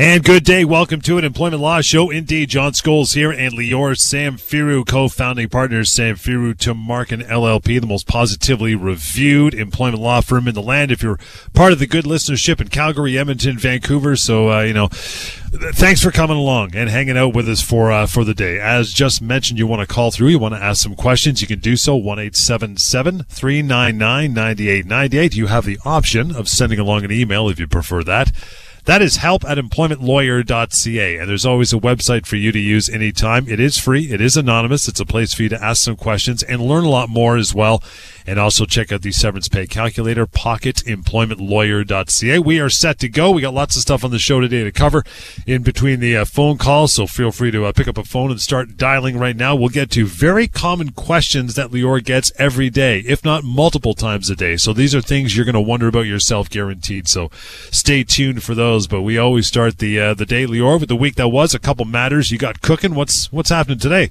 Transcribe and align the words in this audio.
And 0.00 0.22
good 0.22 0.44
day. 0.44 0.64
Welcome 0.64 1.00
to 1.00 1.18
an 1.18 1.24
employment 1.24 1.60
law 1.60 1.80
show. 1.80 2.08
Indeed, 2.08 2.50
John 2.50 2.70
Scholes 2.70 3.14
here 3.14 3.32
and 3.32 3.52
Lior 3.52 3.96
Samfiru, 3.96 4.86
co-founding 4.86 5.48
partners, 5.48 5.90
Samfiru 5.90 6.54
Tumarkin 6.54 7.26
LLP, 7.26 7.80
the 7.80 7.86
most 7.88 8.06
positively 8.06 8.76
reviewed 8.76 9.54
employment 9.54 10.00
law 10.00 10.20
firm 10.20 10.46
in 10.46 10.54
the 10.54 10.62
land. 10.62 10.92
If 10.92 11.02
you're 11.02 11.18
part 11.52 11.72
of 11.72 11.80
the 11.80 11.88
good 11.88 12.04
listenership 12.04 12.60
in 12.60 12.68
Calgary, 12.68 13.18
Edmonton, 13.18 13.58
Vancouver, 13.58 14.14
so 14.14 14.52
uh, 14.52 14.60
you 14.60 14.72
know, 14.72 14.86
thanks 14.86 16.00
for 16.00 16.12
coming 16.12 16.36
along 16.36 16.76
and 16.76 16.88
hanging 16.88 17.18
out 17.18 17.34
with 17.34 17.48
us 17.48 17.60
for 17.60 17.90
uh, 17.90 18.06
for 18.06 18.22
the 18.22 18.34
day. 18.34 18.60
As 18.60 18.92
just 18.92 19.20
mentioned, 19.20 19.58
you 19.58 19.66
want 19.66 19.80
to 19.80 19.92
call 19.92 20.12
through, 20.12 20.28
you 20.28 20.38
want 20.38 20.54
to 20.54 20.62
ask 20.62 20.80
some 20.80 20.94
questions, 20.94 21.40
you 21.40 21.48
can 21.48 21.58
do 21.58 21.76
so. 21.76 21.96
One 21.96 22.20
eight 22.20 22.36
seven 22.36 22.76
seven 22.76 23.24
three 23.24 23.62
nine 23.62 23.98
nine 23.98 24.32
ninety 24.32 24.68
eight 24.68 24.86
ninety 24.86 25.18
eight. 25.18 25.34
You 25.34 25.48
have 25.48 25.64
the 25.64 25.80
option 25.84 26.36
of 26.36 26.48
sending 26.48 26.78
along 26.78 27.04
an 27.04 27.10
email 27.10 27.48
if 27.48 27.58
you 27.58 27.66
prefer 27.66 28.04
that. 28.04 28.30
That 28.88 29.02
is 29.02 29.16
help 29.16 29.44
at 29.44 29.58
employmentlawyer.ca. 29.58 31.18
And 31.18 31.28
there's 31.28 31.44
always 31.44 31.74
a 31.74 31.78
website 31.78 32.24
for 32.24 32.36
you 32.36 32.52
to 32.52 32.58
use 32.58 32.88
anytime. 32.88 33.46
It 33.46 33.60
is 33.60 33.76
free. 33.76 34.10
It 34.10 34.22
is 34.22 34.34
anonymous. 34.34 34.88
It's 34.88 34.98
a 34.98 35.04
place 35.04 35.34
for 35.34 35.42
you 35.42 35.50
to 35.50 35.62
ask 35.62 35.82
some 35.82 35.94
questions 35.94 36.42
and 36.42 36.62
learn 36.62 36.84
a 36.84 36.88
lot 36.88 37.10
more 37.10 37.36
as 37.36 37.54
well. 37.54 37.82
And 38.26 38.38
also 38.38 38.64
check 38.64 38.90
out 38.90 39.02
the 39.02 39.12
severance 39.12 39.48
pay 39.48 39.66
calculator, 39.66 40.26
pocketemploymentlawyer.ca. 40.26 42.38
We 42.38 42.60
are 42.60 42.70
set 42.70 42.98
to 43.00 43.10
go. 43.10 43.30
We 43.30 43.42
got 43.42 43.52
lots 43.52 43.76
of 43.76 43.82
stuff 43.82 44.04
on 44.04 44.10
the 44.10 44.18
show 44.18 44.40
today 44.40 44.64
to 44.64 44.72
cover 44.72 45.04
in 45.46 45.62
between 45.62 46.00
the 46.00 46.16
uh, 46.16 46.24
phone 46.24 46.56
calls. 46.56 46.94
So 46.94 47.06
feel 47.06 47.30
free 47.30 47.50
to 47.50 47.66
uh, 47.66 47.72
pick 47.72 47.88
up 47.88 47.98
a 47.98 48.04
phone 48.04 48.30
and 48.30 48.40
start 48.40 48.78
dialing 48.78 49.18
right 49.18 49.36
now. 49.36 49.54
We'll 49.54 49.68
get 49.68 49.90
to 49.92 50.06
very 50.06 50.48
common 50.48 50.92
questions 50.92 51.56
that 51.56 51.70
Lior 51.70 52.02
gets 52.02 52.32
every 52.38 52.70
day, 52.70 53.00
if 53.00 53.22
not 53.22 53.44
multiple 53.44 53.92
times 53.92 54.30
a 54.30 54.36
day. 54.36 54.56
So 54.56 54.72
these 54.72 54.94
are 54.94 55.02
things 55.02 55.36
you're 55.36 55.44
going 55.44 55.54
to 55.54 55.60
wonder 55.60 55.88
about 55.88 56.06
yourself 56.06 56.48
guaranteed. 56.48 57.06
So 57.06 57.30
stay 57.70 58.02
tuned 58.02 58.42
for 58.42 58.54
those. 58.54 58.77
But 58.86 59.02
we 59.02 59.18
always 59.18 59.46
start 59.46 59.78
the, 59.78 60.00
uh, 60.00 60.14
the 60.14 60.26
day, 60.26 60.46
Lior, 60.46 60.78
with 60.78 60.88
the 60.88 60.96
week 60.96 61.16
that 61.16 61.28
was. 61.28 61.54
A 61.54 61.58
couple 61.58 61.84
matters 61.84 62.30
you 62.30 62.38
got 62.38 62.60
cooking. 62.62 62.94
What's, 62.94 63.32
what's 63.32 63.50
happening 63.50 63.78
today? 63.78 64.10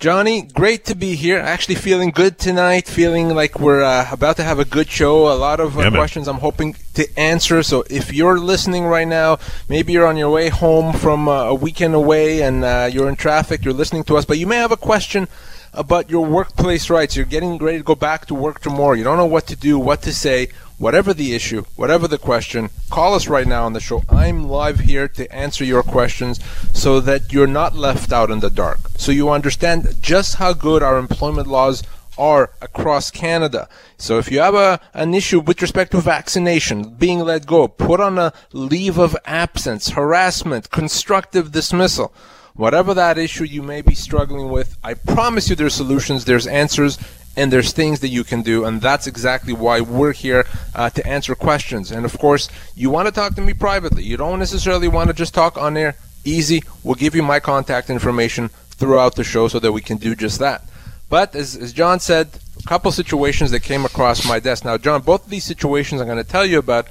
Johnny, 0.00 0.42
great 0.42 0.84
to 0.86 0.94
be 0.94 1.14
here. 1.14 1.38
Actually, 1.38 1.76
feeling 1.76 2.10
good 2.10 2.38
tonight. 2.38 2.88
Feeling 2.88 3.28
like 3.28 3.60
we're 3.60 3.82
uh, 3.82 4.08
about 4.10 4.36
to 4.36 4.42
have 4.42 4.58
a 4.58 4.64
good 4.64 4.90
show. 4.90 5.32
A 5.32 5.38
lot 5.38 5.60
of 5.60 5.78
uh, 5.78 5.82
Yeah, 5.82 5.90
questions 5.90 6.26
I'm 6.26 6.38
hoping 6.38 6.74
to 6.94 7.06
answer. 7.18 7.62
So, 7.62 7.84
if 7.88 8.12
you're 8.12 8.38
listening 8.38 8.84
right 8.84 9.06
now, 9.06 9.38
maybe 9.68 9.92
you're 9.92 10.06
on 10.06 10.16
your 10.16 10.30
way 10.30 10.48
home 10.48 10.92
from 10.92 11.28
uh, 11.28 11.44
a 11.44 11.54
weekend 11.54 11.94
away 11.94 12.42
and 12.42 12.64
uh, 12.64 12.90
you're 12.92 13.08
in 13.08 13.16
traffic, 13.16 13.64
you're 13.64 13.72
listening 13.72 14.04
to 14.04 14.16
us, 14.16 14.24
but 14.24 14.36
you 14.36 14.46
may 14.46 14.56
have 14.56 14.72
a 14.72 14.76
question 14.76 15.28
about 15.72 16.10
your 16.10 16.26
workplace 16.26 16.90
rights. 16.90 17.16
You're 17.16 17.24
getting 17.24 17.58
ready 17.58 17.78
to 17.78 17.84
go 17.84 17.94
back 17.94 18.26
to 18.26 18.34
work 18.34 18.60
tomorrow. 18.60 18.94
You 18.94 19.04
don't 19.04 19.16
know 19.16 19.26
what 19.26 19.46
to 19.48 19.56
do, 19.56 19.78
what 19.78 20.02
to 20.02 20.12
say. 20.12 20.48
Whatever 20.76 21.14
the 21.14 21.34
issue, 21.34 21.64
whatever 21.76 22.08
the 22.08 22.18
question, 22.18 22.68
call 22.90 23.14
us 23.14 23.28
right 23.28 23.46
now 23.46 23.64
on 23.64 23.74
the 23.74 23.80
show. 23.80 24.02
I'm 24.08 24.48
live 24.48 24.80
here 24.80 25.06
to 25.06 25.32
answer 25.32 25.64
your 25.64 25.84
questions 25.84 26.40
so 26.72 26.98
that 27.00 27.32
you're 27.32 27.46
not 27.46 27.76
left 27.76 28.12
out 28.12 28.28
in 28.28 28.40
the 28.40 28.50
dark. 28.50 28.80
So 28.96 29.12
you 29.12 29.30
understand 29.30 29.94
just 30.00 30.36
how 30.36 30.52
good 30.52 30.82
our 30.82 30.98
employment 30.98 31.46
laws 31.46 31.84
are 32.18 32.50
across 32.60 33.12
Canada. 33.12 33.68
So 33.98 34.18
if 34.18 34.32
you 34.32 34.40
have 34.40 34.56
a, 34.56 34.80
an 34.94 35.14
issue 35.14 35.38
with 35.38 35.62
respect 35.62 35.92
to 35.92 36.00
vaccination, 36.00 36.94
being 36.94 37.20
let 37.20 37.46
go, 37.46 37.68
put 37.68 38.00
on 38.00 38.18
a 38.18 38.32
leave 38.52 38.98
of 38.98 39.16
absence, 39.24 39.90
harassment, 39.90 40.70
constructive 40.70 41.52
dismissal, 41.52 42.12
whatever 42.54 42.94
that 42.94 43.16
issue 43.16 43.44
you 43.44 43.62
may 43.62 43.80
be 43.80 43.94
struggling 43.94 44.48
with, 44.48 44.76
I 44.82 44.94
promise 44.94 45.48
you 45.48 45.56
there's 45.56 45.74
solutions, 45.74 46.24
there's 46.24 46.48
answers, 46.48 46.98
and 47.36 47.52
there's 47.52 47.72
things 47.72 48.00
that 48.00 48.08
you 48.08 48.24
can 48.24 48.42
do, 48.42 48.64
and 48.64 48.80
that's 48.80 49.06
exactly 49.06 49.52
why 49.52 49.80
we're 49.80 50.12
here 50.12 50.46
uh, 50.74 50.90
to 50.90 51.06
answer 51.06 51.34
questions. 51.34 51.90
And 51.90 52.04
of 52.04 52.18
course, 52.18 52.48
you 52.76 52.90
want 52.90 53.06
to 53.06 53.12
talk 53.12 53.34
to 53.34 53.40
me 53.40 53.54
privately. 53.54 54.04
You 54.04 54.16
don't 54.16 54.38
necessarily 54.38 54.88
want 54.88 55.08
to 55.08 55.14
just 55.14 55.34
talk 55.34 55.56
on 55.56 55.76
air. 55.76 55.96
Easy. 56.24 56.62
We'll 56.82 56.94
give 56.94 57.14
you 57.14 57.22
my 57.22 57.40
contact 57.40 57.90
information 57.90 58.48
throughout 58.70 59.14
the 59.16 59.24
show 59.24 59.48
so 59.48 59.58
that 59.58 59.72
we 59.72 59.80
can 59.80 59.98
do 59.98 60.14
just 60.14 60.38
that. 60.38 60.64
But 61.08 61.34
as, 61.34 61.56
as 61.56 61.72
John 61.72 62.00
said, 62.00 62.28
a 62.58 62.62
couple 62.68 62.90
situations 62.92 63.50
that 63.50 63.60
came 63.60 63.84
across 63.84 64.26
my 64.26 64.40
desk. 64.40 64.64
Now, 64.64 64.78
John, 64.78 65.02
both 65.02 65.24
of 65.24 65.30
these 65.30 65.44
situations 65.44 66.00
I'm 66.00 66.06
going 66.06 66.22
to 66.22 66.28
tell 66.28 66.46
you 66.46 66.58
about 66.58 66.88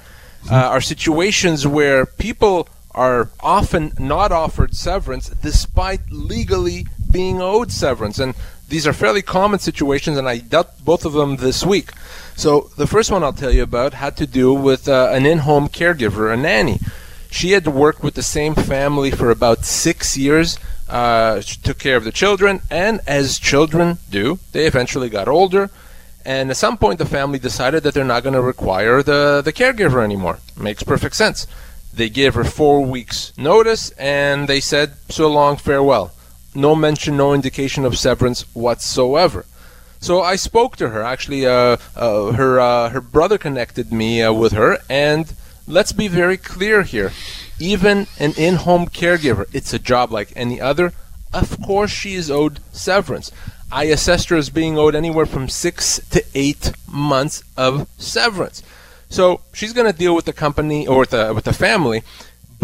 uh, 0.50 0.54
are 0.54 0.80
situations 0.80 1.66
where 1.66 2.06
people 2.06 2.68
are 2.92 3.30
often 3.40 3.92
not 3.98 4.30
offered 4.30 4.76
severance 4.76 5.28
despite 5.28 6.00
legally 6.10 6.86
being 7.10 7.40
owed 7.40 7.72
severance. 7.72 8.18
And 8.18 8.34
these 8.68 8.86
are 8.86 8.92
fairly 8.92 9.22
common 9.22 9.58
situations, 9.58 10.18
and 10.18 10.28
I 10.28 10.38
dealt 10.38 10.84
both 10.84 11.04
of 11.04 11.12
them 11.12 11.36
this 11.36 11.64
week. 11.64 11.90
So 12.36 12.70
the 12.76 12.86
first 12.86 13.10
one 13.10 13.22
I'll 13.22 13.32
tell 13.32 13.52
you 13.52 13.62
about 13.62 13.94
had 13.94 14.16
to 14.16 14.26
do 14.26 14.52
with 14.52 14.88
uh, 14.88 15.10
an 15.12 15.26
in-home 15.26 15.68
caregiver, 15.68 16.32
a 16.32 16.36
nanny. 16.36 16.80
She 17.30 17.52
had 17.52 17.66
worked 17.66 18.02
with 18.02 18.14
the 18.14 18.22
same 18.22 18.54
family 18.54 19.10
for 19.10 19.30
about 19.30 19.64
six 19.64 20.16
years. 20.16 20.58
Uh, 20.88 21.40
took 21.40 21.78
care 21.78 21.96
of 21.96 22.04
the 22.04 22.12
children, 22.12 22.60
and 22.70 23.00
as 23.06 23.38
children 23.38 23.98
do, 24.10 24.38
they 24.52 24.66
eventually 24.66 25.08
got 25.08 25.28
older. 25.28 25.70
And 26.24 26.50
at 26.50 26.56
some 26.56 26.78
point, 26.78 26.98
the 26.98 27.06
family 27.06 27.38
decided 27.38 27.82
that 27.82 27.94
they're 27.94 28.04
not 28.04 28.22
going 28.22 28.34
to 28.34 28.40
require 28.42 29.02
the, 29.02 29.42
the 29.44 29.52
caregiver 29.52 30.02
anymore. 30.02 30.38
Makes 30.56 30.82
perfect 30.82 31.16
sense. 31.16 31.46
They 31.92 32.08
gave 32.08 32.34
her 32.34 32.44
four 32.44 32.84
weeks' 32.84 33.32
notice, 33.36 33.90
and 33.92 34.48
they 34.48 34.60
said, 34.60 34.94
so 35.08 35.28
long, 35.28 35.56
farewell. 35.56 36.12
No 36.54 36.74
mention, 36.74 37.16
no 37.16 37.34
indication 37.34 37.84
of 37.84 37.98
severance 37.98 38.42
whatsoever. 38.54 39.44
So 40.00 40.22
I 40.22 40.36
spoke 40.36 40.76
to 40.76 40.90
her. 40.90 41.02
Actually, 41.02 41.46
uh, 41.46 41.78
uh, 41.96 42.32
her 42.32 42.60
uh, 42.60 42.90
her 42.90 43.00
brother 43.00 43.38
connected 43.38 43.92
me 43.92 44.22
uh, 44.22 44.32
with 44.32 44.52
her, 44.52 44.78
and 44.88 45.32
let's 45.66 45.92
be 45.92 46.08
very 46.08 46.36
clear 46.36 46.82
here. 46.82 47.12
Even 47.58 48.06
an 48.18 48.34
in-home 48.36 48.86
caregiver, 48.86 49.46
it's 49.52 49.72
a 49.72 49.78
job 49.78 50.12
like 50.12 50.32
any 50.36 50.60
other. 50.60 50.92
Of 51.32 51.60
course, 51.62 51.90
she 51.90 52.14
is 52.14 52.30
owed 52.30 52.60
severance. 52.72 53.32
I 53.72 53.84
assessed 53.84 54.28
her 54.28 54.36
as 54.36 54.50
being 54.50 54.78
owed 54.78 54.94
anywhere 54.94 55.26
from 55.26 55.48
six 55.48 56.00
to 56.10 56.22
eight 56.34 56.72
months 56.86 57.42
of 57.56 57.88
severance. 57.98 58.62
So 59.08 59.40
she's 59.52 59.72
going 59.72 59.90
to 59.90 59.98
deal 59.98 60.14
with 60.14 60.26
the 60.26 60.32
company 60.32 60.86
or 60.86 61.00
with 61.00 61.10
the 61.10 61.32
with 61.34 61.44
the 61.44 61.52
family. 61.52 62.02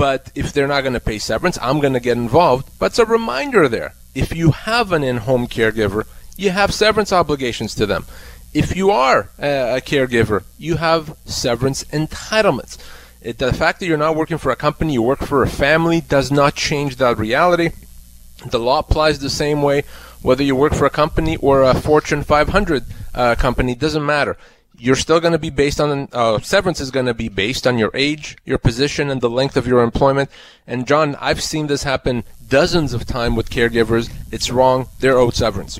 But 0.00 0.32
if 0.34 0.54
they're 0.54 0.66
not 0.66 0.80
going 0.80 0.94
to 0.94 0.98
pay 1.00 1.18
severance, 1.18 1.58
I'm 1.60 1.78
going 1.78 1.92
to 1.92 2.00
get 2.00 2.16
involved. 2.16 2.70
But 2.78 2.86
it's 2.86 2.98
a 2.98 3.04
reminder 3.04 3.68
there. 3.68 3.92
If 4.14 4.34
you 4.34 4.52
have 4.52 4.92
an 4.92 5.04
in-home 5.04 5.46
caregiver, 5.46 6.06
you 6.38 6.52
have 6.52 6.72
severance 6.72 7.12
obligations 7.12 7.74
to 7.74 7.84
them. 7.84 8.06
If 8.54 8.74
you 8.74 8.90
are 8.90 9.28
a, 9.38 9.76
a 9.76 9.80
caregiver, 9.82 10.44
you 10.56 10.78
have 10.78 11.18
severance 11.26 11.84
entitlements. 11.84 12.78
It, 13.20 13.36
the 13.36 13.52
fact 13.52 13.78
that 13.80 13.86
you're 13.88 13.98
not 13.98 14.16
working 14.16 14.38
for 14.38 14.50
a 14.50 14.56
company, 14.56 14.94
you 14.94 15.02
work 15.02 15.18
for 15.18 15.42
a 15.42 15.50
family, 15.50 16.00
does 16.00 16.32
not 16.32 16.54
change 16.54 16.96
that 16.96 17.18
reality. 17.18 17.68
The 18.46 18.58
law 18.58 18.78
applies 18.78 19.18
the 19.18 19.28
same 19.28 19.60
way 19.60 19.82
whether 20.22 20.42
you 20.42 20.56
work 20.56 20.72
for 20.72 20.86
a 20.86 20.90
company 20.90 21.36
or 21.36 21.62
a 21.62 21.74
Fortune 21.74 22.22
500 22.22 22.84
uh, 23.14 23.34
company, 23.34 23.74
doesn't 23.74 24.06
matter. 24.06 24.38
You're 24.80 24.96
still 24.96 25.20
going 25.20 25.32
to 25.32 25.38
be 25.38 25.50
based 25.50 25.78
on, 25.78 26.08
uh, 26.12 26.40
severance 26.40 26.80
is 26.80 26.90
going 26.90 27.04
to 27.04 27.12
be 27.12 27.28
based 27.28 27.66
on 27.66 27.76
your 27.76 27.90
age, 27.92 28.38
your 28.46 28.56
position, 28.56 29.10
and 29.10 29.20
the 29.20 29.28
length 29.28 29.56
of 29.58 29.66
your 29.66 29.82
employment. 29.82 30.30
And 30.66 30.86
John, 30.86 31.16
I've 31.20 31.42
seen 31.42 31.66
this 31.66 31.82
happen 31.82 32.24
dozens 32.48 32.94
of 32.94 33.06
times 33.06 33.36
with 33.36 33.50
caregivers. 33.50 34.10
It's 34.32 34.50
wrong. 34.50 34.88
They're 35.00 35.18
owed 35.18 35.34
severance. 35.34 35.78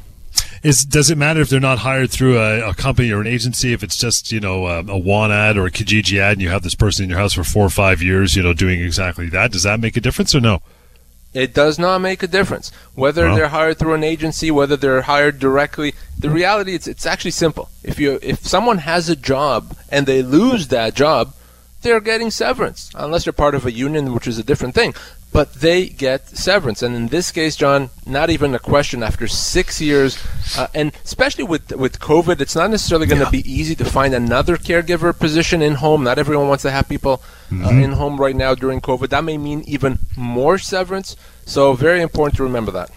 Is 0.62 0.84
does 0.84 1.10
it 1.10 1.16
matter 1.16 1.40
if 1.40 1.48
they're 1.48 1.58
not 1.58 1.78
hired 1.78 2.10
through 2.10 2.38
a, 2.38 2.68
a 2.68 2.74
company 2.74 3.10
or 3.10 3.22
an 3.22 3.26
agency? 3.26 3.72
If 3.72 3.82
it's 3.82 3.96
just 3.96 4.30
you 4.30 4.40
know 4.40 4.66
a, 4.66 4.80
a 4.80 4.98
WAN 4.98 5.32
ad 5.32 5.56
or 5.56 5.66
a 5.66 5.70
Kijiji 5.70 6.18
ad, 6.18 6.32
and 6.34 6.42
you 6.42 6.50
have 6.50 6.62
this 6.62 6.74
person 6.74 7.04
in 7.04 7.10
your 7.10 7.18
house 7.18 7.32
for 7.32 7.44
four 7.44 7.64
or 7.64 7.70
five 7.70 8.02
years, 8.02 8.36
you 8.36 8.42
know, 8.42 8.52
doing 8.52 8.82
exactly 8.82 9.30
that, 9.30 9.52
does 9.52 9.62
that 9.62 9.80
make 9.80 9.96
a 9.96 10.02
difference 10.02 10.34
or 10.34 10.40
no? 10.40 10.60
It 11.32 11.54
does 11.54 11.78
not 11.78 11.98
make 12.00 12.22
a 12.24 12.26
difference 12.26 12.72
whether 12.94 13.26
Well. 13.26 13.36
they're 13.36 13.48
hired 13.48 13.78
through 13.78 13.94
an 13.94 14.02
agency, 14.04 14.50
whether 14.50 14.76
they're 14.76 15.02
hired 15.02 15.38
directly. 15.38 15.94
The 16.18 16.30
reality 16.30 16.74
it's 16.74 16.88
it's 16.88 17.06
actually 17.06 17.30
simple. 17.30 17.68
If 17.84 17.98
you 18.00 18.18
if 18.22 18.44
someone 18.46 18.78
has 18.78 19.08
a 19.08 19.16
job 19.16 19.76
and 19.90 20.06
they 20.06 20.22
lose 20.22 20.68
that 20.68 20.94
job, 20.94 21.32
they're 21.82 22.00
getting 22.00 22.30
severance 22.30 22.90
unless 22.94 23.24
they're 23.24 23.32
part 23.32 23.54
of 23.54 23.64
a 23.64 23.72
union, 23.72 24.12
which 24.12 24.26
is 24.26 24.38
a 24.38 24.42
different 24.44 24.74
thing. 24.74 24.92
But 25.32 25.54
they 25.54 25.86
get 25.86 26.26
severance, 26.36 26.82
and 26.82 26.96
in 26.96 27.06
this 27.06 27.30
case, 27.30 27.54
John, 27.54 27.90
not 28.04 28.30
even 28.30 28.52
a 28.52 28.58
question. 28.58 29.00
After 29.04 29.28
six 29.28 29.80
years, 29.80 30.18
uh, 30.58 30.66
and 30.74 30.90
especially 31.04 31.44
with 31.44 31.70
with 31.70 32.00
COVID, 32.00 32.40
it's 32.40 32.56
not 32.56 32.68
necessarily 32.70 33.06
going 33.06 33.20
to 33.20 33.26
Yeah. 33.26 33.40
be 33.40 33.46
easy 33.60 33.76
to 33.76 33.84
find 33.84 34.12
another 34.12 34.56
caregiver 34.56 35.16
position 35.16 35.62
in 35.62 35.76
home. 35.76 36.02
Not 36.02 36.18
everyone 36.18 36.48
wants 36.48 36.62
to 36.62 36.72
have 36.72 36.88
people 36.88 37.22
uh, 37.52 37.68
in 37.68 37.92
home 37.92 38.16
right 38.20 38.34
now 38.34 38.56
during 38.56 38.80
COVID. 38.80 39.08
That 39.10 39.22
may 39.22 39.38
mean 39.38 39.62
even 39.68 40.00
more 40.16 40.58
severance. 40.58 41.14
So 41.46 41.72
very 41.74 42.00
important 42.00 42.36
to 42.36 42.42
remember 42.44 42.70
that. 42.72 42.90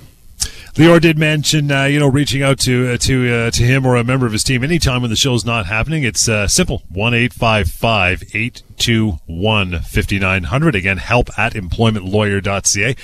Lior 0.76 1.00
did 1.00 1.20
mention, 1.20 1.72
uh, 1.72 1.84
you 1.84 2.00
know, 2.00 2.08
reaching 2.08 2.42
out 2.42 2.58
to 2.62 2.94
uh, 2.94 2.98
to 2.98 3.32
uh, 3.32 3.52
to 3.52 3.62
him 3.62 3.86
or 3.86 3.96
a 3.96 4.04
member 4.04 4.26
of 4.26 4.32
his 4.32 4.44
team 4.44 4.64
anytime 4.64 5.02
when 5.02 5.12
the 5.12 5.16
show's 5.16 5.46
not 5.46 5.68
happening. 5.68 6.02
It's 6.02 6.28
uh, 6.28 6.48
simple 6.48 6.82
one 6.90 7.14
eight 7.14 7.32
five 7.32 7.70
five 7.70 8.24
eight 8.34 8.64
two 8.80 9.20
one 9.28 9.82
fifty 9.82 10.18
nine 10.18 10.46
hundred. 10.46 10.74
Again, 10.74 10.98
help 10.98 11.30
at 11.38 11.54
employmentlawyer.ca. 11.54 12.96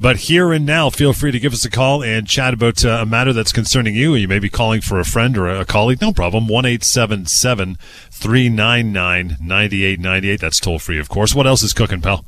But 0.00 0.16
here 0.16 0.54
and 0.54 0.64
now, 0.64 0.88
feel 0.88 1.12
free 1.12 1.30
to 1.30 1.38
give 1.38 1.52
us 1.52 1.66
a 1.66 1.70
call 1.70 2.02
and 2.02 2.26
chat 2.26 2.54
about 2.54 2.82
uh, 2.82 3.00
a 3.02 3.04
matter 3.04 3.34
that's 3.34 3.52
concerning 3.52 3.94
you. 3.94 4.14
You 4.14 4.26
may 4.26 4.38
be 4.38 4.48
calling 4.48 4.80
for 4.80 4.98
a 4.98 5.04
friend 5.04 5.36
or 5.36 5.48
a 5.50 5.66
colleague. 5.66 6.00
No 6.00 6.14
problem. 6.14 6.48
One 6.48 6.64
eight 6.64 6.82
seven 6.82 7.26
seven 7.26 7.76
three 8.10 8.48
nine 8.48 8.90
nine 8.90 9.36
ninety 9.38 9.84
eight 9.84 10.00
ninety 10.00 10.30
eight. 10.30 10.40
That's 10.40 10.60
toll 10.60 10.78
free, 10.78 10.98
of 10.98 11.10
course. 11.10 11.34
What 11.34 11.46
else 11.46 11.62
is 11.62 11.74
cooking, 11.74 12.00
pal? 12.00 12.24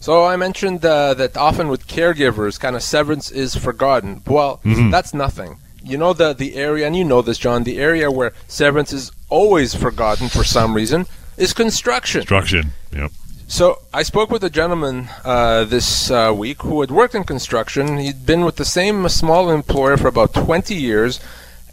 So 0.00 0.24
I 0.24 0.36
mentioned 0.36 0.84
uh, 0.84 1.14
that 1.14 1.36
often 1.36 1.68
with 1.68 1.86
caregivers, 1.88 2.60
kind 2.60 2.76
of 2.76 2.82
severance 2.82 3.30
is 3.30 3.56
forgotten. 3.56 4.22
Well, 4.26 4.60
Mm-hmm. 4.64 4.90
that's 4.90 5.12
nothing. 5.14 5.58
You 5.82 5.96
know 5.98 6.12
the 6.12 6.32
the 6.34 6.56
area, 6.56 6.86
and 6.86 6.96
you 6.96 7.04
know 7.04 7.22
this, 7.22 7.38
John. 7.38 7.62
The 7.64 7.78
area 7.78 8.10
where 8.10 8.32
severance 8.48 8.92
is 8.92 9.12
always 9.28 9.74
forgotten 9.74 10.28
for 10.28 10.42
some 10.44 10.74
reason 10.74 11.06
is 11.36 11.52
construction. 11.52 12.20
Construction. 12.22 12.72
Yep. 12.92 13.10
So 13.48 13.78
I 13.94 14.02
spoke 14.02 14.30
with 14.32 14.42
a 14.42 14.50
gentleman 14.50 15.08
uh, 15.24 15.62
this 15.64 16.10
uh, 16.10 16.32
week 16.36 16.62
who 16.62 16.80
had 16.80 16.90
worked 16.90 17.14
in 17.14 17.22
construction. 17.22 17.98
He'd 17.98 18.26
been 18.26 18.44
with 18.44 18.56
the 18.56 18.64
same 18.64 19.08
small 19.08 19.48
employer 19.50 19.96
for 19.96 20.08
about 20.08 20.34
20 20.34 20.74
years, 20.74 21.20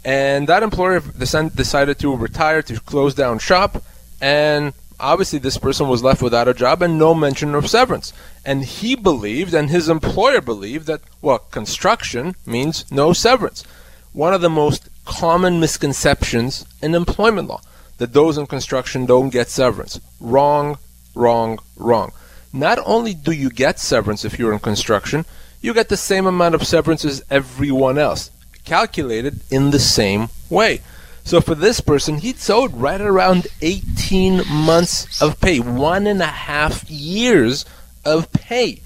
and 0.04 0.46
that 0.48 0.62
employer 0.62 1.00
decided 1.00 1.98
to 1.98 2.14
retire 2.16 2.62
to 2.62 2.78
close 2.80 3.14
down 3.14 3.40
shop. 3.40 3.82
And 4.20 4.72
obviously, 4.98 5.38
this 5.38 5.58
person 5.58 5.88
was 5.88 6.02
left 6.02 6.22
without 6.22 6.48
a 6.48 6.54
job 6.54 6.82
and 6.82 6.98
no 6.98 7.14
mention 7.14 7.54
of 7.54 7.68
severance. 7.68 8.12
And 8.44 8.64
he 8.64 8.94
believed, 8.94 9.54
and 9.54 9.70
his 9.70 9.88
employer 9.88 10.40
believed, 10.40 10.86
that 10.86 11.00
well, 11.22 11.38
construction 11.38 12.34
means 12.46 12.90
no 12.90 13.12
severance. 13.12 13.64
One 14.12 14.34
of 14.34 14.40
the 14.40 14.50
most 14.50 14.88
common 15.04 15.60
misconceptions 15.60 16.64
in 16.80 16.94
employment 16.94 17.48
law 17.48 17.60
that 17.98 18.12
those 18.12 18.38
in 18.38 18.46
construction 18.46 19.06
don't 19.06 19.30
get 19.30 19.48
severance. 19.48 20.00
Wrong, 20.20 20.78
wrong, 21.14 21.58
wrong. 21.76 22.12
Not 22.52 22.78
only 22.84 23.14
do 23.14 23.32
you 23.32 23.50
get 23.50 23.78
severance 23.78 24.24
if 24.24 24.38
you're 24.38 24.52
in 24.52 24.58
construction, 24.58 25.24
you 25.60 25.74
get 25.74 25.88
the 25.88 25.96
same 25.96 26.26
amount 26.26 26.54
of 26.54 26.66
severance 26.66 27.04
as 27.04 27.24
everyone 27.30 27.98
else, 27.98 28.30
calculated 28.64 29.40
in 29.50 29.70
the 29.70 29.78
same 29.78 30.28
way. 30.50 30.80
So 31.24 31.40
for 31.40 31.54
this 31.54 31.80
person, 31.80 32.18
he'd 32.18 32.36
owed 32.50 32.74
right 32.74 33.00
around 33.00 33.46
18 33.62 34.42
months 34.46 35.22
of 35.22 35.40
pay, 35.40 35.58
one 35.58 36.06
and 36.06 36.20
a 36.20 36.26
half 36.26 36.88
years 36.90 37.64
of 38.04 38.30
pay. 38.32 38.82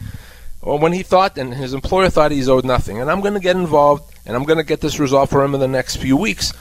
When 0.61 0.93
he 0.93 1.03
thought, 1.03 1.37
and 1.37 1.55
his 1.55 1.75
employer 1.75 2.11
thought 2.11 2.31
he's 2.31 2.49
owed 2.49 2.65
nothing, 2.65 3.01
and 3.01 3.11
I'm 3.11 3.21
going 3.21 3.35
to 3.35 3.41
get 3.41 3.57
involved, 3.57 4.15
and 4.25 4.37
I'm 4.37 4.45
going 4.45 4.59
to 4.59 4.65
get 4.65 4.81
this 4.81 5.01
resolved 5.01 5.33
for 5.33 5.43
him 5.43 5.55
in 5.55 5.61
the 5.61 5.69
next 5.69 5.97
few 5.97 6.17
weeks. 6.17 6.53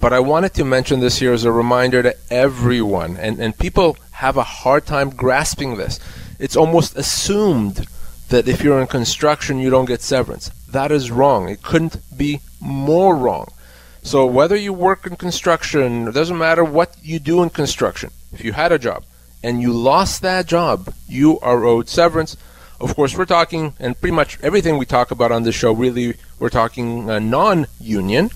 But 0.00 0.12
I 0.12 0.20
wanted 0.20 0.54
to 0.54 0.64
mention 0.64 1.00
this 1.00 1.18
here 1.18 1.32
as 1.32 1.44
a 1.44 1.52
reminder 1.52 2.02
to 2.02 2.16
everyone, 2.30 3.16
and, 3.16 3.38
and 3.38 3.56
people 3.56 3.98
have 4.12 4.36
a 4.36 4.42
hard 4.42 4.86
time 4.86 5.10
grasping 5.10 5.76
this. 5.76 6.00
It's 6.38 6.56
almost 6.56 6.96
assumed 6.96 7.86
that 8.30 8.48
if 8.48 8.62
you're 8.62 8.80
in 8.80 8.86
construction, 8.86 9.58
you 9.58 9.70
don't 9.70 9.84
get 9.84 10.00
severance. 10.00 10.48
That 10.70 10.90
is 10.90 11.10
wrong. 11.10 11.48
It 11.48 11.62
couldn't 11.62 11.98
be 12.16 12.40
more 12.60 13.14
wrong. 13.14 13.52
So 14.02 14.26
whether 14.26 14.56
you 14.56 14.72
work 14.72 15.06
in 15.06 15.16
construction, 15.16 16.08
it 16.08 16.14
doesn't 16.14 16.38
matter 16.38 16.64
what 16.64 16.96
you 17.02 17.18
do 17.18 17.42
in 17.42 17.50
construction. 17.50 18.10
If 18.32 18.44
you 18.44 18.52
had 18.52 18.72
a 18.72 18.78
job 18.78 19.04
and 19.42 19.60
you 19.60 19.72
lost 19.72 20.22
that 20.22 20.46
job, 20.46 20.92
you 21.08 21.38
are 21.40 21.64
owed 21.64 21.88
severance. 21.88 22.36
Of 22.80 22.96
course, 22.96 23.16
we're 23.16 23.26
talking, 23.26 23.74
and 23.78 24.00
pretty 24.00 24.14
much 24.14 24.40
everything 24.42 24.78
we 24.78 24.86
talk 24.86 25.10
about 25.10 25.32
on 25.32 25.42
this 25.42 25.54
show, 25.54 25.72
really, 25.72 26.14
we're 26.38 26.48
talking 26.48 27.10
uh, 27.10 27.18
non-union. 27.18 28.30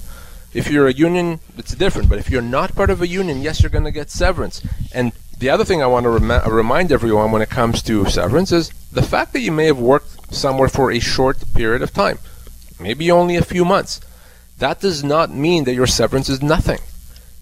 If 0.52 0.70
you're 0.70 0.86
a 0.86 0.92
union, 0.92 1.40
it's 1.56 1.74
different. 1.74 2.08
But 2.10 2.18
if 2.18 2.30
you're 2.30 2.42
not 2.42 2.74
part 2.74 2.90
of 2.90 3.00
a 3.00 3.06
union, 3.06 3.40
yes, 3.40 3.62
you're 3.62 3.70
going 3.70 3.84
to 3.84 3.90
get 3.90 4.10
severance. 4.10 4.62
And 4.92 5.12
the 5.38 5.48
other 5.48 5.64
thing 5.64 5.82
I 5.82 5.86
want 5.86 6.04
to 6.04 6.10
rem- 6.10 6.48
remind 6.48 6.92
everyone 6.92 7.32
when 7.32 7.42
it 7.42 7.50
comes 7.50 7.82
to 7.84 8.04
severance 8.06 8.52
is 8.52 8.68
the 8.92 9.02
fact 9.02 9.32
that 9.32 9.40
you 9.40 9.50
may 9.50 9.66
have 9.66 9.80
worked 9.80 10.34
somewhere 10.34 10.68
for 10.68 10.92
a 10.92 11.00
short 11.00 11.42
period 11.54 11.82
of 11.82 11.92
time, 11.92 12.18
maybe 12.78 13.10
only 13.10 13.36
a 13.36 13.42
few 13.42 13.64
months. 13.64 14.00
That 14.58 14.80
does 14.80 15.02
not 15.02 15.30
mean 15.30 15.64
that 15.64 15.74
your 15.74 15.86
severance 15.86 16.28
is 16.28 16.42
nothing. 16.42 16.78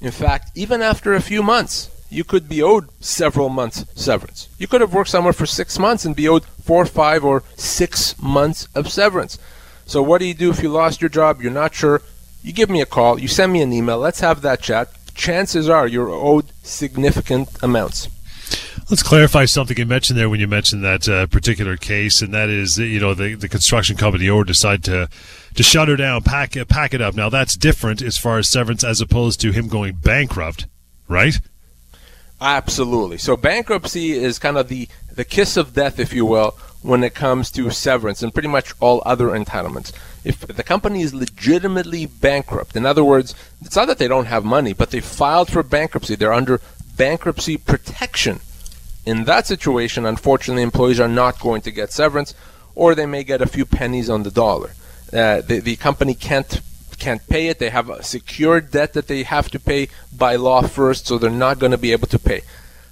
In 0.01 0.11
fact, 0.11 0.51
even 0.55 0.83
after 0.83 1.15
a 1.15 1.21
few 1.21 1.43
months, 1.43 1.91
you 2.11 2.25
could 2.25 2.49
be 2.49 2.63
owed 2.63 2.89
several 3.01 3.49
months 3.49 3.85
severance. 3.95 4.49
You 4.59 4.67
could 4.67 4.81
have 4.81 4.93
worked 4.93 5.11
somewhere 5.11 5.33
for 5.33 5.47
six 5.47 5.79
months 5.79 6.05
and 6.05 6.15
be 6.15 6.29
owed 6.29 6.45
four, 6.45 6.85
five, 6.85 7.25
or 7.25 7.43
six 7.57 8.21
months 8.21 8.69
of 8.75 8.91
severance. 8.91 9.39
So, 9.87 10.03
what 10.03 10.19
do 10.19 10.27
you 10.27 10.35
do 10.35 10.51
if 10.51 10.63
you 10.63 10.69
lost 10.69 11.01
your 11.01 11.09
job? 11.09 11.41
You're 11.41 11.53
not 11.53 11.75
sure. 11.75 12.03
You 12.43 12.53
give 12.53 12.71
me 12.71 12.81
a 12.81 12.87
call. 12.87 13.19
You 13.19 13.29
send 13.29 13.53
me 13.53 13.63
an 13.63 13.73
email. 13.73 13.99
Let's 13.99 14.21
have 14.21 14.43
that 14.43 14.61
chat. 14.61 14.91
Chances 15.15 15.69
are 15.69 15.87
you're 15.87 16.11
owed 16.11 16.47
significant 16.63 17.49
amounts. 17.63 18.09
Let's 18.91 19.03
clarify 19.03 19.45
something 19.47 19.77
you 19.77 19.87
mentioned 19.87 20.19
there 20.19 20.29
when 20.29 20.41
you 20.41 20.49
mentioned 20.49 20.85
that 20.85 21.09
uh, 21.09 21.27
particular 21.27 21.77
case, 21.77 22.21
and 22.21 22.35
that 22.35 22.49
is, 22.49 22.79
you 22.79 23.01
know, 23.01 23.15
the, 23.15 23.35
the 23.35 23.49
construction 23.49 23.97
company 23.97 24.29
or 24.29 24.45
decide 24.45 24.85
to 24.85 25.09
to 25.55 25.63
shut 25.63 25.89
her 25.89 25.97
down, 25.97 26.23
pack 26.23 26.57
it, 26.57 26.69
pack 26.69 26.95
it 26.95 27.01
up. 27.01 27.15
Now 27.15 27.29
that's 27.29 27.57
different 27.57 28.03
as 28.03 28.17
far 28.17 28.39
as 28.39 28.49
severance 28.49 28.85
as 28.85 29.01
opposed 29.01 29.41
to 29.41 29.53
him 29.53 29.69
going 29.69 29.95
bankrupt, 29.95 30.67
right? 31.09 31.39
Absolutely. 32.41 33.19
So 33.19 33.37
bankruptcy 33.37 34.13
is 34.13 34.39
kind 34.39 34.57
of 34.57 34.69
the 34.69 34.89
the 35.15 35.25
kiss 35.25 35.57
of 35.57 35.75
death, 35.75 36.01
if 36.01 36.13
you 36.13 36.25
will, 36.25 36.57
when 36.81 37.05
it 37.05 37.15
comes 37.15 37.51
to 37.53 37.71
severance 37.71 38.23
and 38.23 38.33
pretty 38.33 38.49
much 38.49 38.73
all 38.81 39.03
other 39.05 39.29
entitlements. 39.29 39.93
If 40.25 40.41
the 40.41 40.63
company 40.63 41.03
is 41.03 41.15
legitimately 41.15 42.07
bankrupt, 42.07 42.77
in 42.77 42.87
other 42.87 43.05
words, 43.05 43.35
it's 43.61 43.77
not 43.77 43.87
that 43.89 43.99
they 43.99 44.09
don't 44.09 44.27
have 44.27 44.45
money, 44.45 44.73
but 44.73 44.91
they 44.91 45.01
filed 45.01 45.51
for 45.51 45.63
bankruptcy. 45.63 46.15
They're 46.15 46.33
under 46.33 46.61
bankruptcy 46.97 47.57
protection. 47.57 48.41
In 49.05 49.25
that 49.25 49.47
situation, 49.47 50.07
unfortunately, 50.07 50.63
employees 50.63 51.01
are 51.01 51.09
not 51.09 51.41
going 51.41 51.63
to 51.63 51.71
get 51.71 51.93
severance, 51.93 52.35
or 52.75 52.95
they 52.95 53.07
may 53.07 53.25
get 53.25 53.43
a 53.43 53.47
few 53.47 53.67
pennies 53.67 54.09
on 54.09 54.23
the 54.23 54.31
dollar. 54.31 54.73
Uh, 55.13 55.41
the, 55.43 55.61
the 55.61 55.77
company 55.77 56.15
can't 56.15 56.61
can't 56.99 57.27
pay 57.29 57.49
it. 57.49 57.59
They 57.59 57.71
have 57.71 57.91
a 57.91 58.03
secured 58.03 58.71
debt 58.71 58.93
that 58.93 59.09
they 59.09 59.25
have 59.25 59.51
to 59.51 59.59
pay 59.59 59.89
by 60.17 60.37
law 60.37 60.63
first, 60.63 61.07
so 61.07 61.19
they're 61.19 61.31
not 61.31 61.59
going 61.59 61.73
to 61.73 61.79
be 61.79 61.93
able 61.93 62.07
to 62.09 62.19
pay. 62.19 62.43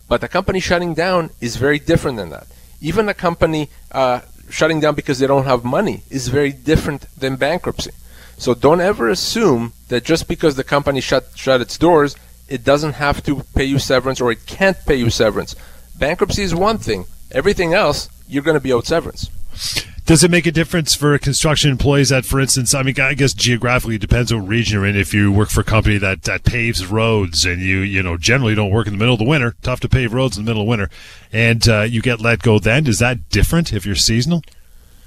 But 0.08 0.20
the 0.20 0.28
company 0.28 0.58
shutting 0.58 0.94
down 0.94 1.30
is 1.40 1.56
very 1.56 1.78
different 1.78 2.16
than 2.16 2.30
that. 2.30 2.48
Even 2.80 3.08
a 3.08 3.14
company 3.14 3.70
uh, 3.92 4.20
shutting 4.50 4.80
down 4.80 4.96
because 4.96 5.20
they 5.20 5.28
don't 5.28 5.44
have 5.44 5.64
money 5.64 6.02
is 6.10 6.26
very 6.28 6.50
different 6.50 7.02
than 7.16 7.36
bankruptcy. 7.36 7.92
So 8.36 8.54
don't 8.54 8.80
ever 8.80 9.08
assume 9.08 9.72
that 9.88 10.04
just 10.04 10.26
because 10.26 10.56
the 10.56 10.64
company 10.64 11.00
shut 11.00 11.28
shut 11.36 11.60
its 11.60 11.78
doors, 11.78 12.16
it 12.48 12.64
doesn't 12.64 12.94
have 12.94 13.22
to 13.24 13.44
pay 13.54 13.64
you 13.64 13.78
severance 13.78 14.20
or 14.20 14.32
it 14.32 14.46
can't 14.46 14.78
pay 14.86 14.96
you 14.96 15.10
severance. 15.10 15.54
Bankruptcy 15.96 16.42
is 16.42 16.54
one 16.54 16.78
thing. 16.78 17.04
Everything 17.30 17.74
else, 17.74 18.08
you're 18.26 18.42
going 18.42 18.56
to 18.56 18.60
be 18.60 18.72
owed 18.72 18.86
severance. 18.86 19.30
Does 20.10 20.24
it 20.24 20.30
make 20.32 20.44
a 20.44 20.50
difference 20.50 20.92
for 20.92 21.16
construction 21.18 21.70
employees 21.70 22.08
that, 22.08 22.24
for 22.24 22.40
instance, 22.40 22.74
I 22.74 22.82
mean, 22.82 22.98
I 22.98 23.14
guess 23.14 23.32
geographically 23.32 23.94
it 23.94 24.00
depends 24.00 24.34
what 24.34 24.40
region 24.40 24.74
you're 24.74 24.84
in. 24.84 24.96
If 24.96 25.14
you 25.14 25.30
work 25.30 25.50
for 25.50 25.60
a 25.60 25.64
company 25.64 25.98
that, 25.98 26.24
that 26.24 26.42
paves 26.42 26.84
roads 26.84 27.44
and 27.44 27.62
you, 27.62 27.78
you 27.78 28.02
know, 28.02 28.16
generally 28.16 28.56
don't 28.56 28.72
work 28.72 28.88
in 28.88 28.92
the 28.92 28.98
middle 28.98 29.14
of 29.14 29.20
the 29.20 29.24
winter, 29.24 29.54
tough 29.62 29.78
to 29.78 29.88
pave 29.88 30.12
roads 30.12 30.36
in 30.36 30.44
the 30.44 30.50
middle 30.50 30.62
of 30.62 30.68
winter, 30.68 30.90
and 31.32 31.68
uh, 31.68 31.82
you 31.82 32.02
get 32.02 32.20
let 32.20 32.42
go 32.42 32.58
then, 32.58 32.88
is 32.88 32.98
that 32.98 33.28
different 33.28 33.72
if 33.72 33.86
you're 33.86 33.94
seasonal? 33.94 34.42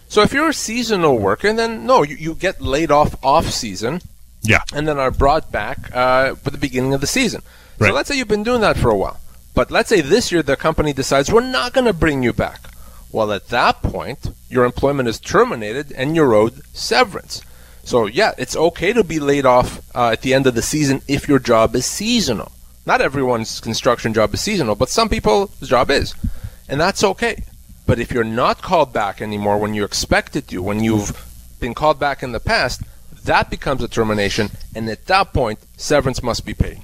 So 0.07 0.21
if 0.21 0.31
you're 0.31 0.47
a 0.47 0.53
seasonal 0.53 1.17
worker, 1.17 1.51
then 1.51 1.85
no, 1.85 2.03
you, 2.03 2.15
you 2.15 2.33
get 2.33 2.61
laid 2.61 2.89
off 2.89 3.21
off 3.21 3.49
season 3.49 3.99
Yeah. 4.41 4.61
and 4.73 4.87
then 4.87 4.99
are 4.99 5.11
brought 5.11 5.51
back 5.51 5.93
uh, 5.93 6.35
for 6.35 6.49
the 6.49 6.57
beginning 6.57 6.93
of 6.93 7.01
the 7.01 7.07
season. 7.07 7.41
Right. 7.77 7.89
So 7.89 7.93
let's 7.93 8.07
say 8.07 8.15
you've 8.15 8.29
been 8.29 8.43
doing 8.43 8.61
that 8.61 8.77
for 8.77 8.89
a 8.89 8.95
while. 8.95 9.19
But 9.53 9.69
let's 9.69 9.89
say 9.89 9.99
this 9.99 10.31
year 10.31 10.41
the 10.41 10.55
company 10.55 10.93
decides 10.93 11.29
we're 11.29 11.41
not 11.41 11.73
going 11.73 11.87
to 11.87 11.93
bring 11.93 12.23
you 12.23 12.31
back. 12.31 12.72
Well, 13.13 13.31
at 13.31 13.49
that 13.49 13.83
point, 13.83 14.33
your 14.49 14.65
employment 14.65 15.07
is 15.07 15.19
terminated 15.19 15.91
and 15.91 16.15
you're 16.15 16.33
owed 16.33 16.65
severance. 16.75 17.43
So, 17.83 18.07
yeah, 18.07 18.31
it's 18.39 18.55
okay 18.55 18.91
to 18.91 19.03
be 19.03 19.19
laid 19.19 19.45
off 19.45 19.81
uh, 19.95 20.09
at 20.09 20.23
the 20.23 20.33
end 20.33 20.47
of 20.47 20.55
the 20.55 20.63
season 20.63 21.01
if 21.07 21.27
your 21.27 21.37
job 21.37 21.75
is 21.75 21.85
seasonal. 21.85 22.51
Not 22.87 23.01
everyone's 23.01 23.59
construction 23.59 24.15
job 24.15 24.33
is 24.33 24.41
seasonal, 24.41 24.73
but 24.73 24.89
some 24.89 25.09
people's 25.09 25.51
job 25.59 25.91
is. 25.91 26.15
And 26.67 26.81
that's 26.81 27.03
okay. 27.03 27.43
But 27.85 27.99
if 27.99 28.11
you're 28.11 28.23
not 28.23 28.63
called 28.63 28.91
back 28.91 29.21
anymore 29.21 29.59
when 29.59 29.75
you're 29.75 29.85
expected 29.85 30.47
to, 30.47 30.63
when 30.63 30.83
you've 30.83 31.13
been 31.59 31.75
called 31.75 31.99
back 31.99 32.23
in 32.23 32.31
the 32.31 32.39
past, 32.39 32.81
that 33.25 33.49
becomes 33.49 33.83
a 33.83 33.87
termination, 33.87 34.49
and 34.75 34.89
at 34.89 35.05
that 35.05 35.33
point, 35.33 35.59
severance 35.77 36.23
must 36.23 36.45
be 36.45 36.53
paid. 36.55 36.81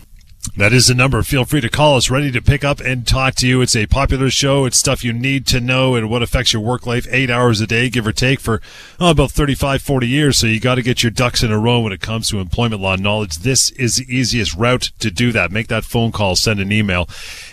That 0.55 0.71
is 0.71 0.87
the 0.87 0.95
number. 0.95 1.21
Feel 1.21 1.43
free 1.43 1.59
to 1.59 1.69
call 1.69 1.97
us, 1.97 2.09
ready 2.09 2.31
to 2.31 2.41
pick 2.41 2.63
up 2.63 2.79
and 2.79 3.05
talk 3.05 3.35
to 3.35 3.47
you. 3.47 3.61
It's 3.61 3.75
a 3.75 3.87
popular 3.87 4.29
show. 4.29 4.63
It's 4.65 4.77
stuff 4.77 5.03
you 5.03 5.11
need 5.11 5.45
to 5.47 5.59
know 5.59 5.95
and 5.95 6.09
what 6.09 6.23
affects 6.23 6.53
your 6.53 6.61
work 6.61 6.85
life 6.85 7.05
eight 7.11 7.29
hours 7.29 7.59
a 7.59 7.67
day, 7.67 7.89
give 7.89 8.07
or 8.07 8.13
take, 8.13 8.39
for 8.39 8.61
oh, 9.01 9.11
about 9.11 9.31
35, 9.31 9.81
40 9.81 10.07
years. 10.07 10.37
So 10.37 10.47
you 10.47 10.61
got 10.61 10.75
to 10.75 10.81
get 10.81 11.03
your 11.03 11.11
ducks 11.11 11.43
in 11.43 11.51
a 11.51 11.59
row 11.59 11.81
when 11.81 11.91
it 11.91 11.99
comes 11.99 12.29
to 12.29 12.39
employment 12.39 12.81
law 12.81 12.95
knowledge. 12.95 13.39
This 13.39 13.71
is 13.71 13.97
the 13.97 14.15
easiest 14.15 14.55
route 14.55 14.91
to 14.99 15.11
do 15.11 15.33
that. 15.33 15.51
Make 15.51 15.67
that 15.67 15.83
phone 15.83 16.13
call, 16.13 16.37
send 16.37 16.61
an 16.61 16.71
email, 16.71 17.09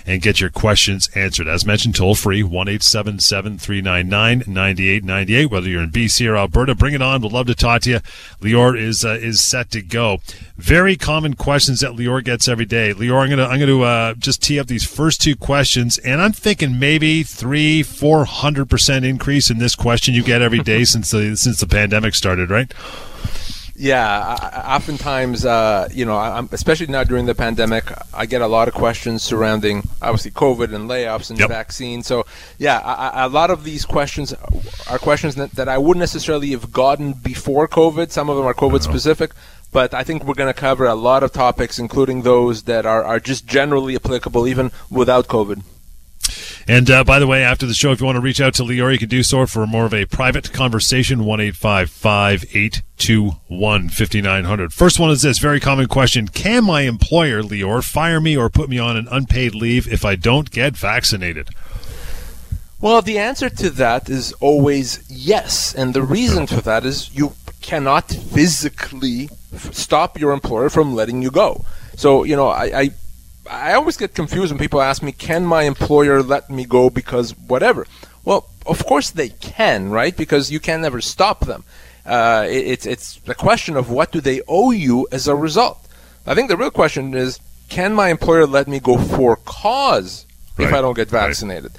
and 0.06 0.22
get 0.22 0.40
your 0.40 0.50
questions 0.50 1.08
answered. 1.14 1.48
As 1.48 1.66
mentioned, 1.66 1.96
toll 1.96 2.14
free, 2.14 2.42
1 2.42 2.66
399 2.78 4.44
9898. 4.46 5.50
Whether 5.50 5.68
you're 5.68 5.82
in 5.82 5.90
BC 5.90 6.28
or 6.28 6.36
Alberta, 6.36 6.74
bring 6.74 6.94
it 6.94 7.02
on. 7.02 7.20
We'd 7.20 7.32
love 7.32 7.46
to 7.48 7.54
talk 7.54 7.82
to 7.82 7.90
you. 7.90 7.98
Lior 8.40 8.80
is, 8.80 9.04
uh, 9.04 9.18
is 9.20 9.40
set 9.40 9.70
to 9.72 9.82
go. 9.82 10.18
Very 10.56 10.96
common 10.96 11.34
questions 11.34 11.80
that 11.80 11.92
Lior 11.92 12.24
gets 12.24 12.48
every 12.48 12.64
day. 12.64 12.94
Lior, 12.94 13.22
I'm 13.22 13.30
gonna 13.30 13.46
I'm 13.46 13.60
gonna 13.60 13.82
uh, 13.82 14.14
just 14.14 14.42
tee 14.42 14.58
up 14.58 14.68
these 14.68 14.84
first 14.84 15.20
two 15.20 15.36
questions, 15.36 15.98
and 15.98 16.22
I'm 16.22 16.32
thinking 16.32 16.78
maybe 16.78 17.22
three, 17.22 17.82
four 17.82 18.24
hundred 18.24 18.70
percent 18.70 19.04
increase 19.04 19.50
in 19.50 19.58
this 19.58 19.74
question 19.74 20.14
you 20.14 20.22
get 20.22 20.40
every 20.40 20.60
day 20.60 20.84
since 20.84 21.10
the 21.10 21.36
since 21.36 21.60
the 21.60 21.66
pandemic 21.66 22.14
started, 22.14 22.48
right? 22.48 22.72
Yeah, 23.78 24.08
I, 24.08 24.76
oftentimes, 24.76 25.44
uh, 25.44 25.88
you 25.92 26.04
know, 26.04 26.16
I'm, 26.16 26.48
especially 26.52 26.86
now 26.86 27.04
during 27.04 27.26
the 27.26 27.34
pandemic, 27.34 27.84
I 28.14 28.24
get 28.26 28.40
a 28.40 28.46
lot 28.46 28.68
of 28.68 28.74
questions 28.74 29.22
surrounding 29.22 29.82
obviously 30.00 30.30
COVID 30.30 30.74
and 30.74 30.88
layoffs 30.88 31.30
and 31.30 31.38
Yep. 31.38 31.48
vaccine. 31.48 32.02
So, 32.02 32.24
yeah, 32.58 32.78
I, 32.78 33.24
a 33.24 33.28
lot 33.28 33.50
of 33.50 33.64
these 33.64 33.84
questions 33.84 34.34
are 34.90 34.98
questions 34.98 35.34
that, 35.34 35.52
that 35.52 35.68
I 35.68 35.78
wouldn't 35.78 36.00
necessarily 36.00 36.50
have 36.52 36.72
gotten 36.72 37.12
before 37.12 37.68
COVID. 37.68 38.10
Some 38.10 38.30
of 38.30 38.36
them 38.36 38.46
are 38.46 38.54
COVID 38.54 38.82
specific, 38.82 39.32
but 39.72 39.92
I 39.92 40.02
think 40.04 40.24
we're 40.24 40.34
going 40.34 40.52
to 40.52 40.58
cover 40.58 40.86
a 40.86 40.94
lot 40.94 41.22
of 41.22 41.32
topics, 41.32 41.78
including 41.78 42.22
those 42.22 42.62
that 42.64 42.86
are, 42.86 43.04
are 43.04 43.20
just 43.20 43.46
generally 43.46 43.94
applicable 43.94 44.46
even 44.48 44.72
without 44.90 45.26
COVID. 45.28 45.62
And 46.68 46.90
uh, 46.90 47.04
by 47.04 47.18
the 47.18 47.26
way, 47.26 47.42
after 47.42 47.66
the 47.66 47.74
show, 47.74 47.92
if 47.92 48.00
you 48.00 48.06
want 48.06 48.16
to 48.16 48.20
reach 48.20 48.40
out 48.40 48.54
to 48.54 48.62
Lior, 48.62 48.92
you 48.92 48.98
can 48.98 49.08
do 49.08 49.22
so 49.22 49.46
for 49.46 49.66
more 49.66 49.84
of 49.86 49.94
a 49.94 50.04
private 50.06 50.52
conversation. 50.52 51.24
One 51.24 51.40
eight 51.40 51.56
five 51.56 51.90
five 51.90 52.44
eight 52.54 52.82
two 52.96 53.32
one 53.46 53.88
fifty 53.88 54.20
nine 54.20 54.44
hundred. 54.44 54.72
First 54.72 54.98
one 54.98 55.10
is 55.10 55.22
this 55.22 55.38
very 55.38 55.60
common 55.60 55.86
question: 55.86 56.28
Can 56.28 56.64
my 56.64 56.82
employer, 56.82 57.42
Lior, 57.42 57.84
fire 57.84 58.20
me 58.20 58.36
or 58.36 58.50
put 58.50 58.68
me 58.68 58.78
on 58.78 58.96
an 58.96 59.08
unpaid 59.10 59.54
leave 59.54 59.90
if 59.92 60.04
I 60.04 60.16
don't 60.16 60.50
get 60.50 60.76
vaccinated? 60.76 61.48
Well, 62.78 63.00
the 63.00 63.18
answer 63.18 63.48
to 63.48 63.70
that 63.70 64.10
is 64.10 64.32
always 64.34 65.02
yes. 65.08 65.74
And 65.74 65.94
the 65.94 66.02
reason 66.02 66.46
for 66.46 66.60
that 66.60 66.84
is 66.84 67.14
you 67.14 67.32
cannot 67.62 68.10
physically 68.10 69.30
stop 69.72 70.20
your 70.20 70.32
employer 70.32 70.68
from 70.68 70.94
letting 70.94 71.22
you 71.22 71.30
go. 71.30 71.64
So, 71.96 72.24
you 72.24 72.36
know, 72.36 72.48
I, 72.48 72.80
I, 72.80 72.90
I 73.50 73.74
always 73.74 73.96
get 73.96 74.14
confused 74.14 74.52
when 74.52 74.58
people 74.58 74.80
ask 74.80 75.02
me, 75.02 75.12
can 75.12 75.44
my 75.46 75.62
employer 75.62 76.22
let 76.22 76.50
me 76.50 76.64
go 76.64 76.90
because 76.90 77.36
whatever? 77.38 77.86
Well, 78.24 78.48
of 78.66 78.84
course 78.86 79.10
they 79.10 79.28
can, 79.28 79.90
right? 79.90 80.16
Because 80.16 80.50
you 80.50 80.60
can 80.60 80.80
never 80.80 81.00
stop 81.00 81.46
them. 81.46 81.64
Uh, 82.04 82.46
it, 82.48 82.66
it's, 82.66 82.86
it's 82.86 83.16
the 83.20 83.34
question 83.34 83.76
of 83.76 83.90
what 83.90 84.12
do 84.12 84.20
they 84.20 84.40
owe 84.48 84.70
you 84.70 85.06
as 85.12 85.26
a 85.28 85.34
result. 85.34 85.78
I 86.26 86.34
think 86.34 86.48
the 86.48 86.56
real 86.56 86.70
question 86.70 87.14
is, 87.14 87.40
can 87.68 87.94
my 87.94 88.08
employer 88.10 88.46
let 88.46 88.68
me 88.68 88.80
go 88.80 88.96
for 88.98 89.36
cause 89.36 90.24
if 90.58 90.66
Right. 90.70 90.74
I 90.74 90.80
don't 90.80 90.94
get 90.94 91.10
Right. 91.12 91.26
vaccinated? 91.26 91.72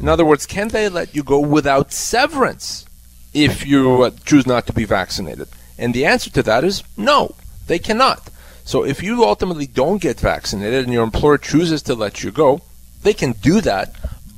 In 0.00 0.08
other 0.08 0.24
words, 0.24 0.46
can 0.46 0.68
they 0.68 0.88
let 0.88 1.14
you 1.14 1.22
go 1.22 1.38
without 1.38 1.92
severance 1.92 2.86
if 3.34 3.66
you 3.66 4.02
uh, 4.02 4.10
choose 4.24 4.46
not 4.46 4.66
to 4.66 4.72
be 4.72 4.84
vaccinated? 4.84 5.48
And 5.78 5.92
the 5.94 6.06
answer 6.06 6.30
to 6.30 6.42
that 6.44 6.64
is 6.64 6.82
no, 6.96 7.34
they 7.66 7.78
cannot. 7.78 8.28
So 8.64 8.84
if 8.84 9.02
you 9.02 9.24
ultimately 9.24 9.66
don't 9.66 10.00
get 10.00 10.20
vaccinated 10.20 10.84
and 10.84 10.92
your 10.92 11.04
employer 11.04 11.38
chooses 11.38 11.82
to 11.82 11.94
let 11.94 12.22
you 12.22 12.30
go, 12.30 12.62
they 13.02 13.12
can 13.12 13.32
do 13.32 13.60
that, 13.60 13.94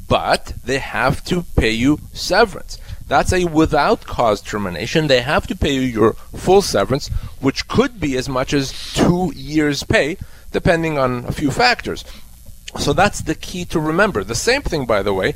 but 0.08 0.54
they 0.64 0.78
have 0.78 1.24
to 1.26 1.44
pay 1.56 1.70
you 1.70 2.00
severance. 2.12 2.78
That's 3.06 3.32
a 3.32 3.44
without 3.44 4.06
cause 4.06 4.40
termination. 4.40 5.06
They 5.06 5.20
have 5.20 5.46
to 5.48 5.56
pay 5.56 5.74
you 5.74 5.80
your 5.82 6.12
full 6.14 6.62
severance, 6.62 7.08
which 7.40 7.68
could 7.68 8.00
be 8.00 8.16
as 8.16 8.28
much 8.28 8.54
as 8.54 8.94
two 8.94 9.32
years' 9.36 9.82
pay, 9.82 10.16
depending 10.52 10.98
on 10.98 11.26
a 11.26 11.32
few 11.32 11.50
factors. 11.50 12.04
So 12.78 12.92
that's 12.92 13.20
the 13.20 13.34
key 13.34 13.66
to 13.66 13.78
remember. 13.78 14.24
The 14.24 14.34
same 14.34 14.62
thing, 14.62 14.86
by 14.86 15.02
the 15.02 15.12
way, 15.12 15.34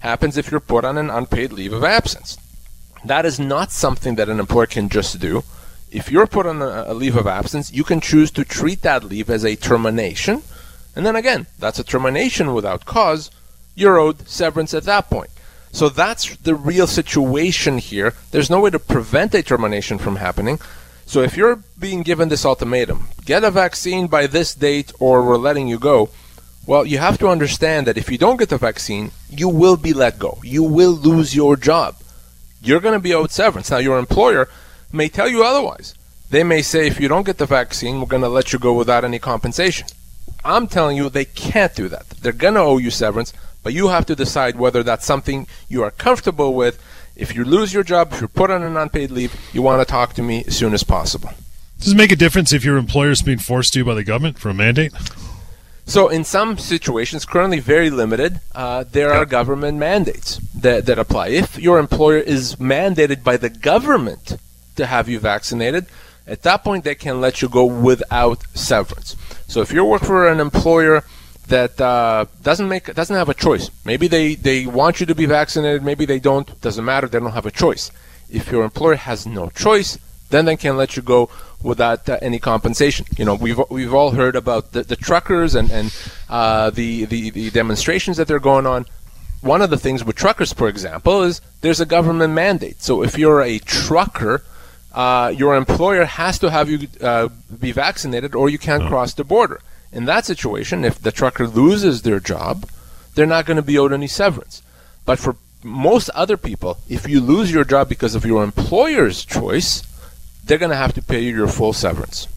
happens 0.00 0.36
if 0.36 0.50
you're 0.50 0.60
put 0.60 0.84
on 0.84 0.96
an 0.96 1.10
unpaid 1.10 1.52
leave 1.52 1.72
of 1.72 1.82
absence. 1.82 2.38
That 3.04 3.26
is 3.26 3.40
not 3.40 3.72
something 3.72 4.14
that 4.14 4.28
an 4.28 4.38
employer 4.38 4.66
can 4.66 4.88
just 4.88 5.18
do. 5.18 5.42
If 5.90 6.10
you're 6.10 6.26
put 6.26 6.46
on 6.46 6.60
a, 6.60 6.84
a 6.88 6.94
leave 6.94 7.16
of 7.16 7.26
absence, 7.26 7.72
you 7.72 7.84
can 7.84 8.00
choose 8.00 8.30
to 8.32 8.44
treat 8.44 8.82
that 8.82 9.04
leave 9.04 9.30
as 9.30 9.44
a 9.44 9.56
termination. 9.56 10.42
And 10.94 11.06
then 11.06 11.16
again, 11.16 11.46
that's 11.58 11.78
a 11.78 11.84
termination 11.84 12.52
without 12.52 12.84
cause. 12.84 13.30
You're 13.74 13.98
owed 13.98 14.28
severance 14.28 14.74
at 14.74 14.84
that 14.84 15.08
point. 15.08 15.30
So 15.72 15.88
that's 15.88 16.36
the 16.38 16.54
real 16.54 16.86
situation 16.86 17.78
here. 17.78 18.14
There's 18.30 18.50
no 18.50 18.60
way 18.60 18.70
to 18.70 18.78
prevent 18.78 19.34
a 19.34 19.42
termination 19.42 19.98
from 19.98 20.16
happening. 20.16 20.58
So 21.06 21.22
if 21.22 21.36
you're 21.36 21.62
being 21.78 22.02
given 22.02 22.28
this 22.28 22.44
ultimatum, 22.44 23.08
get 23.24 23.44
a 23.44 23.50
vaccine 23.50 24.08
by 24.08 24.26
this 24.26 24.54
date 24.54 24.92
or 24.98 25.22
we're 25.22 25.36
letting 25.36 25.68
you 25.68 25.78
go, 25.78 26.10
well, 26.66 26.84
you 26.84 26.98
have 26.98 27.18
to 27.18 27.28
understand 27.28 27.86
that 27.86 27.96
if 27.96 28.10
you 28.10 28.18
don't 28.18 28.36
get 28.36 28.50
the 28.50 28.58
vaccine, 28.58 29.12
you 29.30 29.48
will 29.48 29.78
be 29.78 29.94
let 29.94 30.18
go. 30.18 30.38
You 30.42 30.62
will 30.62 30.92
lose 30.92 31.34
your 31.34 31.56
job. 31.56 31.96
You're 32.60 32.80
going 32.80 32.92
to 32.92 33.00
be 33.00 33.14
owed 33.14 33.30
severance. 33.30 33.70
Now, 33.70 33.78
your 33.78 33.98
employer 33.98 34.50
may 34.92 35.08
tell 35.08 35.28
you 35.28 35.44
otherwise. 35.44 35.94
They 36.30 36.44
may 36.44 36.62
say, 36.62 36.86
if 36.86 37.00
you 37.00 37.08
don't 37.08 37.24
get 37.24 37.38
the 37.38 37.46
vaccine, 37.46 38.00
we're 38.00 38.06
going 38.06 38.22
to 38.22 38.28
let 38.28 38.52
you 38.52 38.58
go 38.58 38.74
without 38.74 39.04
any 39.04 39.18
compensation. 39.18 39.88
I'm 40.44 40.66
telling 40.66 40.96
you, 40.96 41.08
they 41.08 41.24
can't 41.24 41.74
do 41.74 41.88
that. 41.88 42.08
They're 42.10 42.32
going 42.32 42.54
to 42.54 42.60
owe 42.60 42.78
you 42.78 42.90
severance, 42.90 43.32
but 43.62 43.72
you 43.72 43.88
have 43.88 44.06
to 44.06 44.14
decide 44.14 44.56
whether 44.56 44.82
that's 44.82 45.06
something 45.06 45.46
you 45.68 45.82
are 45.82 45.90
comfortable 45.90 46.54
with. 46.54 46.82
If 47.16 47.34
you 47.34 47.44
lose 47.44 47.72
your 47.72 47.82
job, 47.82 48.12
if 48.12 48.20
you're 48.20 48.28
put 48.28 48.50
on 48.50 48.62
an 48.62 48.76
unpaid 48.76 49.10
leave, 49.10 49.34
you 49.52 49.62
want 49.62 49.80
to 49.80 49.90
talk 49.90 50.14
to 50.14 50.22
me 50.22 50.44
as 50.46 50.56
soon 50.56 50.74
as 50.74 50.84
possible. 50.84 51.30
Does 51.80 51.92
it 51.92 51.96
make 51.96 52.12
a 52.12 52.16
difference 52.16 52.52
if 52.52 52.64
your 52.64 52.76
employer 52.76 53.10
is 53.10 53.22
being 53.22 53.38
forced 53.38 53.72
to 53.74 53.84
by 53.84 53.94
the 53.94 54.04
government 54.04 54.38
for 54.38 54.50
a 54.50 54.54
mandate? 54.54 54.92
So, 55.86 56.08
in 56.08 56.22
some 56.24 56.58
situations, 56.58 57.24
currently 57.24 57.60
very 57.60 57.88
limited, 57.88 58.40
uh, 58.54 58.84
there 58.84 59.10
are 59.10 59.24
government 59.24 59.78
mandates 59.78 60.36
that, 60.54 60.84
that 60.84 60.98
apply. 60.98 61.28
If 61.28 61.58
your 61.58 61.78
employer 61.78 62.18
is 62.18 62.56
mandated 62.56 63.24
by 63.24 63.38
the 63.38 63.48
government 63.48 64.36
to 64.78 64.86
have 64.86 65.08
you 65.08 65.18
vaccinated, 65.20 65.86
at 66.26 66.42
that 66.42 66.64
point 66.64 66.84
they 66.84 66.94
can 66.94 67.20
let 67.20 67.42
you 67.42 67.48
go 67.48 67.64
without 67.64 68.42
severance. 68.54 69.16
So, 69.46 69.60
if 69.60 69.72
you 69.72 69.84
work 69.84 70.02
for 70.02 70.28
an 70.28 70.40
employer 70.40 71.04
that 71.48 71.80
uh, 71.80 72.26
doesn't 72.42 72.68
make 72.68 72.92
doesn't 72.94 73.16
have 73.16 73.28
a 73.28 73.34
choice, 73.34 73.70
maybe 73.84 74.08
they, 74.08 74.34
they 74.34 74.66
want 74.66 75.00
you 75.00 75.06
to 75.06 75.14
be 75.14 75.26
vaccinated, 75.26 75.82
maybe 75.82 76.04
they 76.06 76.18
don't. 76.18 76.60
Doesn't 76.60 76.84
matter. 76.84 77.06
They 77.06 77.20
don't 77.20 77.32
have 77.32 77.46
a 77.46 77.50
choice. 77.50 77.90
If 78.30 78.50
your 78.50 78.64
employer 78.64 78.96
has 78.96 79.26
no 79.26 79.48
choice, 79.48 79.98
then 80.30 80.44
they 80.44 80.56
can 80.56 80.76
let 80.76 80.96
you 80.96 81.02
go 81.02 81.30
without 81.62 82.08
uh, 82.08 82.18
any 82.20 82.38
compensation. 82.38 83.06
You 83.16 83.24
know, 83.24 83.34
we've 83.34 83.60
we've 83.70 83.94
all 83.94 84.12
heard 84.12 84.36
about 84.36 84.72
the, 84.72 84.82
the 84.82 84.96
truckers 84.96 85.54
and 85.54 85.70
and 85.70 85.94
uh, 86.28 86.70
the, 86.70 87.06
the 87.06 87.30
the 87.30 87.50
demonstrations 87.50 88.16
that 88.18 88.28
they're 88.28 88.38
going 88.38 88.66
on. 88.66 88.86
One 89.40 89.62
of 89.62 89.70
the 89.70 89.78
things 89.78 90.04
with 90.04 90.16
truckers, 90.16 90.52
for 90.52 90.68
example, 90.68 91.22
is 91.22 91.40
there's 91.60 91.80
a 91.80 91.86
government 91.86 92.34
mandate. 92.34 92.82
So 92.82 93.02
if 93.02 93.16
you're 93.16 93.40
a 93.40 93.60
trucker, 93.60 94.42
uh, 94.92 95.32
your 95.36 95.56
employer 95.56 96.04
has 96.04 96.38
to 96.40 96.50
have 96.50 96.70
you 96.70 96.88
uh, 97.00 97.28
be 97.60 97.72
vaccinated, 97.72 98.34
or 98.34 98.48
you 98.48 98.58
can't 98.58 98.88
cross 98.88 99.14
the 99.14 99.24
border. 99.24 99.60
In 99.92 100.04
that 100.06 100.24
situation, 100.24 100.84
if 100.84 101.00
the 101.00 101.12
trucker 101.12 101.46
loses 101.46 102.02
their 102.02 102.20
job, 102.20 102.68
they're 103.14 103.26
not 103.26 103.46
going 103.46 103.56
to 103.56 103.62
be 103.62 103.78
owed 103.78 103.92
any 103.92 104.06
severance. 104.06 104.62
But 105.04 105.18
for 105.18 105.36
most 105.62 106.10
other 106.10 106.36
people, 106.36 106.78
if 106.88 107.08
you 107.08 107.20
lose 107.20 107.50
your 107.52 107.64
job 107.64 107.88
because 107.88 108.14
of 108.14 108.24
your 108.24 108.44
employer's 108.44 109.24
choice, 109.24 109.82
they're 110.44 110.58
going 110.58 110.70
to 110.70 110.76
have 110.76 110.94
to 110.94 111.02
pay 111.02 111.20
you 111.20 111.34
your 111.34 111.48
full 111.48 111.72
severance. 111.72 112.28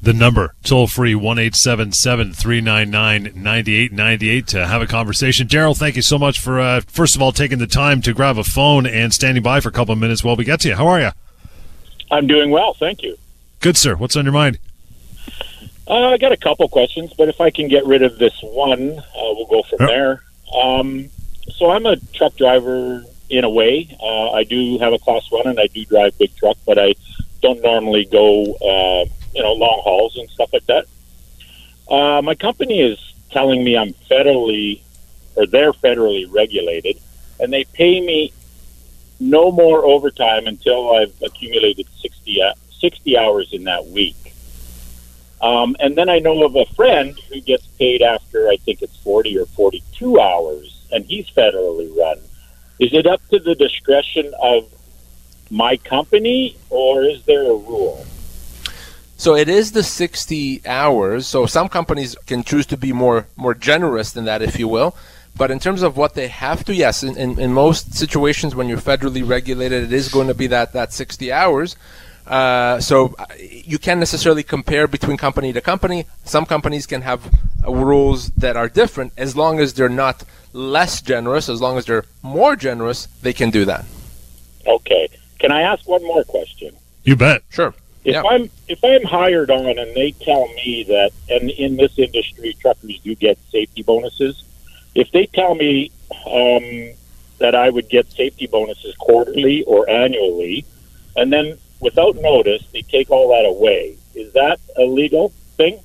The 0.00 0.12
number, 0.12 0.54
toll 0.64 0.88
free, 0.88 1.14
1 1.14 1.36
399 1.36 3.22
9898 3.36 4.46
to 4.48 4.66
have 4.66 4.82
a 4.82 4.86
conversation. 4.86 5.46
Daryl, 5.46 5.78
thank 5.78 5.94
you 5.94 6.02
so 6.02 6.18
much 6.18 6.40
for, 6.40 6.58
uh, 6.58 6.80
first 6.88 7.14
of 7.14 7.22
all, 7.22 7.30
taking 7.30 7.58
the 7.58 7.68
time 7.68 8.02
to 8.02 8.12
grab 8.12 8.36
a 8.36 8.42
phone 8.42 8.84
and 8.84 9.14
standing 9.14 9.44
by 9.44 9.60
for 9.60 9.68
a 9.68 9.72
couple 9.72 9.92
of 9.92 10.00
minutes 10.00 10.24
while 10.24 10.34
we 10.34 10.44
get 10.44 10.58
to 10.60 10.68
you. 10.68 10.74
How 10.74 10.88
are 10.88 11.00
you? 11.00 11.10
I'm 12.12 12.26
doing 12.26 12.50
well, 12.50 12.74
thank 12.74 13.02
you. 13.02 13.16
Good, 13.60 13.76
sir. 13.76 13.96
What's 13.96 14.16
on 14.16 14.24
your 14.24 14.34
mind? 14.34 14.58
Uh, 15.88 16.08
I 16.10 16.18
got 16.18 16.30
a 16.30 16.36
couple 16.36 16.68
questions, 16.68 17.12
but 17.16 17.28
if 17.28 17.40
I 17.40 17.50
can 17.50 17.68
get 17.68 17.86
rid 17.86 18.02
of 18.02 18.18
this 18.18 18.38
one, 18.42 18.98
uh, 18.98 19.02
we'll 19.14 19.46
go 19.46 19.62
from 19.62 19.78
Yep. 19.80 19.88
there. 19.88 20.22
Um, 20.62 21.08
so 21.56 21.70
I'm 21.70 21.86
a 21.86 21.96
truck 22.12 22.36
driver 22.36 23.04
in 23.30 23.44
a 23.44 23.50
way. 23.50 23.96
Uh, 24.00 24.30
I 24.32 24.44
do 24.44 24.78
have 24.78 24.92
a 24.92 24.98
class 24.98 25.30
one, 25.30 25.46
and 25.46 25.58
I 25.58 25.66
do 25.68 25.84
drive 25.86 26.16
big 26.18 26.36
truck, 26.36 26.58
but 26.66 26.78
I 26.78 26.94
don't 27.40 27.62
normally 27.62 28.04
go, 28.04 28.42
uh, 28.54 29.06
you 29.34 29.42
know, 29.42 29.54
long 29.54 29.80
hauls 29.82 30.16
and 30.18 30.28
stuff 30.28 30.52
like 30.52 30.66
that. 30.66 30.84
Uh, 31.88 32.20
my 32.22 32.34
company 32.34 32.80
is 32.80 32.98
telling 33.30 33.64
me 33.64 33.76
I'm 33.76 33.94
federally, 34.10 34.82
or 35.34 35.46
they're 35.46 35.72
federally 35.72 36.26
regulated, 36.30 36.98
and 37.40 37.50
they 37.52 37.64
pay 37.64 38.00
me 38.00 38.32
no 39.22 39.52
more 39.52 39.84
overtime 39.84 40.46
until 40.46 40.94
I've 40.96 41.14
accumulated 41.22 41.86
60, 42.00 42.42
uh, 42.42 42.54
60 42.80 43.16
hours 43.16 43.52
in 43.52 43.64
that 43.64 43.86
week. 43.86 44.16
Um, 45.40 45.76
and 45.80 45.96
then 45.96 46.08
I 46.08 46.18
know 46.18 46.44
of 46.44 46.56
a 46.56 46.66
friend 46.74 47.18
who 47.28 47.40
gets 47.40 47.66
paid 47.78 48.02
after 48.02 48.48
I 48.48 48.56
think 48.56 48.82
it's 48.82 48.96
40 48.98 49.38
or 49.38 49.46
42 49.46 50.20
hours, 50.20 50.86
and 50.92 51.04
he's 51.04 51.28
federally 51.30 51.96
run. 51.96 52.18
Is 52.78 52.92
it 52.92 53.06
up 53.06 53.20
to 53.30 53.38
the 53.38 53.54
discretion 53.54 54.32
of 54.40 54.68
my 55.50 55.76
company, 55.76 56.56
or 56.70 57.04
is 57.04 57.24
there 57.24 57.42
a 57.42 57.56
rule? 57.56 58.04
So 59.16 59.36
it 59.36 59.48
is 59.48 59.70
the 59.70 59.84
60 59.84 60.66
hours. 60.66 61.28
So 61.28 61.46
some 61.46 61.68
companies 61.68 62.16
can 62.26 62.42
choose 62.42 62.66
to 62.66 62.76
be 62.76 62.92
more 62.92 63.28
more 63.36 63.54
generous 63.54 64.10
than 64.10 64.24
that, 64.24 64.42
if 64.42 64.58
you 64.58 64.66
will. 64.66 64.96
But 65.34 65.50
in 65.50 65.58
terms 65.58 65.82
of 65.82 65.96
what 65.96 66.14
they 66.14 66.28
have 66.28 66.64
to, 66.64 66.74
yes, 66.74 67.02
in, 67.02 67.16
in, 67.16 67.38
in 67.38 67.52
most 67.52 67.94
situations 67.94 68.54
when 68.54 68.68
you're 68.68 68.78
federally 68.78 69.26
regulated, 69.26 69.84
it 69.84 69.92
is 69.92 70.08
going 70.08 70.28
to 70.28 70.34
be 70.34 70.46
that, 70.48 70.72
that 70.74 70.92
60 70.92 71.32
hours. 71.32 71.76
Uh, 72.26 72.78
so 72.80 73.14
uh, 73.18 73.26
you 73.38 73.78
can't 73.78 73.98
necessarily 73.98 74.42
compare 74.42 74.86
between 74.86 75.16
company 75.16 75.52
to 75.52 75.60
company. 75.60 76.06
Some 76.24 76.46
companies 76.46 76.86
can 76.86 77.02
have 77.02 77.32
uh, 77.66 77.72
rules 77.72 78.30
that 78.32 78.56
are 78.56 78.68
different 78.68 79.12
as 79.16 79.34
long 79.36 79.58
as 79.58 79.74
they're 79.74 79.88
not 79.88 80.22
less 80.52 81.00
generous. 81.00 81.48
As 81.48 81.60
long 81.60 81.78
as 81.78 81.86
they're 81.86 82.04
more 82.22 82.54
generous, 82.54 83.06
they 83.22 83.32
can 83.32 83.50
do 83.50 83.64
that. 83.64 83.84
Okay. 84.66 85.08
Can 85.40 85.50
I 85.50 85.62
ask 85.62 85.88
one 85.88 86.02
more 86.04 86.22
question? 86.24 86.76
You 87.02 87.16
bet. 87.16 87.42
Sure. 87.48 87.74
If 88.04 88.14
Yeah. 88.14 88.22
I'm 88.22 88.50
if 88.68 88.82
I'm 88.84 89.02
hired 89.04 89.50
on 89.50 89.78
and 89.78 89.94
they 89.94 90.12
tell 90.12 90.46
me 90.54 90.84
that, 90.88 91.10
and 91.28 91.50
in 91.50 91.76
this 91.76 91.98
industry, 91.98 92.56
truckers 92.60 92.98
do 93.00 93.14
get 93.14 93.38
safety 93.50 93.82
bonuses. 93.82 94.44
If 94.94 95.10
they 95.12 95.26
tell 95.26 95.54
me 95.54 95.90
um, 96.26 96.94
that 97.38 97.54
I 97.54 97.70
would 97.70 97.88
get 97.88 98.10
safety 98.10 98.46
bonuses 98.46 98.94
quarterly 98.96 99.64
or 99.64 99.88
annually, 99.88 100.64
and 101.16 101.32
then 101.32 101.58
without 101.80 102.16
notice 102.16 102.64
they 102.72 102.82
take 102.82 103.10
all 103.10 103.28
that 103.28 103.46
away, 103.46 103.96
is 104.14 104.32
that 104.34 104.60
a 104.76 104.82
legal 104.82 105.30
thing? 105.56 105.80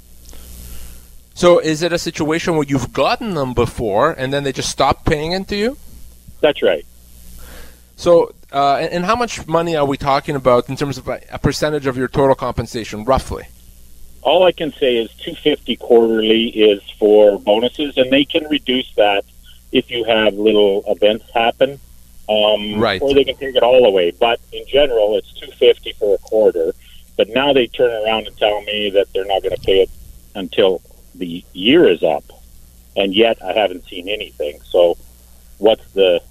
So 1.33 1.59
is 1.59 1.83
it 1.83 1.93
a 1.93 1.99
situation 1.99 2.55
where 2.55 2.65
you've 2.67 2.91
gotten 2.93 3.35
them 3.35 3.53
before 3.53 4.11
and 4.11 4.33
then 4.33 4.43
they 4.43 4.51
just 4.51 4.69
stop 4.69 5.05
paying 5.05 5.33
it 5.33 5.47
to 5.49 5.55
you? 5.55 5.77
That's 6.41 6.61
right. 6.63 6.85
So, 7.95 8.33
uh, 8.51 8.77
and, 8.77 8.93
and 8.93 9.05
how 9.05 9.15
much 9.15 9.47
money 9.47 9.75
are 9.75 9.85
we 9.85 9.97
talking 9.97 10.35
about 10.35 10.69
in 10.69 10.75
terms 10.75 10.97
of 10.97 11.07
a, 11.07 11.21
a 11.31 11.39
percentage 11.39 11.87
of 11.87 11.97
your 11.97 12.07
total 12.07 12.35
compensation, 12.35 13.03
roughly? 13.05 13.47
All 14.21 14.43
I 14.43 14.51
can 14.51 14.73
say 14.73 14.97
is 14.97 15.09
250 15.15 15.75
quarterly 15.77 16.47
is 16.49 16.81
for 16.99 17.39
bonuses, 17.39 17.97
and 17.97 18.11
they 18.11 18.25
can 18.25 18.45
reduce 18.49 18.93
that 18.95 19.23
if 19.71 19.89
you 19.91 20.03
have 20.03 20.33
little 20.33 20.83
events 20.87 21.25
happen. 21.33 21.79
Um, 22.29 22.79
Right. 22.79 23.01
Or 23.01 23.13
they 23.13 23.23
can 23.23 23.37
take 23.37 23.55
it 23.55 23.63
all 23.63 23.85
away. 23.85 24.11
But 24.11 24.39
in 24.51 24.65
general, 24.67 25.15
it's 25.17 25.31
250 25.33 25.93
for 25.93 26.15
a 26.15 26.17
quarter. 26.17 26.73
But 27.15 27.29
now 27.29 27.53
they 27.53 27.67
turn 27.67 27.91
around 28.03 28.27
and 28.27 28.37
tell 28.37 28.61
me 28.61 28.89
that 28.91 29.11
they're 29.13 29.25
not 29.25 29.41
going 29.41 29.55
to 29.55 29.61
pay 29.61 29.81
it 29.81 29.89
until 30.35 30.81
the 31.15 31.43
year 31.53 31.87
is 31.87 32.03
up, 32.03 32.23
and 32.95 33.13
yet 33.13 33.43
I 33.43 33.53
haven't 33.53 33.85
seen 33.85 34.07
anything. 34.07 34.59
So, 34.61 34.97
what's 35.57 35.85
the 35.93 36.21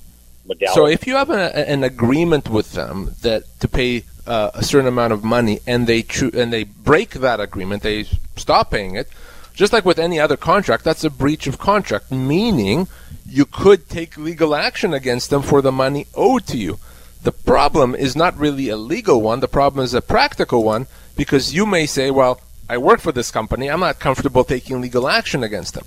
legality? 0.47 0.75
So 0.75 0.87
if 0.87 1.07
you 1.07 1.17
have 1.17 1.31
a, 1.31 1.57
an 1.69 1.83
agreement 1.83 2.49
with 2.49 2.73
them 2.73 3.15
that 3.23 3.43
to 3.61 3.69
pay 3.69 4.05
uh, 4.27 4.51
a 4.55 4.63
certain 4.63 4.89
amount 4.89 5.13
of 5.13 5.25
money 5.25 5.61
and 5.67 5.87
they 5.87 6.03
choo- 6.03 6.31
and 6.35 6.53
they 6.53 6.65
break 6.65 7.11
that 7.11 7.41
agreement, 7.41 7.83
they 7.83 8.05
stop 8.37 8.71
paying 8.71 8.97
it. 8.97 9.09
Just 9.55 9.73
like 9.73 9.85
with 9.87 9.99
any 9.99 10.21
other 10.21 10.37
contract, 10.37 10.85
that's 10.85 11.05
a 11.05 11.11
breach 11.11 11.47
of 11.47 11.59
contract, 11.59 12.13
meaning 12.13 12.89
you 13.27 13.47
could 13.47 13.89
take 13.89 14.17
legal 14.19 14.55
action 14.55 14.93
against 14.93 15.31
them 15.31 15.43
for 15.43 15.63
the 15.63 15.73
money 15.73 16.07
owed 16.15 16.47
to 16.49 16.59
you. 16.59 16.79
The 17.23 17.33
problem 17.33 17.95
is 17.95 18.15
not 18.15 18.37
really 18.37 18.69
a 18.69 18.77
legal 18.77 19.21
one, 19.23 19.41
the 19.41 19.49
problem 19.49 19.85
is 19.85 19.95
a 19.95 20.03
practical 20.03 20.63
one 20.63 20.87
because 21.17 21.55
you 21.55 21.65
may 21.67 21.87
say, 21.87 22.11
well, 22.11 22.41
I 22.69 22.79
work 22.79 23.01
for 23.01 23.13
this 23.13 23.31
company, 23.31 23.69
I'm 23.69 23.81
not 23.81 23.99
comfortable 23.99 24.45
taking 24.45 24.81
legal 24.81 25.09
action 25.09 25.43
against 25.43 25.75
them. 25.75 25.85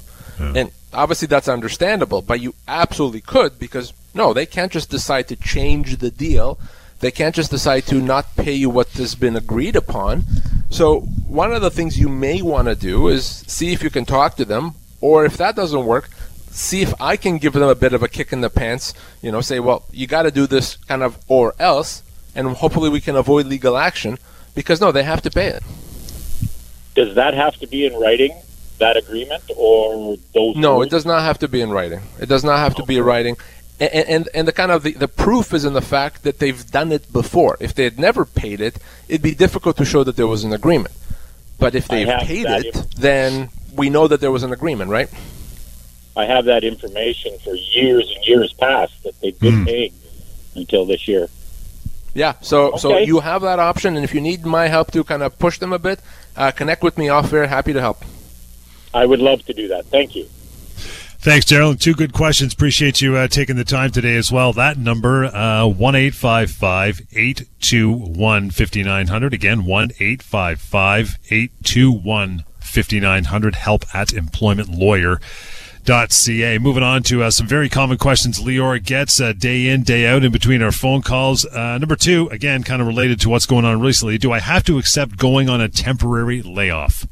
And 0.55 0.71
obviously 0.93 1.27
that's 1.27 1.49
understandable, 1.49 2.21
but 2.21 2.39
you 2.39 2.55
absolutely 2.67 3.21
could 3.21 3.59
because 3.59 3.93
no, 4.13 4.33
they 4.33 4.45
can't 4.45 4.71
just 4.71 4.89
decide 4.89 5.27
to 5.27 5.35
change 5.35 5.97
the 5.97 6.09
deal. 6.09 6.57
They 6.99 7.11
can't 7.11 7.35
just 7.35 7.51
decide 7.51 7.85
to 7.87 7.95
not 7.95 8.35
pay 8.35 8.53
you 8.53 8.69
what 8.69 8.89
has 8.89 9.15
been 9.15 9.35
agreed 9.35 9.75
upon. 9.75 10.23
So 10.69 11.01
one 11.27 11.53
of 11.53 11.61
the 11.61 11.71
things 11.71 11.99
you 11.99 12.09
may 12.09 12.41
want 12.41 12.67
to 12.67 12.75
do 12.75 13.07
is 13.07 13.25
see 13.25 13.71
if 13.71 13.81
you 13.81 13.89
can 13.89 14.05
talk 14.05 14.35
to 14.35 14.45
them, 14.45 14.75
or 15.01 15.25
if 15.25 15.37
that 15.37 15.55
doesn't 15.55 15.85
work, 15.85 16.09
see 16.51 16.81
if 16.81 16.93
I 16.99 17.15
can 17.15 17.37
give 17.37 17.53
them 17.53 17.69
a 17.69 17.75
bit 17.75 17.93
of 17.93 18.03
a 18.03 18.07
kick 18.07 18.33
in 18.33 18.41
the 18.41 18.49
pants. 18.49 18.93
You 19.21 19.31
know, 19.31 19.41
say, 19.41 19.59
well, 19.59 19.83
you 19.91 20.07
got 20.07 20.23
to 20.23 20.31
do 20.31 20.45
this 20.45 20.75
kind 20.75 21.03
of 21.03 21.17
or 21.27 21.55
else, 21.57 22.03
and 22.35 22.47
hopefully 22.49 22.89
we 22.89 23.01
can 23.01 23.15
avoid 23.15 23.45
legal 23.45 23.77
action 23.77 24.17
because 24.53 24.81
no, 24.81 24.91
they 24.91 25.03
have 25.03 25.21
to 25.21 25.31
pay 25.31 25.47
it. 25.47 25.63
Does 26.95 27.15
that 27.15 27.33
have 27.33 27.55
to 27.57 27.67
be 27.67 27.85
in 27.85 27.93
writing, 27.93 28.35
that 28.79 28.97
agreement, 28.97 29.43
or 29.55 30.17
those? 30.33 30.55
No, 30.57 30.73
rules? 30.73 30.87
it 30.87 30.89
does 30.89 31.05
not 31.05 31.21
have 31.21 31.39
to 31.39 31.47
be 31.47 31.61
in 31.61 31.69
writing. 31.69 32.01
It 32.19 32.27
does 32.27 32.43
not 32.43 32.59
have 32.59 32.75
to 32.75 32.83
be 32.83 32.97
in 32.97 33.05
writing. 33.05 33.37
And, 33.79 34.09
and, 34.09 34.29
and 34.33 34.47
the 34.47 34.51
kind 34.51 34.71
of 34.71 34.83
the, 34.83 34.91
the 34.93 35.07
proof 35.07 35.53
is 35.53 35.63
in 35.63 35.73
the 35.73 35.81
fact 35.81 36.23
that 36.23 36.39
they've 36.39 36.69
done 36.69 36.91
it 36.91 37.11
before. 37.13 37.55
If 37.59 37.73
they 37.73 37.85
had 37.85 37.97
never 37.97 38.25
paid 38.25 38.59
it, 38.59 38.77
it'd 39.07 39.21
be 39.21 39.33
difficult 39.33 39.77
to 39.77 39.85
show 39.85 40.03
that 40.03 40.17
there 40.17 40.27
was 40.27 40.43
an 40.43 40.51
agreement. 40.51 40.93
But 41.59 41.75
if 41.75 41.87
they've 41.87 42.07
paid 42.07 42.47
it, 42.47 42.87
then 42.97 43.49
we 43.73 43.89
know 43.89 44.07
that 44.07 44.21
there 44.21 44.31
was 44.31 44.43
an 44.43 44.51
agreement, 44.51 44.89
right? 44.91 45.09
I 46.15 46.25
have 46.25 46.45
that 46.45 46.63
information 46.63 47.37
for 47.39 47.53
years 47.53 48.11
and 48.13 48.25
years 48.25 48.51
past 48.53 49.03
that 49.03 49.19
they've 49.21 49.39
been 49.39 49.65
paying 49.65 49.93
until 50.55 50.85
this 50.85 51.07
year. 51.07 51.29
Yeah. 52.13 52.33
So 52.41 52.75
so 52.77 52.97
you 52.97 53.19
have 53.19 53.41
that 53.43 53.59
option, 53.59 53.95
and 53.95 54.03
if 54.03 54.13
you 54.13 54.21
need 54.21 54.45
my 54.45 54.67
help 54.67 54.91
to 54.91 55.03
kind 55.03 55.23
of 55.23 55.37
push 55.39 55.59
them 55.59 55.71
a 55.71 55.79
bit, 55.79 55.99
uh, 56.35 56.51
connect 56.51 56.83
with 56.83 56.97
me 56.97 57.09
off 57.09 57.31
air. 57.31 57.47
Happy 57.47 57.71
to 57.73 57.79
help. 57.79 58.03
I 58.93 59.05
would 59.05 59.19
love 59.19 59.45
to 59.45 59.53
do 59.53 59.67
that. 59.69 59.85
Thank 59.85 60.15
you. 60.15 60.27
Thanks, 61.21 61.45
Daryl. 61.45 61.77
Two 61.77 61.95
good 61.95 62.13
questions. 62.13 62.53
Appreciate 62.53 63.01
you 63.01 63.17
uh, 63.17 63.27
taking 63.27 63.57
the 63.57 63.65
time 63.65 63.91
today 63.91 64.15
as 64.15 64.31
well. 64.31 64.53
That 64.53 64.77
number, 64.77 65.25
uh, 65.25 65.67
one 65.67 65.93
eight 65.93 66.15
five 66.15 66.49
five 66.49 67.01
eight 67.11 67.45
two 67.59 67.91
one 67.91 68.51
fifty 68.51 68.83
nine 68.83 69.07
hundred. 69.07 69.33
Again, 69.33 69.65
one 69.65 69.89
eight 69.99 70.23
five 70.23 70.61
five 70.61 71.17
eight 71.29 71.51
two 71.61 71.91
one 71.91 72.45
fifty 72.61 73.01
nine 73.01 73.25
hundred. 73.25 73.55
Help 73.55 73.83
at 73.93 74.07
employmentlawyer.ca. 74.09 76.57
Moving 76.57 76.83
on 76.83 77.03
to 77.03 77.23
uh, 77.23 77.31
some 77.31 77.47
very 77.47 77.67
common 77.67 77.97
questions 77.97 78.39
Lior 78.39 78.81
gets 78.81 79.19
uh, 79.19 79.33
day 79.33 79.67
in, 79.67 79.83
day 79.83 80.07
out 80.07 80.23
in 80.23 80.31
between 80.31 80.61
our 80.61 80.71
phone 80.71 81.01
calls. 81.01 81.45
Uh, 81.45 81.77
number 81.77 81.97
two, 81.97 82.29
again, 82.29 82.63
kind 82.63 82.81
of 82.81 82.87
related 82.87 83.19
to 83.19 83.27
what's 83.27 83.45
going 83.45 83.65
on 83.65 83.81
recently. 83.81 84.17
Do 84.17 84.31
I 84.31 84.39
have 84.39 84.63
to 84.63 84.77
accept 84.77 85.17
going 85.17 85.49
on 85.49 85.59
a 85.59 85.67
temporary 85.67 86.41
layoff? 86.41 87.05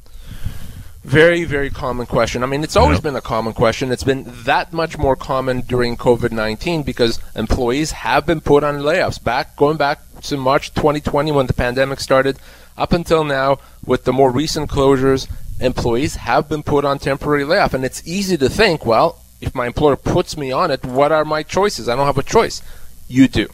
Very, 1.08 1.46
very 1.46 1.70
common 1.70 2.06
question. 2.06 2.43
I 2.43 2.48
mean, 2.48 2.65
it's 2.65 2.76
always 2.76 2.98
Yeah. 2.98 3.04
been 3.04 3.15
a 3.15 3.22
common 3.22 3.54
question. 3.54 3.93
It's 3.93 4.04
been 4.04 4.26
that 4.43 4.74
much 4.74 4.98
more 4.98 5.15
common 5.15 5.62
during 5.62 5.96
COVID 5.96 6.34
19 6.34 6.84
because 6.84 7.20
employees 7.34 7.91
have 7.91 8.26
been 8.26 8.41
put 8.41 8.62
on 8.62 8.80
layoffs. 8.80 9.24
Back, 9.24 9.56
going 9.56 9.78
back 9.78 10.00
to 10.24 10.36
March 10.36 10.74
2020 10.74 11.32
when 11.32 11.48
the 11.48 11.54
pandemic 11.54 12.02
started, 12.02 12.38
up 12.78 12.91
until 12.91 13.24
now, 13.24 13.60
with 13.86 14.04
the 14.04 14.12
more 14.12 14.32
recent 14.32 14.70
closures, 14.70 15.30
employees 15.62 16.17
have 16.17 16.50
been 16.50 16.62
put 16.62 16.84
on 16.84 17.00
temporary 17.00 17.46
layoff. 17.46 17.74
And 17.74 17.86
it's 17.86 18.04
easy 18.06 18.36
to 18.36 18.50
think, 18.50 18.86
well, 18.86 19.20
if 19.39 19.56
my 19.56 19.65
employer 19.67 19.96
puts 19.96 20.36
me 20.36 20.52
on 20.52 20.72
it, 20.72 20.84
what 20.84 21.13
are 21.13 21.24
my 21.24 21.41
choices? 21.41 21.88
I 21.88 21.96
don't 21.96 22.06
have 22.06 22.17
a 22.17 22.22
choice. 22.24 22.62
You 23.08 23.30
do. 23.30 23.48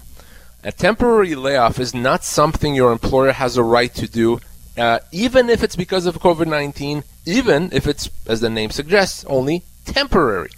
A 0.64 0.72
temporary 0.72 1.36
layoff 1.36 1.78
is 1.78 1.94
not 1.94 2.24
something 2.24 2.74
your 2.74 2.92
employer 2.92 3.34
has 3.34 3.58
a 3.58 3.64
right 3.64 3.94
to 3.94 4.08
do, 4.08 4.40
uh, 4.78 5.00
even 5.12 5.50
if 5.50 5.64
it's 5.64 5.76
because 5.76 6.06
of 6.06 6.20
COVID 6.20 6.48
19, 6.48 7.04
even 7.26 7.70
if 7.72 7.88
it's, 7.88 8.10
as 8.28 8.42
the 8.42 8.50
name 8.50 8.72
suggests, 8.72 9.24
only 9.26 9.64
temporary. 9.86 10.50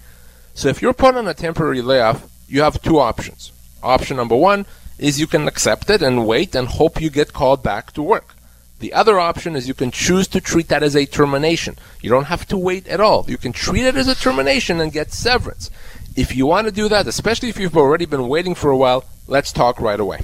So 0.53 0.69
if 0.69 0.81
you're 0.81 0.93
put 0.93 1.15
on 1.15 1.27
a 1.27 1.33
temporary 1.33 1.81
layoff, 1.81 2.29
you 2.47 2.61
have 2.61 2.81
two 2.81 2.99
options. 2.99 3.51
Option 3.83 4.17
number 4.17 4.35
one 4.35 4.65
is 4.97 5.19
you 5.19 5.27
can 5.27 5.47
accept 5.47 5.89
it 5.89 6.01
and 6.01 6.25
wait 6.25 6.55
and 6.55 6.67
hope 6.67 7.01
you 7.01 7.09
get 7.09 7.33
called 7.33 7.61
back 7.61 7.91
to 7.93 8.01
work. 8.01 8.35
The 8.79 8.93
other 8.93 9.19
option 9.19 9.55
is 9.55 9.67
you 9.67 9.73
can 9.73 9.91
choose 9.91 10.27
to 10.29 10.41
treat 10.41 10.67
that 10.69 10.83
as 10.83 10.95
a 10.95 11.05
termination. 11.05 11.77
You 12.01 12.09
don't 12.09 12.25
have 12.25 12.47
to 12.47 12.57
wait 12.57 12.87
at 12.87 12.99
all. 12.99 13.25
You 13.27 13.37
can 13.37 13.51
treat 13.51 13.85
it 13.85 13.95
as 13.95 14.07
a 14.07 14.15
termination 14.15 14.79
and 14.79 14.91
get 14.91 15.11
severance. 15.11 15.69
If 16.15 16.35
you 16.35 16.45
want 16.45 16.67
to 16.67 16.71
do 16.71 16.87
that, 16.89 17.07
especially 17.07 17.49
if 17.49 17.59
you've 17.59 17.77
already 17.77 18.05
been 18.05 18.27
waiting 18.27 18.55
for 18.55 18.71
a 18.71 18.77
while, 18.77 19.03
let's 19.27 19.51
talk 19.51 19.79
right 19.79 19.99
away. 19.99 20.21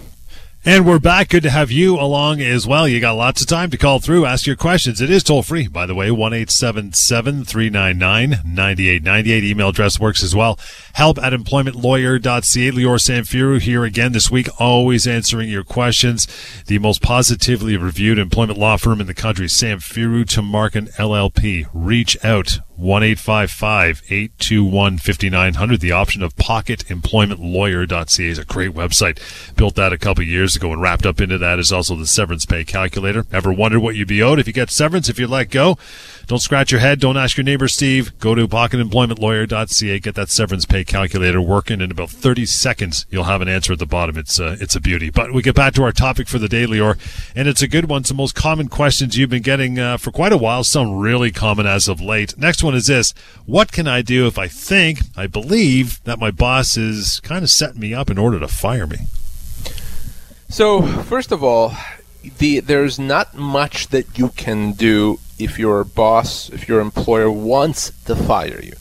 And 0.63 0.85
we're 0.85 0.99
back. 0.99 1.29
Good 1.29 1.41
to 1.41 1.49
have 1.49 1.71
you 1.71 1.99
along 1.99 2.39
as 2.39 2.67
well. 2.67 2.87
You 2.87 2.99
got 2.99 3.13
lots 3.13 3.41
of 3.41 3.47
time 3.47 3.71
to 3.71 3.79
call 3.79 3.97
through, 3.97 4.27
ask 4.27 4.45
your 4.45 4.55
questions. 4.55 5.01
It 5.01 5.09
is 5.09 5.23
toll 5.23 5.41
free, 5.41 5.67
by 5.67 5.87
the 5.87 5.95
way, 5.95 6.11
1 6.11 6.45
399 6.45 8.29
9898. 8.45 9.43
Email 9.43 9.69
address 9.69 9.99
works 9.99 10.21
as 10.21 10.35
well. 10.35 10.59
Help 10.93 11.17
at 11.17 11.33
employmentlawyer.ca. 11.33 12.71
Lior 12.71 12.99
Samfiru 12.99 13.59
here 13.59 13.83
again 13.83 14.11
this 14.11 14.29
week, 14.29 14.49
always 14.59 15.07
answering 15.07 15.49
your 15.49 15.63
questions. 15.63 16.27
The 16.67 16.77
most 16.77 17.01
positively 17.01 17.75
reviewed 17.75 18.19
employment 18.19 18.59
law 18.59 18.77
firm 18.77 19.01
in 19.01 19.07
the 19.07 19.15
country, 19.15 19.47
Samfiru 19.47 20.25
Tumarkin 20.25 20.93
LLP. 20.95 21.65
Reach 21.73 22.23
out. 22.23 22.59
1 22.81 23.03
821 23.03 24.97
5900. 24.97 25.79
The 25.79 25.91
option 25.91 26.23
of 26.23 26.35
pocketemploymentlawyer.ca 26.35 28.27
is 28.27 28.39
a 28.39 28.45
great 28.45 28.71
website. 28.71 29.19
Built 29.55 29.75
that 29.75 29.93
a 29.93 29.99
couple 29.99 30.23
years 30.23 30.55
ago 30.55 30.73
and 30.73 30.81
wrapped 30.81 31.05
up 31.05 31.21
into 31.21 31.37
that 31.37 31.59
is 31.59 31.71
also 31.71 31.95
the 31.95 32.07
severance 32.07 32.47
pay 32.47 32.63
calculator. 32.63 33.27
Ever 33.31 33.53
wondered 33.53 33.81
what 33.81 33.95
you'd 33.95 34.07
be 34.07 34.23
owed 34.23 34.39
if 34.39 34.47
you 34.47 34.53
get 34.53 34.71
severance 34.71 35.09
if 35.09 35.19
you 35.19 35.27
let 35.27 35.51
go? 35.51 35.77
Don't 36.25 36.39
scratch 36.39 36.71
your 36.71 36.81
head. 36.81 36.99
Don't 36.99 37.17
ask 37.17 37.37
your 37.37 37.43
neighbor 37.43 37.67
Steve. 37.67 38.17
Go 38.19 38.33
to 38.33 38.47
pocketemploymentlawyer.ca. 38.47 39.99
Get 39.99 40.15
that 40.15 40.29
severance 40.29 40.65
pay 40.65 40.83
calculator 40.83 41.41
working 41.41 41.81
in 41.81 41.91
about 41.91 42.09
30 42.09 42.45
seconds. 42.45 43.05
You'll 43.09 43.25
have 43.25 43.41
an 43.41 43.47
answer 43.47 43.73
at 43.73 43.79
the 43.79 43.85
bottom. 43.85 44.17
It's 44.17 44.39
uh, 44.39 44.57
it's 44.59 44.75
a 44.75 44.79
beauty. 44.79 45.09
But 45.09 45.33
we 45.33 45.41
get 45.41 45.55
back 45.55 45.73
to 45.75 45.83
our 45.83 45.91
topic 45.91 46.27
for 46.27 46.39
the 46.39 46.47
day, 46.47 46.65
Lior, 46.65 46.97
and 47.35 47.47
it's 47.47 47.61
a 47.61 47.67
good 47.67 47.89
one. 47.89 48.01
The 48.01 48.13
most 48.15 48.33
common 48.33 48.67
questions 48.67 49.17
you've 49.17 49.29
been 49.29 49.43
getting 49.43 49.77
uh, 49.77 49.97
for 49.97 50.11
quite 50.11 50.33
a 50.33 50.37
while. 50.37 50.63
Some 50.63 50.97
really 50.97 51.31
common 51.31 51.67
as 51.67 51.87
of 51.87 52.01
late. 52.01 52.37
Next 52.37 52.63
one 52.63 52.70
is 52.75 52.87
this: 52.87 53.13
What 53.45 53.71
can 53.71 53.87
I 53.87 54.01
do 54.01 54.27
if 54.27 54.37
I 54.37 54.47
think, 54.47 54.99
I 55.15 55.27
believe 55.27 56.03
that 56.03 56.19
my 56.19 56.31
boss 56.31 56.77
is 56.77 57.19
kind 57.21 57.43
of 57.43 57.49
setting 57.49 57.79
me 57.79 57.93
up 57.93 58.09
in 58.09 58.17
order 58.17 58.39
to 58.39 58.47
fire 58.47 58.87
me? 58.87 58.97
So, 60.49 60.81
first 60.81 61.31
of 61.31 61.43
all, 61.43 61.73
the 62.37 62.59
there's 62.59 62.99
not 62.99 63.35
much 63.35 63.87
that 63.87 64.17
you 64.17 64.29
can 64.29 64.73
do 64.73 65.19
if 65.39 65.57
your 65.57 65.83
boss, 65.83 66.49
if 66.49 66.67
your 66.67 66.79
employer 66.79 67.31
wants 67.31 67.91
to 68.05 68.15
fire 68.15 68.61
you. 68.61 68.73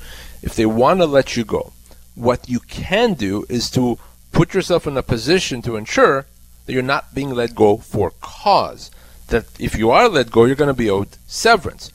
If 0.43 0.55
they 0.55 0.67
want 0.67 1.01
to 1.01 1.07
let 1.07 1.37
you 1.37 1.45
go, 1.45 1.73
what 2.15 2.49
you 2.49 2.61
can 2.61 3.15
do 3.15 3.45
is 3.49 3.71
to 3.71 3.99
put 4.33 4.55
yourself 4.55 4.87
in 4.87 4.97
a 4.97 5.03
position 5.03 5.63
to 5.63 5.77
ensure 5.77 6.27
that 6.67 6.73
you're 6.73 6.83
not 6.83 7.15
being 7.15 7.31
let 7.31 7.55
go 7.55 7.79
for 7.79 8.13
cause. 8.21 8.91
that 9.29 9.47
if 9.61 9.77
you 9.77 9.91
are 9.91 10.09
let 10.09 10.31
go, 10.31 10.45
you're 10.45 10.57
going 10.57 10.69
to 10.69 10.75
be 10.75 10.91
owed 10.91 11.17
severance. 11.27 11.93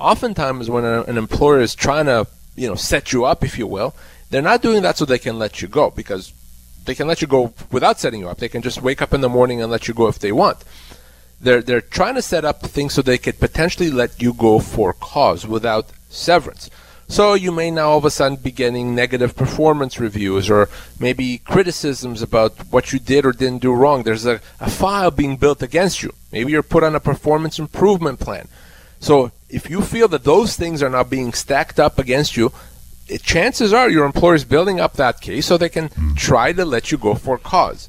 Oftentimes, 0.00 0.70
when 0.70 0.84
an 0.84 1.18
employer 1.18 1.60
is 1.60 1.74
trying 1.74 2.06
to, 2.06 2.26
you 2.56 2.68
know, 2.68 2.74
set 2.74 3.12
you 3.12 3.24
up, 3.24 3.44
if 3.44 3.58
you 3.58 3.66
will, 3.66 3.94
they're 4.30 4.42
not 4.42 4.62
doing 4.62 4.82
that 4.82 4.96
so 4.96 5.04
they 5.04 5.18
can 5.18 5.38
let 5.38 5.62
you 5.62 5.68
go 5.68 5.90
because 5.90 6.32
they 6.84 6.94
can 6.94 7.06
let 7.06 7.20
you 7.20 7.28
go 7.28 7.52
without 7.70 8.00
setting 8.00 8.20
you 8.20 8.28
up. 8.28 8.38
They 8.38 8.48
can 8.48 8.62
just 8.62 8.82
wake 8.82 9.02
up 9.02 9.12
in 9.12 9.20
the 9.20 9.28
morning 9.28 9.60
and 9.60 9.70
let 9.70 9.88
you 9.88 9.94
go 9.94 10.08
if 10.08 10.18
they 10.18 10.32
want. 10.32 10.64
They're 11.40 11.62
they're 11.62 11.80
trying 11.80 12.14
to 12.16 12.22
set 12.22 12.44
up 12.44 12.62
things 12.62 12.94
so 12.94 13.02
they 13.02 13.18
could 13.18 13.38
potentially 13.38 13.90
let 13.90 14.20
you 14.20 14.32
go 14.32 14.58
for 14.58 14.92
cause 14.92 15.46
without 15.46 15.90
severance. 16.08 16.70
So 17.10 17.32
you 17.32 17.52
may 17.52 17.70
now 17.70 17.90
all 17.90 17.98
of 17.98 18.04
a 18.04 18.10
sudden 18.10 18.36
be 18.36 18.50
getting 18.50 18.94
negative 18.94 19.34
performance 19.34 19.98
reviews 19.98 20.50
or 20.50 20.68
maybe 21.00 21.38
criticisms 21.38 22.20
about 22.20 22.52
what 22.70 22.92
you 22.92 22.98
did 22.98 23.24
or 23.24 23.32
didn't 23.32 23.62
do 23.62 23.72
wrong. 23.72 24.02
There's 24.02 24.26
a, 24.26 24.40
a 24.60 24.68
file 24.68 25.10
being 25.10 25.38
built 25.38 25.62
against 25.62 26.02
you. 26.02 26.12
Maybe 26.32 26.52
you're 26.52 26.62
put 26.62 26.84
on 26.84 26.94
a 26.94 27.00
performance 27.00 27.58
improvement 27.58 28.20
plan. 28.20 28.48
So 29.00 29.30
if 29.48 29.70
you 29.70 29.82
feel 29.82 30.08
that 30.08 30.24
those 30.24 30.56
things 30.56 30.82
are 30.82 30.90
now 30.90 31.04
being 31.04 31.32
stacked 31.32 31.78
up 31.80 31.98
against 31.98 32.36
you, 32.36 32.52
it, 33.08 33.22
chances 33.22 33.72
are 33.72 33.88
your 33.88 34.04
employer 34.04 34.34
is 34.34 34.44
building 34.44 34.80
up 34.80 34.94
that 34.94 35.20
case 35.20 35.46
so 35.46 35.56
they 35.56 35.68
can 35.68 35.88
mm-hmm. 35.88 36.14
try 36.14 36.52
to 36.52 36.64
let 36.64 36.92
you 36.92 36.98
go 36.98 37.14
for 37.14 37.38
cause. 37.38 37.88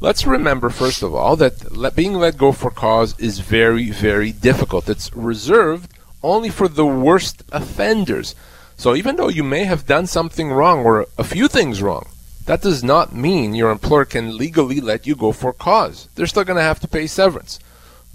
Let's 0.00 0.26
remember, 0.26 0.70
first 0.70 1.02
of 1.02 1.14
all, 1.14 1.36
that 1.36 1.76
let, 1.76 1.96
being 1.96 2.14
let 2.14 2.36
go 2.36 2.52
for 2.52 2.70
cause 2.70 3.18
is 3.18 3.38
very, 3.38 3.90
very 3.90 4.32
difficult. 4.32 4.88
It's 4.88 5.14
reserved 5.14 5.92
only 6.22 6.48
for 6.48 6.68
the 6.68 6.86
worst 6.86 7.42
offenders. 7.52 8.34
So 8.76 8.94
even 8.96 9.16
though 9.16 9.28
you 9.28 9.44
may 9.44 9.64
have 9.64 9.86
done 9.86 10.06
something 10.06 10.50
wrong 10.50 10.84
or 10.84 11.06
a 11.16 11.24
few 11.24 11.48
things 11.48 11.80
wrong, 11.80 12.06
that 12.46 12.60
does 12.60 12.82
not 12.82 13.14
mean 13.14 13.54
your 13.54 13.70
employer 13.70 14.04
can 14.04 14.36
legally 14.36 14.80
let 14.80 15.06
you 15.06 15.14
go 15.14 15.32
for 15.32 15.52
cause. 15.52 16.08
They're 16.14 16.26
still 16.26 16.44
going 16.44 16.56
to 16.56 16.62
have 16.62 16.80
to 16.80 16.88
pay 16.88 17.06
severance. 17.06 17.58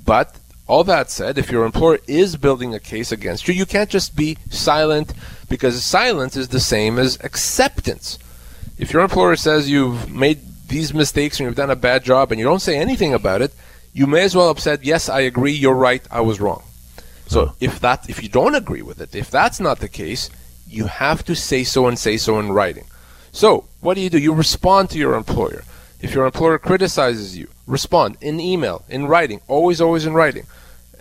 But 0.03 0.35
all 0.69 0.83
that 0.83 1.09
said, 1.09 1.39
if 1.39 1.49
your 1.51 1.65
employer 1.65 1.97
is 2.07 2.37
building 2.37 2.75
a 2.75 2.79
case 2.79 3.11
against 3.11 3.47
you, 3.47 3.55
you 3.55 3.65
can't 3.65 3.89
just 3.89 4.15
be 4.15 4.37
silent 4.51 5.13
because 5.49 5.83
silence 5.83 6.37
is 6.37 6.49
the 6.49 6.59
same 6.59 6.99
as 6.99 7.17
acceptance. 7.23 8.19
If 8.77 8.93
your 8.93 9.01
employer 9.01 9.35
says 9.35 9.67
you've 9.67 10.13
made 10.13 10.41
these 10.67 10.93
mistakes 10.93 11.39
and 11.39 11.47
you've 11.47 11.55
done 11.55 11.71
a 11.71 11.75
bad 11.75 12.03
job 12.03 12.31
and 12.31 12.37
you 12.37 12.45
don't 12.45 12.61
say 12.61 12.77
anything 12.77 13.15
about 13.15 13.41
it, 13.41 13.51
you 13.93 14.05
may 14.05 14.21
as 14.21 14.35
well 14.35 14.47
have 14.47 14.59
said, 14.59 14.83
"Yes, 14.83 15.09
I 15.09 15.21
agree. 15.21 15.53
You're 15.53 15.73
right. 15.73 16.03
I 16.11 16.21
was 16.21 16.39
wrong." 16.39 16.61
So 17.25 17.41
uh-huh. 17.41 17.53
if 17.59 17.79
that 17.79 18.07
if 18.07 18.21
you 18.21 18.29
don't 18.29 18.53
agree 18.53 18.83
with 18.83 19.01
it, 19.01 19.15
if 19.15 19.31
that's 19.31 19.59
not 19.59 19.79
the 19.79 19.89
case, 19.89 20.29
you 20.67 20.85
have 20.85 21.25
to 21.25 21.35
say 21.35 21.63
so 21.63 21.87
and 21.87 21.97
say 21.97 22.15
so 22.17 22.39
in 22.39 22.51
writing. 22.51 22.85
So, 23.31 23.65
what 23.81 23.95
do 23.95 24.01
you 24.01 24.09
do? 24.11 24.19
You 24.19 24.33
respond 24.33 24.91
to 24.91 24.99
your 24.99 25.15
employer. 25.15 25.63
If 26.01 26.13
your 26.13 26.25
employer 26.25 26.57
criticizes 26.57 27.37
you, 27.37 27.49
respond 27.67 28.17
in 28.21 28.39
email, 28.39 28.85
in 28.89 29.07
writing, 29.07 29.41
always 29.47 29.81
always 29.81 30.05
in 30.05 30.13
writing. 30.13 30.45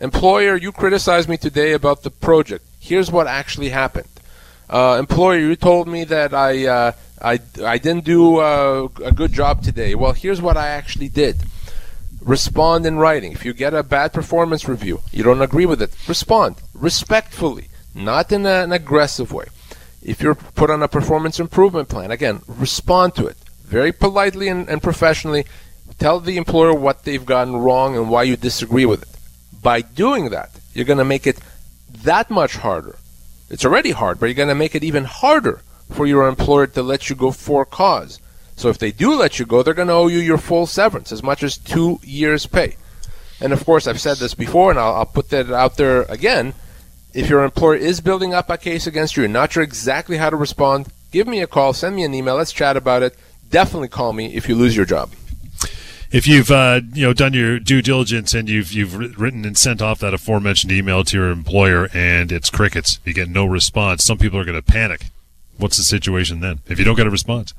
Employer, 0.01 0.57
you 0.57 0.73
criticized 0.73 1.29
me 1.29 1.37
today 1.37 1.73
about 1.73 2.03
the 2.03 2.11
project. 2.11 2.65
Here's 2.81 3.11
what 3.11 3.27
actually 3.27 3.71
happened. 3.71 4.09
Uh, 4.69 4.97
employer, 4.99 5.39
you 5.39 5.57
told 5.57 5.89
me 5.89 6.05
that 6.05 6.35
I 6.35 6.67
uh, 6.67 6.93
I, 7.23 7.41
I 7.65 7.79
didn't 7.79 8.05
do 8.05 8.39
uh, 8.39 8.89
a 9.05 9.13
good 9.13 9.33
job 9.33 9.63
today. 9.63 9.95
Well, 9.95 10.13
here's 10.13 10.43
what 10.43 10.57
I 10.57 10.69
actually 10.69 11.09
did. 11.09 11.37
Respond 12.21 12.85
in 12.85 12.99
writing. 12.99 13.33
If 13.33 13.45
you 13.45 13.53
get 13.53 13.75
a 13.75 13.83
bad 13.83 14.13
performance 14.13 14.69
review, 14.69 15.01
you 15.13 15.23
don't 15.23 15.43
agree 15.43 15.67
with 15.67 15.81
it, 15.81 15.95
respond 16.09 16.57
respectfully, 16.75 17.69
not 17.95 18.31
in 18.33 18.45
a, 18.47 18.63
an 18.65 18.73
aggressive 18.73 19.33
way. 19.33 19.47
If 20.03 20.21
you're 20.21 20.35
put 20.35 20.71
on 20.71 20.83
a 20.83 20.89
performance 20.89 21.41
improvement 21.41 21.89
plan, 21.89 22.11
again, 22.11 22.43
respond 22.47 23.15
to 23.17 23.27
it 23.27 23.37
very 23.69 23.93
politely 23.93 24.49
and, 24.49 24.69
and 24.69 24.83
professionally. 24.83 25.45
Tell 25.99 26.21
the 26.21 26.37
employer 26.37 26.75
what 26.75 27.05
they've 27.05 27.25
gotten 27.25 27.57
wrong 27.57 27.97
and 27.97 28.11
why 28.11 28.25
you 28.25 28.37
disagree 28.37 28.87
with 28.87 29.03
it. 29.03 29.09
By 29.63 29.81
doing 29.81 30.31
that, 30.31 30.51
you're 30.75 30.85
going 30.85 30.99
to 30.99 31.05
make 31.05 31.27
it 31.27 31.39
that 32.05 32.31
much 32.31 32.57
harder. 32.57 32.97
It's 33.51 33.65
already 33.65 33.93
hard, 33.93 34.21
but 34.21 34.27
you're 34.27 34.35
going 34.35 34.49
to 34.49 34.55
make 34.55 34.75
it 34.75 34.85
even 34.85 35.05
harder 35.05 35.63
for 35.91 36.07
your 36.07 36.29
employer 36.29 36.67
to 36.67 36.83
let 36.83 37.09
you 37.09 37.17
go 37.17 37.31
for 37.31 37.65
cause. 37.65 38.21
So 38.57 38.69
if 38.69 38.79
they 38.79 38.93
do 38.93 39.15
let 39.15 39.39
you 39.39 39.47
go, 39.47 39.63
they're 39.63 39.75
going 39.75 39.89
to 39.89 39.95
owe 39.95 40.09
you 40.09 40.19
your 40.19 40.39
full 40.39 40.67
severance, 40.67 41.13
as 41.13 41.23
much 41.23 41.43
as 41.43 41.57
two 41.57 42.01
years' 42.03 42.47
pay. 42.47 42.77
And 43.41 43.53
of 43.53 43.65
course, 43.65 43.87
I've 43.87 44.01
said 44.01 44.19
this 44.19 44.35
before, 44.35 44.71
and 44.71 44.79
I'll, 44.79 44.95
I'll 44.95 45.07
put 45.07 45.31
that 45.31 45.51
out 45.51 45.77
there 45.77 46.03
again. 46.03 46.55
If 47.15 47.31
your 47.31 47.45
employer 47.45 47.77
is 47.77 48.01
building 48.01 48.35
up 48.35 48.51
a 48.51 48.59
case 48.59 48.87
against 48.87 49.17
you 49.17 49.25
and 49.25 49.33
not 49.33 49.53
sure 49.53 49.63
exactly 49.63 50.19
how 50.19 50.31
to 50.31 50.37
respond, 50.37 50.89
give 51.11 51.27
me 51.27 51.41
a 51.41 51.47
call, 51.47 51.73
send 51.73 51.97
me 51.97 52.05
an 52.05 52.15
email, 52.15 52.37
let's 52.37 52.53
chat 52.53 52.77
about 52.77 53.03
it. 53.03 53.17
Definitely 53.51 53.89
call 53.89 54.13
me 54.13 54.35
if 54.35 54.49
you 54.49 54.55
lose 54.55 54.77
your 54.77 54.87
job 54.87 55.11
if 56.11 56.27
you've 56.27 56.51
uh, 56.51 56.81
you 56.95 57.07
know 57.07 57.13
done 57.13 57.33
your 57.33 57.59
due 57.59 57.83
diligence 57.83 58.35
and 58.35 58.49
you've 58.49 58.73
you've 58.73 59.19
written 59.19 59.45
and 59.45 59.57
sent 59.59 59.83
off 59.83 59.99
that 60.01 60.15
aforementioned 60.15 60.73
email 60.73 61.05
to 61.05 61.17
your 61.17 61.31
employer 61.31 61.89
and 61.93 62.33
it's 62.33 62.51
crickets, 62.51 62.99
you 63.05 63.13
get 63.13 63.29
no 63.29 63.45
response. 63.45 64.05
Some 64.05 64.19
people 64.19 64.39
are 64.39 64.45
going 64.45 64.59
to 64.59 64.63
panic. 64.63 65.07
What's 65.59 65.77
the 65.77 65.83
situation 65.83 66.41
then 66.41 66.61
if 66.67 66.79
you 66.79 66.85
don't 66.85 66.97
get 66.97 67.07
a 67.07 67.11
response? 67.11 67.53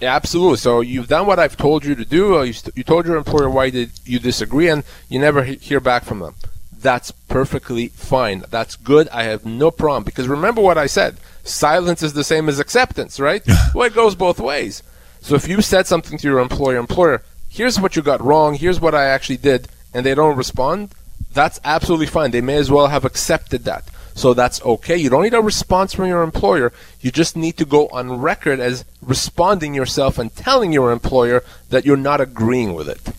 Yeah, 0.00 0.14
absolutely. 0.14 0.58
So 0.58 0.80
you've 0.80 1.08
done 1.08 1.26
what 1.26 1.38
I've 1.38 1.56
told 1.56 1.84
you 1.84 1.94
to 1.94 2.04
do. 2.04 2.44
You, 2.44 2.52
st- 2.52 2.76
you 2.76 2.84
told 2.84 3.06
your 3.06 3.16
employer 3.16 3.50
why 3.50 3.70
did 3.70 3.90
you 4.04 4.18
disagree, 4.20 4.68
and 4.68 4.84
you 5.08 5.18
never 5.18 5.42
he- 5.44 5.56
hear 5.56 5.80
back 5.80 6.04
from 6.04 6.20
them. 6.20 6.34
That's 6.80 7.10
perfectly 7.10 7.88
fine. 7.88 8.44
That's 8.50 8.76
good. 8.76 9.08
I 9.08 9.24
have 9.24 9.44
no 9.44 9.72
problem 9.72 10.04
because 10.04 10.28
remember 10.28 10.60
what 10.60 10.78
I 10.78 10.86
said. 10.86 11.16
Silence 11.42 12.02
is 12.02 12.12
the 12.12 12.22
same 12.22 12.48
as 12.48 12.60
acceptance, 12.60 13.18
right? 13.18 13.42
well, 13.74 13.86
it 13.86 13.94
goes 13.94 14.14
both 14.14 14.38
ways. 14.38 14.82
So 15.20 15.34
if 15.34 15.48
you 15.48 15.60
said 15.62 15.86
something 15.86 16.18
to 16.18 16.28
your 16.28 16.38
employer, 16.38 16.76
employer, 16.76 17.22
here's 17.48 17.80
what 17.80 17.96
you 17.96 18.02
got 18.02 18.22
wrong, 18.22 18.54
here's 18.54 18.80
what 18.80 18.94
I 18.94 19.04
actually 19.06 19.38
did, 19.38 19.68
and 19.92 20.04
they 20.04 20.14
don't 20.14 20.36
respond, 20.36 20.90
that's 21.32 21.60
absolutely 21.64 22.06
fine. 22.06 22.30
They 22.30 22.40
may 22.40 22.56
as 22.56 22.70
well 22.70 22.88
have 22.88 23.04
accepted 23.04 23.64
that. 23.64 23.88
So 24.14 24.34
that's 24.34 24.60
okay. 24.62 24.96
You 24.96 25.10
don't 25.10 25.22
need 25.22 25.34
a 25.34 25.40
response 25.40 25.94
from 25.94 26.06
your 26.06 26.22
employer. 26.22 26.72
You 27.00 27.12
just 27.12 27.36
need 27.36 27.56
to 27.58 27.64
go 27.64 27.86
on 27.88 28.20
record 28.20 28.58
as 28.58 28.84
responding 29.00 29.74
yourself 29.74 30.18
and 30.18 30.34
telling 30.34 30.72
your 30.72 30.90
employer 30.90 31.44
that 31.70 31.86
you're 31.86 31.96
not 31.96 32.20
agreeing 32.20 32.74
with 32.74 32.88
it. 32.88 33.14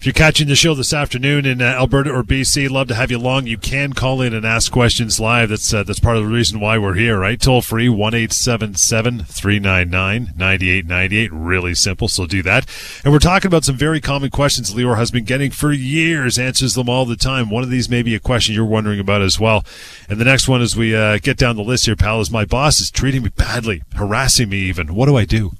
If 0.00 0.06
you're 0.06 0.14
catching 0.14 0.48
the 0.48 0.56
show 0.56 0.72
this 0.72 0.94
afternoon 0.94 1.44
in 1.44 1.60
uh, 1.60 1.66
Alberta 1.66 2.10
or 2.10 2.22
BC, 2.22 2.70
love 2.70 2.88
to 2.88 2.94
have 2.94 3.10
you 3.10 3.18
along. 3.18 3.46
You 3.46 3.58
can 3.58 3.92
call 3.92 4.22
in 4.22 4.32
and 4.32 4.46
ask 4.46 4.72
questions 4.72 5.20
live. 5.20 5.50
That's 5.50 5.74
uh, 5.74 5.82
that's 5.82 6.00
part 6.00 6.16
of 6.16 6.22
the 6.22 6.30
reason 6.30 6.58
why 6.58 6.78
we're 6.78 6.94
here, 6.94 7.18
right? 7.18 7.38
Toll 7.38 7.60
free 7.60 7.86
one 7.90 8.14
eight 8.14 8.32
seven 8.32 8.76
seven 8.76 9.24
three 9.24 9.58
nine 9.58 9.90
nine 9.90 10.32
ninety 10.34 10.70
eight 10.70 10.86
ninety 10.86 11.18
eight. 11.18 11.30
Really 11.30 11.74
simple, 11.74 12.08
so 12.08 12.24
do 12.24 12.42
that. 12.44 12.66
And 13.04 13.12
we're 13.12 13.18
talking 13.18 13.48
about 13.48 13.64
some 13.64 13.76
very 13.76 14.00
common 14.00 14.30
questions 14.30 14.72
Lior 14.72 14.96
has 14.96 15.10
been 15.10 15.24
getting 15.24 15.50
for 15.50 15.70
years. 15.70 16.38
Answers 16.38 16.76
them 16.76 16.88
all 16.88 17.04
the 17.04 17.14
time. 17.14 17.50
One 17.50 17.62
of 17.62 17.68
these 17.68 17.90
may 17.90 18.02
be 18.02 18.14
a 18.14 18.20
question 18.20 18.54
you're 18.54 18.64
wondering 18.64 19.00
about 19.00 19.20
as 19.20 19.38
well. 19.38 19.66
And 20.08 20.18
the 20.18 20.24
next 20.24 20.48
one, 20.48 20.62
as 20.62 20.74
we 20.74 20.96
uh, 20.96 21.18
get 21.18 21.36
down 21.36 21.56
the 21.56 21.62
list 21.62 21.84
here, 21.84 21.94
pal, 21.94 22.22
is 22.22 22.30
my 22.30 22.46
boss 22.46 22.80
is 22.80 22.90
treating 22.90 23.22
me 23.22 23.28
badly, 23.28 23.82
harassing 23.94 24.48
me 24.48 24.60
even. 24.60 24.94
What 24.94 25.08
do 25.08 25.16
I 25.18 25.26
do? 25.26 25.52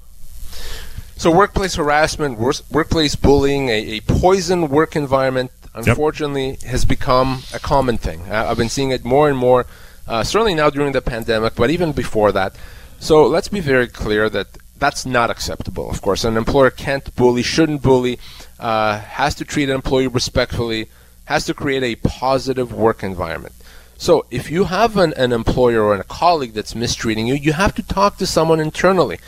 So, 1.21 1.29
workplace 1.29 1.75
harassment, 1.75 2.39
workplace 2.39 3.15
bullying, 3.15 3.69
a, 3.69 3.97
a 3.97 3.99
poison 3.99 4.69
work 4.69 4.95
environment, 4.95 5.51
unfortunately, 5.75 6.53
yep. 6.53 6.63
has 6.63 6.83
become 6.83 7.43
a 7.53 7.59
common 7.59 7.99
thing. 7.99 8.23
I've 8.31 8.57
been 8.57 8.69
seeing 8.69 8.89
it 8.89 9.05
more 9.05 9.29
and 9.29 9.37
more, 9.37 9.67
uh, 10.07 10.23
certainly 10.23 10.55
now 10.55 10.71
during 10.71 10.93
the 10.93 11.01
pandemic, 11.03 11.53
but 11.53 11.69
even 11.69 11.91
before 11.91 12.31
that. 12.31 12.55
So, 12.99 13.27
let's 13.27 13.49
be 13.49 13.59
very 13.59 13.87
clear 13.87 14.31
that 14.31 14.47
that's 14.79 15.05
not 15.05 15.29
acceptable. 15.29 15.91
Of 15.91 16.01
course, 16.01 16.23
an 16.23 16.37
employer 16.37 16.71
can't 16.71 17.15
bully, 17.15 17.43
shouldn't 17.43 17.83
bully, 17.83 18.17
uh, 18.59 18.97
has 19.01 19.35
to 19.35 19.45
treat 19.45 19.69
an 19.69 19.75
employee 19.75 20.07
respectfully, 20.07 20.87
has 21.25 21.45
to 21.45 21.53
create 21.53 21.83
a 21.83 21.97
positive 21.97 22.73
work 22.73 23.03
environment. 23.03 23.53
So, 23.95 24.25
if 24.31 24.49
you 24.49 24.63
have 24.63 24.97
an, 24.97 25.13
an 25.17 25.33
employer 25.33 25.83
or 25.83 25.93
a 25.93 26.03
colleague 26.03 26.53
that's 26.53 26.73
mistreating 26.73 27.27
you, 27.27 27.35
you 27.35 27.53
have 27.53 27.75
to 27.75 27.83
talk 27.83 28.17
to 28.17 28.25
someone 28.25 28.59
internally. 28.59 29.19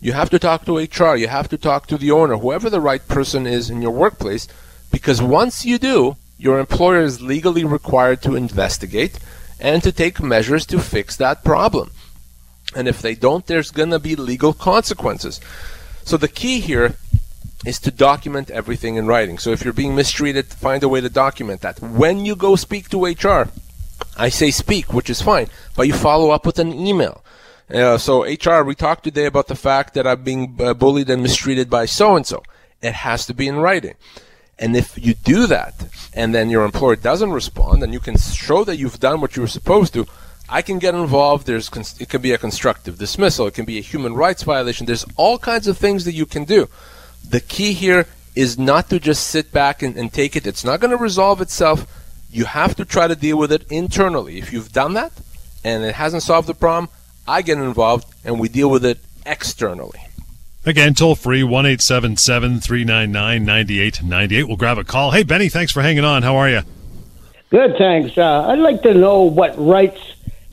You 0.00 0.12
have 0.12 0.30
to 0.30 0.38
talk 0.38 0.64
to 0.64 0.76
HR, 0.76 1.16
you 1.16 1.28
have 1.28 1.48
to 1.48 1.58
talk 1.58 1.86
to 1.88 1.98
the 1.98 2.12
owner, 2.12 2.36
whoever 2.36 2.70
the 2.70 2.80
right 2.80 3.06
person 3.08 3.46
is 3.46 3.68
in 3.68 3.82
your 3.82 3.90
workplace, 3.90 4.46
because 4.92 5.20
once 5.20 5.64
you 5.64 5.78
do, 5.78 6.16
your 6.38 6.60
employer 6.60 7.00
is 7.00 7.20
legally 7.20 7.64
required 7.64 8.22
to 8.22 8.36
investigate 8.36 9.18
and 9.58 9.82
to 9.82 9.90
take 9.90 10.22
measures 10.22 10.64
to 10.66 10.78
fix 10.78 11.16
that 11.16 11.42
problem. 11.42 11.90
And 12.76 12.86
if 12.86 13.02
they 13.02 13.16
don't, 13.16 13.46
there's 13.46 13.72
going 13.72 13.90
to 13.90 13.98
be 13.98 14.14
legal 14.14 14.52
consequences. 14.52 15.40
So 16.04 16.16
the 16.16 16.28
key 16.28 16.60
here 16.60 16.94
is 17.66 17.80
to 17.80 17.90
document 17.90 18.50
everything 18.50 18.94
in 18.96 19.06
writing. 19.08 19.38
So 19.38 19.50
if 19.50 19.64
you're 19.64 19.72
being 19.72 19.96
mistreated, 19.96 20.46
find 20.46 20.82
a 20.84 20.88
way 20.88 21.00
to 21.00 21.10
document 21.10 21.60
that. 21.62 21.80
When 21.80 22.24
you 22.24 22.36
go 22.36 22.54
speak 22.54 22.88
to 22.90 23.04
HR, 23.04 23.48
I 24.16 24.28
say 24.28 24.52
speak, 24.52 24.92
which 24.92 25.10
is 25.10 25.22
fine, 25.22 25.48
but 25.74 25.88
you 25.88 25.92
follow 25.92 26.30
up 26.30 26.46
with 26.46 26.60
an 26.60 26.72
email. 26.72 27.24
Uh, 27.72 27.98
so 27.98 28.24
HR, 28.24 28.64
we 28.64 28.74
talked 28.74 29.04
today 29.04 29.26
about 29.26 29.46
the 29.48 29.54
fact 29.54 29.92
that 29.94 30.06
I'm 30.06 30.22
being 30.22 30.56
uh, 30.58 30.72
bullied 30.72 31.10
and 31.10 31.22
mistreated 31.22 31.68
by 31.68 31.84
so 31.84 32.16
and 32.16 32.26
so. 32.26 32.42
It 32.80 32.94
has 32.94 33.26
to 33.26 33.34
be 33.34 33.46
in 33.46 33.56
writing. 33.56 33.94
And 34.58 34.74
if 34.74 34.96
you 34.96 35.14
do 35.14 35.46
that, 35.46 35.74
and 36.14 36.34
then 36.34 36.48
your 36.48 36.64
employer 36.64 36.96
doesn't 36.96 37.30
respond, 37.30 37.82
and 37.82 37.92
you 37.92 38.00
can 38.00 38.16
show 38.16 38.64
that 38.64 38.76
you've 38.76 38.98
done 38.98 39.20
what 39.20 39.36
you 39.36 39.42
were 39.42 39.48
supposed 39.48 39.92
to, 39.94 40.06
I 40.48 40.62
can 40.62 40.78
get 40.78 40.94
involved. 40.94 41.46
There's 41.46 41.70
it 42.00 42.08
can 42.08 42.22
be 42.22 42.32
a 42.32 42.38
constructive 42.38 42.98
dismissal. 42.98 43.46
It 43.46 43.54
can 43.54 43.66
be 43.66 43.78
a 43.78 43.82
human 43.82 44.14
rights 44.14 44.42
violation. 44.42 44.86
There's 44.86 45.04
all 45.16 45.38
kinds 45.38 45.68
of 45.68 45.76
things 45.76 46.06
that 46.06 46.14
you 46.14 46.24
can 46.24 46.44
do. 46.44 46.68
The 47.28 47.40
key 47.40 47.74
here 47.74 48.06
is 48.34 48.58
not 48.58 48.88
to 48.88 48.98
just 48.98 49.26
sit 49.26 49.52
back 49.52 49.82
and, 49.82 49.96
and 49.96 50.10
take 50.10 50.36
it. 50.36 50.46
It's 50.46 50.64
not 50.64 50.80
going 50.80 50.92
to 50.92 50.96
resolve 50.96 51.42
itself. 51.42 51.86
You 52.30 52.46
have 52.46 52.74
to 52.76 52.84
try 52.86 53.08
to 53.08 53.16
deal 53.16 53.36
with 53.36 53.52
it 53.52 53.64
internally. 53.70 54.38
If 54.38 54.52
you've 54.52 54.72
done 54.72 54.94
that 54.94 55.12
and 55.64 55.84
it 55.84 55.96
hasn't 55.96 56.22
solved 56.22 56.48
the 56.48 56.54
problem, 56.54 56.88
I 57.28 57.42
get 57.42 57.58
involved 57.58 58.12
and 58.24 58.40
we 58.40 58.48
deal 58.48 58.70
with 58.70 58.84
it 58.84 58.98
externally. 59.26 60.00
Again, 60.64 60.94
toll 60.94 61.14
free, 61.14 61.42
1 61.42 61.64
399 61.78 63.12
9898. 63.12 64.48
We'll 64.48 64.56
grab 64.56 64.78
a 64.78 64.84
call. 64.84 65.10
Hey, 65.12 65.22
Benny, 65.22 65.48
thanks 65.48 65.72
for 65.72 65.82
hanging 65.82 66.04
on. 66.04 66.22
How 66.22 66.36
are 66.36 66.48
you? 66.48 66.62
Good, 67.50 67.76
thanks. 67.78 68.18
Uh, 68.18 68.46
I'd 68.48 68.58
like 68.58 68.82
to 68.82 68.94
know 68.94 69.22
what 69.22 69.54
rights 69.58 70.00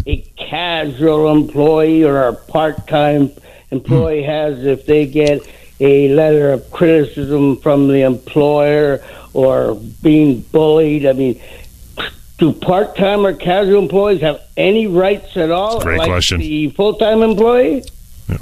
a 0.05 0.17
casual 0.37 1.31
employee 1.31 2.03
or 2.03 2.27
a 2.27 2.33
part 2.33 2.87
time 2.87 3.31
employee 3.71 4.23
hmm. 4.23 4.29
has 4.29 4.63
if 4.65 4.85
they 4.85 5.05
get 5.05 5.41
a 5.79 6.09
letter 6.09 6.51
of 6.51 6.71
criticism 6.71 7.57
from 7.57 7.87
the 7.87 8.01
employer 8.01 9.03
or 9.33 9.75
being 10.01 10.41
bullied. 10.41 11.05
I 11.05 11.13
mean, 11.13 11.41
do 12.37 12.51
part 12.51 12.95
time 12.95 13.25
or 13.25 13.33
casual 13.33 13.81
employees 13.81 14.21
have 14.21 14.41
any 14.57 14.87
rights 14.87 15.37
at 15.37 15.51
all? 15.51 15.81
great 15.81 15.99
like 15.99 16.09
question. 16.09 16.39
The 16.39 16.69
full 16.69 16.95
time 16.95 17.21
employee? 17.21 17.83
Yeah. 18.27 18.37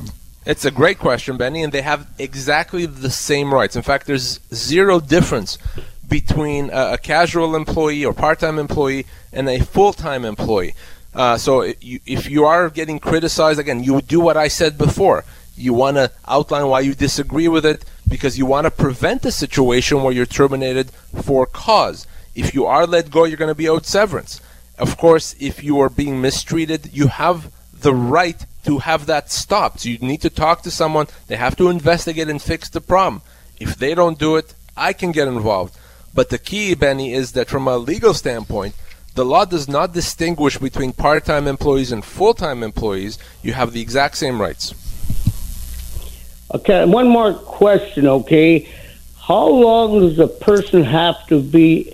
It's 0.46 0.66
a 0.66 0.72
great 0.72 1.00
question, 1.00 1.38
Benny, 1.38 1.64
and 1.64 1.72
they 1.72 1.82
have 1.82 2.08
exactly 2.20 2.86
the 2.86 3.10
same 3.10 3.54
rights. 3.54 3.76
In 3.76 3.82
fact, 3.82 4.08
there's 4.08 4.40
zero 4.54 5.00
difference 5.00 5.58
between 6.10 6.70
a, 6.70 6.94
a 6.94 6.98
casual 6.98 7.56
employee 7.56 8.04
or 8.04 8.14
part 8.14 8.40
time 8.40 8.60
employee 8.60 9.06
and 9.32 9.48
a 9.48 9.60
full 9.60 9.94
time 9.94 10.26
employee. 10.26 10.74
Uh, 11.14 11.38
so 11.38 11.62
if 11.82 12.30
you 12.30 12.46
are 12.46 12.70
getting 12.70 13.00
criticized, 13.00 13.60
again, 13.60 13.84
you 13.84 14.02
do 14.02 14.20
what 14.20 14.36
I 14.36 14.48
said 14.48 14.78
before. 14.78 15.24
You 15.56 15.74
want 15.74 15.98
to 15.98 16.12
outline 16.28 16.68
why 16.68 16.80
you 16.80 16.96
disagree 16.96 17.48
with 17.48 17.66
it 17.66 17.86
because 18.08 18.38
you 18.38 18.48
want 18.48 18.66
to 18.66 18.72
prevent 18.72 19.24
a 19.24 19.32
situation 19.32 20.02
where 20.02 20.12
you're 20.12 20.26
terminated 20.26 20.90
for 21.22 21.46
cause. 21.46 22.08
If 22.36 22.54
you 22.54 22.66
are 22.66 22.88
let 22.88 23.12
go, 23.12 23.26
you're 23.26 23.38
going 23.38 23.50
to 23.50 23.56
be 23.56 23.70
owed 23.70 23.86
severance. 23.86 24.42
Of 24.78 24.98
course, 24.98 25.36
if 25.40 25.64
you 25.64 25.80
are 25.82 25.90
being 25.90 26.22
mistreated, 26.22 26.90
you 26.94 27.08
have 27.08 27.52
the 27.74 27.94
right 27.94 28.46
to 28.66 28.80
have 28.80 29.06
that 29.06 29.32
stopped. 29.32 29.82
So 29.82 29.90
you 29.90 29.98
need 30.00 30.22
to 30.22 30.30
talk 30.30 30.62
to 30.64 30.72
someone. 30.72 31.08
They 31.28 31.36
have 31.36 31.56
to 31.58 31.70
investigate 31.70 32.30
and 32.30 32.42
fix 32.42 32.70
the 32.70 32.82
problem. 32.82 33.22
If 33.60 33.76
they 33.76 33.94
don't 33.94 34.18
do 34.18 34.36
it, 34.36 34.54
I 34.76 34.94
can 34.94 35.12
get 35.12 35.28
involved. 35.28 35.78
But 36.14 36.30
the 36.30 36.38
key, 36.38 36.74
Benny, 36.76 37.14
is 37.14 37.34
that 37.34 37.50
from 37.50 37.68
a 37.68 37.78
legal 37.78 38.14
standpoint, 38.14 38.76
the 39.16 39.26
law 39.26 39.46
does 39.46 39.68
not 39.68 39.94
distinguish 39.94 40.58
between 40.58 40.92
part 40.92 41.26
time 41.26 41.48
employees 41.48 41.92
and 41.92 42.04
full 42.04 42.34
time 42.34 42.64
employees. 42.64 43.20
You 43.44 43.54
have 43.54 43.74
the 43.74 43.82
exact 43.82 44.18
same 44.18 44.42
rights. 44.42 44.74
Okay, 46.54 46.86
one 46.86 47.08
more 47.08 47.34
question, 47.34 48.08
okay? 48.08 48.70
How 49.20 49.48
long 49.48 50.00
does 50.00 50.20
a 50.20 50.28
person 50.28 50.84
have 50.84 51.26
to 51.28 51.42
be 51.42 51.94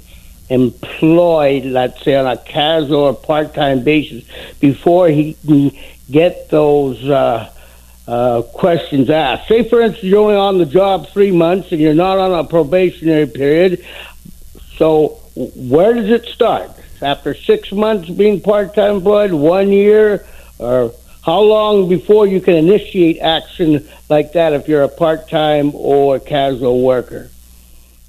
employed, 0.50 1.66
let's 1.66 2.04
say 2.04 2.16
on 2.16 2.28
a 2.28 2.38
casual 2.38 3.02
or 3.02 3.14
part 3.14 3.54
time 3.54 3.84
basis, 3.84 4.24
before 4.60 5.08
he 5.10 5.36
can 5.46 5.72
get 6.12 6.50
those 6.50 7.04
uh, 7.08 7.52
uh, 8.08 8.42
questions 8.42 9.10
asked? 9.10 9.48
Say, 9.48 9.64
for 9.64 9.82
instance, 9.82 10.04
you're 10.04 10.22
only 10.22 10.36
on 10.36 10.58
the 10.58 10.66
job 10.66 11.08
three 11.10 11.32
months 11.32 11.72
and 11.72 11.80
you're 11.80 11.94
not 11.94 12.18
on 12.18 12.34
a 12.34 12.44
probationary 12.44 13.28
period. 13.28 13.86
So, 14.78 15.20
where 15.36 15.94
does 15.94 16.10
it 16.10 16.26
start? 16.26 16.72
after 17.02 17.34
six 17.34 17.72
months 17.72 18.10
being 18.10 18.42
part-time 18.42 18.98
employed, 18.98 19.32
one 19.32 19.72
year, 19.72 20.26
or 20.58 20.94
how 21.24 21.40
long 21.40 21.90
before 21.90 22.28
you 22.28 22.42
can 22.42 22.56
initiate 22.56 23.20
action 23.20 23.88
like 24.10 24.34
that 24.34 24.54
if 24.54 24.68
you're 24.68 24.84
a 24.84 24.90
part-time 24.90 25.72
or 25.74 26.20
casual 26.20 26.82
worker? 26.82 27.30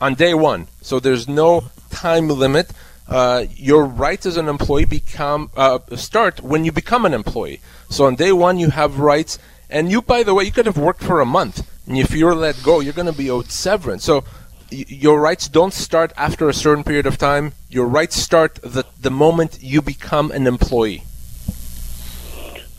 On 0.00 0.14
day 0.14 0.35
one. 0.35 0.66
So 0.81 0.98
there's 0.98 1.29
no 1.29 1.64
time 1.90 2.29
limit. 2.29 2.70
Uh, 3.09 3.46
your 3.57 3.85
rights 3.85 4.24
as 4.24 4.37
an 4.37 4.48
employee 4.48 4.85
become 4.85 5.50
uh, 5.57 5.81
start 5.96 6.40
when 6.40 6.64
you 6.64 6.70
become 6.70 7.05
an 7.05 7.12
employee. 7.12 7.61
So 7.88 8.07
on 8.07 8.14
day 8.14 8.31
one, 8.31 8.59
you 8.59 8.70
have 8.70 9.00
rights, 9.00 9.38
and 9.68 9.90
you, 9.90 10.00
by 10.00 10.22
the 10.22 10.33
way, 10.33 10.44
you 10.44 10.53
could 10.53 10.66
have 10.66 10.79
worked 10.79 11.03
for 11.03 11.20
a 11.20 11.26
month, 11.26 11.68
and 11.87 11.98
if 11.98 12.12
you're 12.12 12.37
let 12.37 12.62
go, 12.62 12.79
you're 12.79 12.92
going 12.92 13.12
to 13.12 13.18
be 13.18 13.29
owed 13.29 13.50
severance. 13.50 14.05
So 14.05 14.24
your 14.70 15.20
rights 15.20 15.48
don't 15.48 15.72
start 15.72 16.12
after 16.16 16.48
a 16.48 16.55
certain 16.55 16.85
period 16.85 17.07
of 17.07 17.18
time. 17.18 17.53
Your 17.68 17.87
rights 17.87 18.16
start 18.16 18.55
the, 18.62 18.85
the 19.00 19.11
moment 19.11 19.59
you 19.61 19.83
become 19.83 20.31
an 20.31 20.46
employee. 20.46 21.03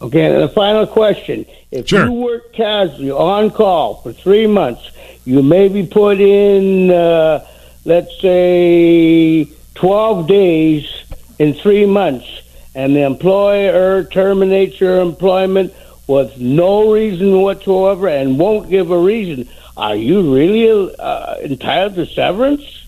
Okay, 0.02 0.34
and 0.34 0.42
the 0.42 0.50
final 0.50 0.88
question. 0.88 1.46
If 1.70 1.90
sure. 1.90 2.06
you 2.06 2.12
work 2.14 2.54
casually 2.54 3.12
on 3.12 3.52
call 3.52 3.96
for 3.96 4.14
three 4.14 4.48
months, 4.48 4.90
you 5.26 5.44
may 5.44 5.68
be 5.68 5.86
put 5.86 6.20
in, 6.20 6.90
uh, 6.90 7.46
let's 7.86 8.20
say, 8.22 9.46
12 9.76 10.28
days 10.28 11.04
in 11.40 11.54
three 11.54 11.86
months, 11.86 12.28
and 12.76 12.96
the 12.96 13.02
employer 13.02 14.04
terminates 14.04 14.80
your 14.80 15.02
employment 15.02 15.74
with 16.08 16.38
no 16.40 16.92
reason 16.92 17.42
whatsoever 17.42 18.08
and 18.08 18.38
won't 18.38 18.70
give 18.70 18.92
a 18.92 18.98
reason 18.98 19.48
are 19.78 19.96
you 19.96 20.34
really 20.34 20.94
uh, 21.00 21.36
entitled 21.38 21.96
to 21.96 22.06
severance? 22.06 22.86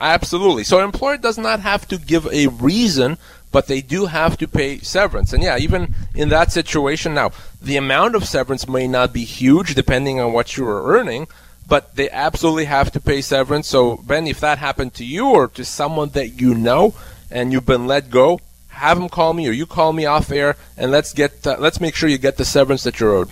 Absolutely. 0.00 0.64
So 0.64 0.78
an 0.78 0.84
employer 0.84 1.16
does 1.16 1.38
not 1.38 1.60
have 1.60 1.88
to 1.88 1.98
give 1.98 2.26
a 2.26 2.46
reason, 2.48 3.18
but 3.50 3.66
they 3.66 3.80
do 3.80 4.06
have 4.06 4.36
to 4.38 4.46
pay 4.46 4.78
severance. 4.78 5.32
And 5.32 5.42
yeah, 5.42 5.58
even 5.58 5.94
in 6.14 6.28
that 6.28 6.52
situation 6.52 7.14
now, 7.14 7.32
the 7.60 7.76
amount 7.76 8.14
of 8.14 8.24
severance 8.24 8.68
may 8.68 8.86
not 8.86 9.12
be 9.12 9.24
huge 9.24 9.74
depending 9.74 10.20
on 10.20 10.32
what 10.32 10.56
you 10.56 10.66
are 10.68 10.96
earning, 10.96 11.26
but 11.68 11.94
they 11.94 12.10
absolutely 12.10 12.64
have 12.64 12.90
to 12.92 13.00
pay 13.00 13.20
severance. 13.20 13.68
So 13.68 13.98
Ben, 13.98 14.26
if 14.26 14.40
that 14.40 14.58
happened 14.58 14.94
to 14.94 15.04
you 15.04 15.28
or 15.28 15.48
to 15.48 15.64
someone 15.64 16.08
that 16.10 16.40
you 16.40 16.54
know 16.54 16.94
and 17.30 17.52
you've 17.52 17.66
been 17.66 17.86
let 17.86 18.10
go, 18.10 18.40
have 18.68 18.98
them 18.98 19.08
call 19.08 19.34
me 19.34 19.46
or 19.46 19.52
you 19.52 19.66
call 19.66 19.92
me 19.92 20.06
off 20.06 20.32
air 20.32 20.56
and 20.76 20.90
let's 20.90 21.12
get 21.12 21.46
uh, 21.46 21.56
let's 21.58 21.80
make 21.80 21.94
sure 21.94 22.08
you 22.08 22.18
get 22.18 22.36
the 22.36 22.44
severance 22.44 22.82
that 22.84 22.98
you're 22.98 23.14
owed. 23.14 23.30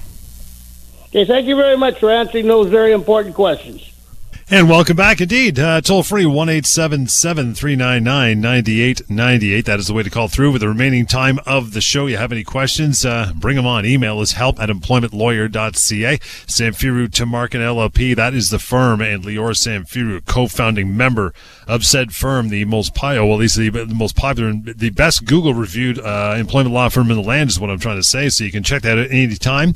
Okay, 1.09 1.25
thank 1.25 1.47
you 1.47 1.57
very 1.57 1.77
much 1.77 1.99
for 1.99 2.11
answering 2.11 2.47
those 2.47 2.69
very 2.69 2.93
important 2.93 3.35
questions. 3.35 3.96
And 4.49 4.71
welcome 4.71 4.97
back 4.97 5.21
indeed. 5.21 5.59
Uh, 5.59 5.81
toll 5.81 6.05
free 6.05 6.25
1 6.25 6.47
399 6.63 8.41
9898. 8.41 9.65
That 9.65 9.81
is 9.81 9.89
the 9.89 9.93
way 9.93 10.05
to 10.05 10.11
call 10.11 10.29
through 10.29 10.53
with 10.53 10.61
the 10.61 10.69
remaining 10.69 11.05
time 11.05 11.41
of 11.45 11.73
the 11.73 11.81
show. 11.81 12.07
You 12.07 12.17
have 12.17 12.31
any 12.31 12.45
questions? 12.45 13.05
Uh, 13.05 13.33
bring 13.35 13.57
them 13.57 13.67
on. 13.67 13.85
Email 13.85 14.21
is 14.21 14.33
help 14.33 14.61
at 14.61 14.69
employmentlawyer.ca. 14.69 16.19
Samfiru 16.19 17.09
Tumarkin 17.09 17.59
LLP, 17.59 18.15
that 18.15 18.35
is 18.35 18.51
the 18.51 18.61
firm, 18.61 19.01
and 19.01 19.25
Lior 19.25 19.51
Samfiru, 19.51 20.25
co 20.27 20.47
founding 20.47 20.97
member 20.97 21.35
of 21.67 21.85
said 21.85 22.15
firm, 22.15 22.49
the 22.49 22.65
most 22.67 22.95
pio, 22.95 23.27
well, 23.27 23.35
at 23.35 23.41
least 23.41 23.57
the, 23.57 23.69
the 23.69 23.97
most 23.97 24.15
popular 24.15 24.49
and 24.49 24.65
the 24.65 24.91
best 24.91 25.25
Google 25.25 25.55
reviewed 25.55 25.99
uh, 25.99 26.37
employment 26.39 26.73
law 26.73 26.89
firm 26.89 27.11
in 27.11 27.17
the 27.17 27.23
land 27.25 27.51
is 27.51 27.59
what 27.59 27.69
I'm 27.69 27.81
trying 27.81 27.97
to 27.97 28.05
say. 28.05 28.29
So 28.29 28.45
you 28.45 28.53
can 28.53 28.63
check 28.63 28.83
that 28.83 28.97
at 28.97 29.11
any 29.11 29.35
time. 29.35 29.75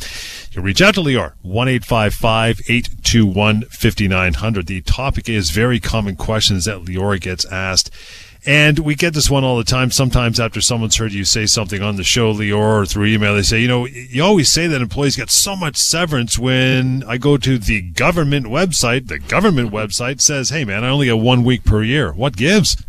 You 0.52 0.62
reach 0.62 0.80
out 0.80 0.94
to 0.94 1.00
Lior, 1.00 1.32
1 1.42 1.68
821 1.68 3.62
5900. 3.62 4.59
The 4.62 4.80
topic 4.82 5.28
is 5.28 5.50
very 5.50 5.80
common 5.80 6.16
questions 6.16 6.64
that 6.64 6.84
Lior 6.84 7.20
gets 7.20 7.44
asked. 7.46 7.90
And 8.46 8.78
we 8.78 8.94
get 8.94 9.12
this 9.12 9.28
one 9.28 9.44
all 9.44 9.58
the 9.58 9.64
time. 9.64 9.90
Sometimes 9.90 10.40
after 10.40 10.62
someone's 10.62 10.96
heard 10.96 11.12
you 11.12 11.24
say 11.24 11.44
something 11.44 11.82
on 11.82 11.96
the 11.96 12.04
show, 12.04 12.32
Lior, 12.32 12.82
or 12.82 12.86
through 12.86 13.06
email, 13.06 13.34
they 13.34 13.42
say, 13.42 13.60
you 13.60 13.68
know, 13.68 13.86
you 13.86 14.22
always 14.22 14.48
say 14.48 14.66
that 14.66 14.80
employees 14.80 15.16
get 15.16 15.30
so 15.30 15.54
much 15.54 15.76
severance 15.76 16.38
when 16.38 17.04
I 17.06 17.18
go 17.18 17.36
to 17.36 17.58
the 17.58 17.82
government 17.82 18.46
website. 18.46 19.08
The 19.08 19.18
government 19.18 19.70
website 19.70 20.22
says, 20.22 20.48
hey, 20.48 20.64
man, 20.64 20.84
I 20.84 20.88
only 20.88 21.06
get 21.06 21.18
one 21.18 21.44
week 21.44 21.64
per 21.64 21.82
year. 21.82 22.12
What 22.12 22.34
gives? 22.34 22.82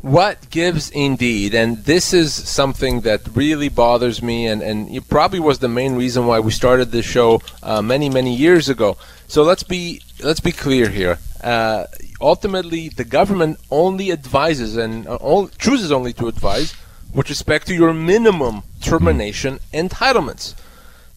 What 0.00 0.48
gives 0.50 0.90
indeed, 0.90 1.56
and 1.56 1.78
this 1.78 2.14
is 2.14 2.32
something 2.32 3.00
that 3.00 3.22
really 3.34 3.68
bothers 3.68 4.22
me, 4.22 4.46
and, 4.46 4.62
and 4.62 4.88
it 4.94 5.08
probably 5.08 5.40
was 5.40 5.58
the 5.58 5.68
main 5.68 5.96
reason 5.96 6.24
why 6.24 6.38
we 6.38 6.52
started 6.52 6.92
this 6.92 7.04
show 7.04 7.42
uh, 7.64 7.82
many, 7.82 8.08
many 8.08 8.32
years 8.32 8.68
ago. 8.68 8.96
So 9.28 9.42
let's 9.42 9.62
be 9.62 10.00
let's 10.24 10.40
be 10.40 10.52
clear 10.52 10.88
here. 10.88 11.18
Uh, 11.42 11.84
ultimately, 12.20 12.88
the 12.88 13.04
government 13.04 13.60
only 13.70 14.10
advises 14.10 14.76
and 14.76 15.06
uh, 15.06 15.46
chooses 15.58 15.92
only 15.92 16.14
to 16.14 16.28
advise 16.28 16.74
with 17.12 17.28
respect 17.28 17.66
to 17.66 17.74
your 17.74 17.92
minimum 17.92 18.62
termination 18.80 19.60
entitlements. 19.72 20.54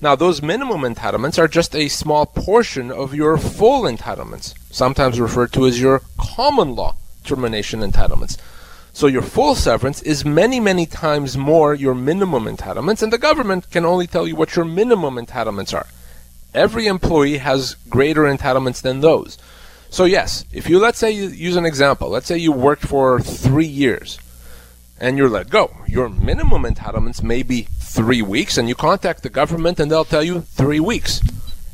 Now, 0.02 0.16
those 0.16 0.42
minimum 0.42 0.82
entitlements 0.82 1.40
are 1.40 1.48
just 1.48 1.76
a 1.76 1.88
small 1.88 2.26
portion 2.26 2.92
of 2.92 3.14
your 3.14 3.38
full 3.38 3.84
entitlements, 3.84 4.56
sometimes 4.72 5.20
referred 5.20 5.54
to 5.54 5.66
as 5.66 5.80
your 5.80 6.02
common 6.18 6.76
law 6.76 6.96
termination 7.24 7.80
entitlements. 7.80 8.38
So 8.94 9.08
your 9.08 9.22
full 9.22 9.56
severance 9.56 10.02
is 10.02 10.26
many, 10.26 10.60
many 10.60 10.86
times 10.86 11.38
more 11.38 11.74
your 11.74 11.96
minimum 11.96 12.44
entitlements, 12.44 13.02
and 13.02 13.14
the 13.14 13.18
government 13.18 13.70
can 13.70 13.86
only 13.86 14.06
tell 14.06 14.28
you 14.28 14.36
what 14.36 14.56
your 14.56 14.66
minimum 14.66 15.16
entitlements 15.16 15.74
are. 15.74 15.88
Every 16.54 16.88
employee 16.88 17.38
has 17.38 17.76
greater 17.90 18.24
entitlements 18.24 18.82
than 18.82 19.02
those. 19.02 19.38
So 19.90 20.06
yes, 20.06 20.46
if 20.54 20.70
you 20.70 20.80
let's 20.80 21.00
say 21.00 21.12
you 21.12 21.28
use 21.28 21.56
an 21.56 21.66
example, 21.66 22.10
let's 22.10 22.28
say 22.28 22.38
you 22.38 22.52
worked 22.52 22.86
for 22.86 23.20
three 23.20 23.66
years 23.66 24.20
and 25.02 25.18
you're 25.18 25.30
let 25.30 25.50
go. 25.50 25.76
Your 25.88 26.08
minimum 26.08 26.64
entitlements 26.64 27.24
may 27.24 27.42
be 27.44 27.64
three 27.80 28.22
weeks, 28.22 28.58
and 28.58 28.70
you 28.70 28.76
contact 28.76 29.24
the 29.24 29.30
government 29.30 29.80
and 29.80 29.92
they'll 29.92 30.06
tell 30.06 30.24
you 30.24 30.42
three 30.42 30.80
weeks. 30.80 31.22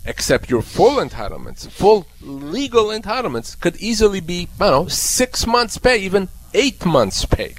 Except 0.05 0.49
your 0.49 0.61
full 0.61 0.95
entitlements, 0.95 1.69
full 1.69 2.07
legal 2.21 2.85
entitlements, 2.85 3.59
could 3.59 3.75
easily 3.75 4.21
be, 4.21 4.47
I 4.57 4.69
don't 4.69 4.85
know, 4.85 4.87
six 4.87 5.45
months' 5.45 5.77
pay, 5.77 5.97
even 5.97 6.29
eight 6.53 6.85
months' 6.85 7.25
pay. 7.25 7.55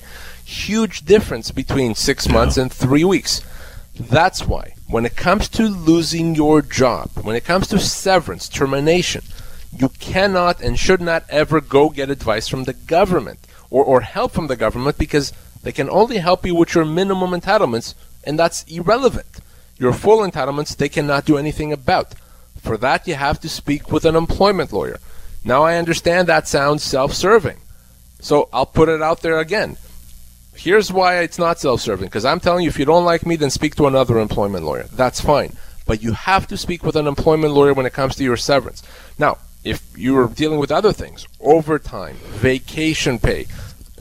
Huge 0.46 1.04
difference 1.04 1.50
between 1.50 1.94
six 1.94 2.26
months 2.26 2.57
and 2.57 2.72
three 2.72 3.04
weeks. 3.04 3.42
That's 3.98 4.46
why, 4.46 4.74
when 4.87 5.04
it 5.04 5.16
comes 5.16 5.48
to 5.50 5.64
losing 5.64 6.34
your 6.34 6.62
job, 6.62 7.11
when 7.22 7.34
it 7.34 7.44
comes 7.44 7.66
to 7.68 7.78
severance, 7.80 8.48
termination, 8.48 9.24
you 9.76 9.88
cannot 9.88 10.61
and 10.61 10.78
should 10.78 11.00
not 11.00 11.24
ever 11.28 11.61
go 11.61 11.88
get 11.88 12.08
advice 12.08 12.48
from 12.48 12.64
the 12.64 12.72
government 12.72 13.40
or, 13.70 13.84
or 13.84 14.02
help 14.02 14.32
from 14.32 14.46
the 14.46 14.56
government 14.56 14.98
because 14.98 15.32
they 15.62 15.72
can 15.72 15.90
only 15.90 16.18
help 16.18 16.46
you 16.46 16.54
with 16.54 16.74
your 16.74 16.84
minimum 16.84 17.30
entitlements, 17.30 17.94
and 18.24 18.38
that's 18.38 18.62
irrelevant. 18.64 19.40
Your 19.78 19.92
full 19.92 20.18
entitlements, 20.18 20.76
they 20.76 20.88
cannot 20.88 21.24
do 21.24 21.37
anything 21.37 21.72
about. 21.72 22.14
For 22.61 22.76
that, 22.78 23.06
you 23.06 23.14
have 23.14 23.40
to 23.40 23.48
speak 23.48 23.90
with 23.90 24.04
an 24.04 24.16
employment 24.16 24.72
lawyer. 24.72 24.98
Now, 25.44 25.64
I 25.64 25.76
understand 25.76 26.28
that 26.28 26.48
sounds 26.48 26.82
self 26.82 27.12
serving. 27.14 27.58
So 28.20 28.48
I'll 28.52 28.66
put 28.66 28.88
it 28.88 29.02
out 29.02 29.22
there 29.22 29.38
again. 29.38 29.76
Here's 30.59 30.92
why 30.92 31.21
it's 31.21 31.38
not 31.38 31.61
self 31.61 31.81
serving 31.81 32.07
because 32.07 32.25
I'm 32.25 32.40
telling 32.40 32.64
you, 32.64 32.68
if 32.68 32.81
you 32.81 32.85
don't 32.85 33.05
like 33.05 33.25
me, 33.25 33.37
then 33.37 33.49
speak 33.49 33.77
to 33.77 33.87
another 33.87 34.18
employment 34.18 34.64
lawyer. 34.64 34.88
That's 34.92 35.21
fine. 35.21 35.53
But 35.87 36.03
you 36.03 36.12
have 36.12 36.49
to 36.49 36.57
speak 36.57 36.83
with 36.83 36.97
an 36.97 37.07
employment 37.07 37.55
lawyer 37.55 37.73
when 37.73 37.87
it 37.87 37.92
comes 37.92 38.16
to 38.16 38.25
your 38.25 38.37
severance. 38.37 38.83
Now, 39.21 39.38
if 39.62 39.81
you're 39.97 40.27
dealing 40.27 40.59
with 40.59 40.73
other 40.73 40.92
things, 40.92 41.29
overtime, 41.40 42.16
vacation 42.16 43.21
pay, 43.21 43.47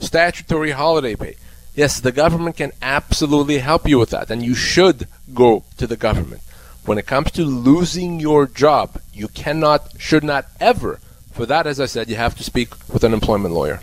statutory 0.00 0.72
holiday 0.72 1.14
pay, 1.14 1.36
yes, 1.76 2.00
the 2.00 2.10
government 2.10 2.56
can 2.56 2.72
absolutely 2.82 3.58
help 3.58 3.88
you 3.88 3.98
with 4.00 4.10
that, 4.10 4.28
and 4.28 4.42
you 4.42 4.56
should 4.56 5.06
go 5.32 5.62
to 5.76 5.86
the 5.86 5.96
government. 5.96 6.42
When 6.84 6.98
it 6.98 7.06
comes 7.06 7.30
to 7.32 7.44
losing 7.44 8.18
your 8.18 8.46
job, 8.46 9.00
you 9.12 9.28
cannot, 9.28 9.92
should 10.00 10.24
not 10.24 10.46
ever. 10.58 10.98
For 11.30 11.46
that, 11.46 11.68
as 11.68 11.78
I 11.78 11.86
said, 11.86 12.08
you 12.08 12.16
have 12.16 12.34
to 12.36 12.42
speak 12.42 12.70
with 12.92 13.04
an 13.04 13.14
employment 13.14 13.54
lawyer. 13.54 13.80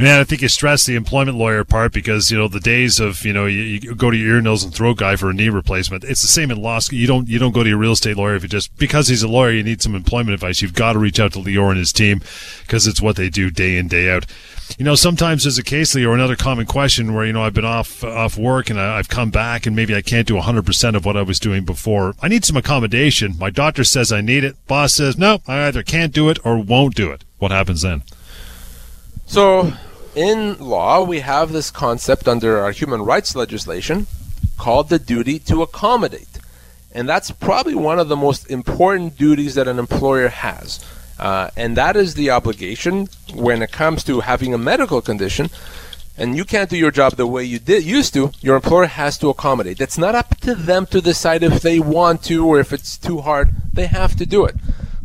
Yeah, 0.00 0.18
I 0.18 0.24
think 0.24 0.42
you 0.42 0.48
stress 0.48 0.84
the 0.86 0.96
employment 0.96 1.38
lawyer 1.38 1.62
part 1.62 1.92
because 1.92 2.28
you 2.28 2.36
know 2.36 2.48
the 2.48 2.58
days 2.58 2.98
of 2.98 3.24
you 3.24 3.32
know 3.32 3.46
you, 3.46 3.62
you, 3.62 3.94
go 3.94 4.10
to 4.10 4.16
your 4.16 4.36
ear, 4.36 4.40
nose, 4.40 4.64
and 4.64 4.74
throat 4.74 4.96
guy 4.96 5.14
for 5.14 5.30
a 5.30 5.32
knee 5.32 5.50
replacement. 5.50 6.02
It's 6.02 6.20
the 6.20 6.26
same 6.26 6.50
in 6.50 6.60
law 6.60 6.80
school. 6.80 6.98
You 6.98 7.06
don't 7.06 7.28
you 7.28 7.38
don't 7.38 7.52
go 7.52 7.62
to 7.62 7.68
your 7.68 7.78
real 7.78 7.92
estate 7.92 8.16
lawyer 8.16 8.34
if 8.34 8.42
you 8.42 8.48
just 8.48 8.76
because 8.76 9.06
he's 9.06 9.22
a 9.22 9.28
lawyer. 9.28 9.52
You 9.52 9.62
need 9.62 9.82
some 9.82 9.94
employment 9.94 10.34
advice. 10.34 10.60
You've 10.62 10.74
got 10.74 10.94
to 10.94 10.98
reach 10.98 11.20
out 11.20 11.32
to 11.34 11.38
Lior 11.38 11.68
and 11.68 11.78
his 11.78 11.92
team 11.92 12.22
because 12.62 12.88
it's 12.88 13.00
what 13.00 13.14
they 13.14 13.30
do 13.30 13.50
day 13.50 13.76
in 13.76 13.86
day 13.86 14.10
out 14.10 14.26
you 14.78 14.84
know, 14.84 14.94
sometimes 14.94 15.44
there's 15.44 15.58
a 15.58 15.62
case, 15.62 15.94
or 15.94 16.14
another 16.14 16.36
common 16.36 16.66
question 16.66 17.14
where, 17.14 17.24
you 17.24 17.32
know, 17.32 17.42
I've 17.42 17.54
been 17.54 17.64
off 17.64 18.02
off 18.02 18.36
work 18.36 18.70
and 18.70 18.80
I, 18.80 18.96
have 18.96 19.08
come 19.08 19.30
back 19.30 19.66
and 19.66 19.76
maybe 19.76 19.94
I 19.94 20.02
can't 20.02 20.26
do 20.26 20.34
100% 20.34 20.96
of 20.96 21.04
what 21.04 21.16
I 21.16 21.22
was 21.22 21.38
doing 21.38 21.64
before. 21.64 22.14
I 22.22 22.28
need 22.28 22.44
some 22.44 22.56
accommodation. 22.56 23.36
My 23.38 23.50
doctor 23.50 23.84
says 23.84 24.10
I 24.10 24.20
need 24.20 24.42
it. 24.42 24.56
Boss 24.66 24.94
says, 24.94 25.18
no, 25.18 25.40
I 25.46 25.66
either 25.66 25.82
can't 25.82 26.12
do 26.12 26.28
it 26.28 26.38
or 26.44 26.58
won't 26.58 26.94
do 26.94 27.10
it. 27.10 27.24
What 27.38 27.50
happens 27.50 27.82
then? 27.82 28.02
So, 29.26 29.72
in 30.14 30.58
law, 30.58 31.02
we 31.02 31.20
have 31.20 31.52
this 31.52 31.70
concept 31.70 32.28
under 32.28 32.58
our 32.58 32.70
human 32.70 33.02
rights 33.02 33.34
legislation 33.34 34.06
called 34.58 34.88
the 34.88 34.98
duty 34.98 35.38
to 35.40 35.62
accommodate. 35.62 36.28
And 36.92 37.08
that's 37.08 37.30
probably 37.30 37.74
one 37.74 37.98
of 37.98 38.08
the 38.08 38.16
most 38.16 38.50
important 38.50 39.18
duties 39.18 39.54
that 39.56 39.66
an 39.66 39.78
employer 39.78 40.28
has. 40.28 40.84
Uh, 41.18 41.50
and 41.56 41.76
that 41.76 41.96
is 41.96 42.14
the 42.14 42.30
obligation 42.30 43.08
when 43.34 43.62
it 43.62 43.72
comes 43.72 44.04
to 44.04 44.20
having 44.20 44.54
a 44.54 44.58
medical 44.58 45.00
condition 45.00 45.50
and 46.16 46.36
you 46.36 46.44
can't 46.44 46.70
do 46.70 46.76
your 46.76 46.92
job 46.92 47.14
the 47.14 47.26
way 47.26 47.42
you 47.42 47.58
did 47.58 47.82
used 47.82 48.14
to, 48.14 48.30
your 48.40 48.54
employer 48.56 48.86
has 48.86 49.18
to 49.18 49.30
accommodate. 49.30 49.78
that's 49.78 49.98
not 49.98 50.14
up 50.14 50.38
to 50.40 50.54
them 50.54 50.86
to 50.86 51.00
decide 51.00 51.42
if 51.42 51.60
they 51.60 51.80
want 51.80 52.22
to 52.24 52.46
or 52.46 52.60
if 52.60 52.72
it's 52.72 52.96
too 52.96 53.20
hard. 53.20 53.50
They 53.72 53.86
have 53.86 54.14
to 54.16 54.26
do 54.26 54.44
it. 54.44 54.54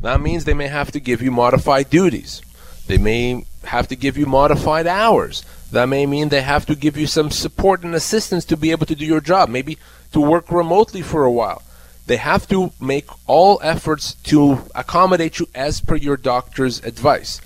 That 0.02 0.22
means 0.22 0.46
they 0.46 0.54
may 0.54 0.68
have 0.68 0.92
to 0.92 1.00
give 1.00 1.22
you 1.22 1.32
modified 1.32 1.90
duties. 1.90 2.42
They 2.86 3.00
may 3.00 3.46
have 3.64 3.88
to 3.90 3.96
give 3.96 4.18
you 4.18 4.26
modified 4.26 4.88
hours. 4.88 5.44
That 5.72 5.86
may 5.86 6.06
mean 6.06 6.30
they 6.30 6.42
have 6.42 6.66
to 6.68 6.76
give 6.76 6.98
you 6.98 7.08
some 7.08 7.30
support 7.30 7.84
and 7.84 7.94
assistance 7.94 8.46
to 8.46 8.58
be 8.58 8.72
able 8.72 8.86
to 8.88 8.96
do 8.96 9.06
your 9.06 9.22
job, 9.22 9.50
maybe 9.50 9.78
to 10.14 10.20
work 10.20 10.52
remotely 10.52 11.02
for 11.02 11.24
a 11.24 11.32
while. 11.32 11.62
They 12.08 12.18
have 12.18 12.48
to 12.48 12.72
make 12.82 13.06
all 13.28 13.60
efforts 13.62 14.16
to 14.24 14.64
accommodate 14.74 15.40
you 15.40 15.48
as 15.54 15.80
per 15.80 15.96
your 15.96 16.18
doctor's 16.18 16.84
advice. 16.84 17.40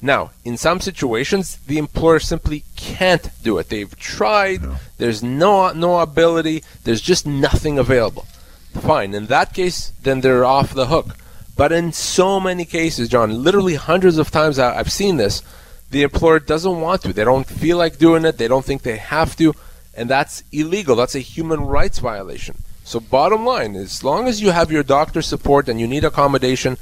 Now, 0.00 0.30
in 0.44 0.56
some 0.56 0.80
situations, 0.80 1.56
the 1.66 1.78
employer 1.78 2.20
simply 2.20 2.62
can't 2.76 3.30
do 3.42 3.58
it. 3.58 3.68
They've 3.68 3.98
tried. 3.98 4.62
No. 4.62 4.76
There's 4.98 5.22
no 5.22 5.72
no 5.72 5.98
ability. 5.98 6.62
There's 6.84 7.00
just 7.00 7.26
nothing 7.26 7.78
available. 7.78 8.26
Fine. 8.74 9.14
In 9.14 9.26
that 9.26 9.54
case, 9.54 9.92
then 10.02 10.20
they're 10.20 10.44
off 10.44 10.74
the 10.74 10.86
hook. 10.86 11.16
But 11.56 11.72
in 11.72 11.92
so 11.92 12.38
many 12.38 12.64
cases, 12.66 13.08
John, 13.08 13.42
literally 13.42 13.74
hundreds 13.76 14.18
of 14.18 14.30
times 14.30 14.58
I've 14.58 14.92
seen 14.92 15.16
this, 15.16 15.42
the 15.90 16.02
employer 16.02 16.38
doesn't 16.38 16.80
want 16.80 17.02
to. 17.02 17.12
They 17.12 17.24
don't 17.24 17.46
feel 17.46 17.78
like 17.78 17.98
doing 17.98 18.24
it. 18.24 18.38
They 18.38 18.48
don't 18.48 18.64
think 18.64 18.82
they 18.82 18.98
have 18.98 19.36
to, 19.36 19.54
and 19.94 20.10
that's 20.10 20.42
illegal. 20.52 20.96
That's 20.96 21.14
a 21.14 21.20
human 21.20 21.60
rights 21.62 21.98
violation. 21.98 22.56
So 22.84 23.00
bottom 23.00 23.44
line, 23.44 23.74
as 23.74 24.04
long 24.04 24.28
as 24.28 24.42
you 24.42 24.50
have 24.50 24.70
your 24.70 24.82
doctor's 24.82 25.26
support 25.26 25.68
and 25.68 25.80
you 25.80 25.86
need 25.88 26.04
accommodation, 26.04 26.76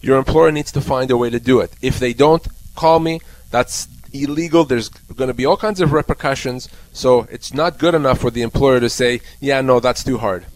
your 0.00 0.18
employer 0.18 0.52
needs 0.52 0.70
to 0.72 0.80
find 0.80 1.10
a 1.10 1.16
way 1.16 1.30
to 1.30 1.40
do 1.40 1.60
it. 1.60 1.72
If 1.80 1.98
they 1.98 2.12
don't, 2.12 2.46
call 2.76 3.00
me. 3.00 3.20
That's 3.50 3.88
illegal. 4.12 4.64
There's 4.64 4.88
going 4.88 5.28
to 5.28 5.34
be 5.34 5.46
all 5.46 5.56
kinds 5.56 5.80
of 5.80 5.92
repercussions. 5.92 6.68
So 6.92 7.26
it's 7.30 7.54
not 7.54 7.78
good 7.78 7.94
enough 7.94 8.20
for 8.20 8.30
the 8.30 8.42
employer 8.42 8.78
to 8.78 8.90
say, 8.90 9.20
yeah, 9.40 9.60
no, 9.60 9.80
that's 9.80 10.04
too 10.04 10.18
hard. 10.18 10.46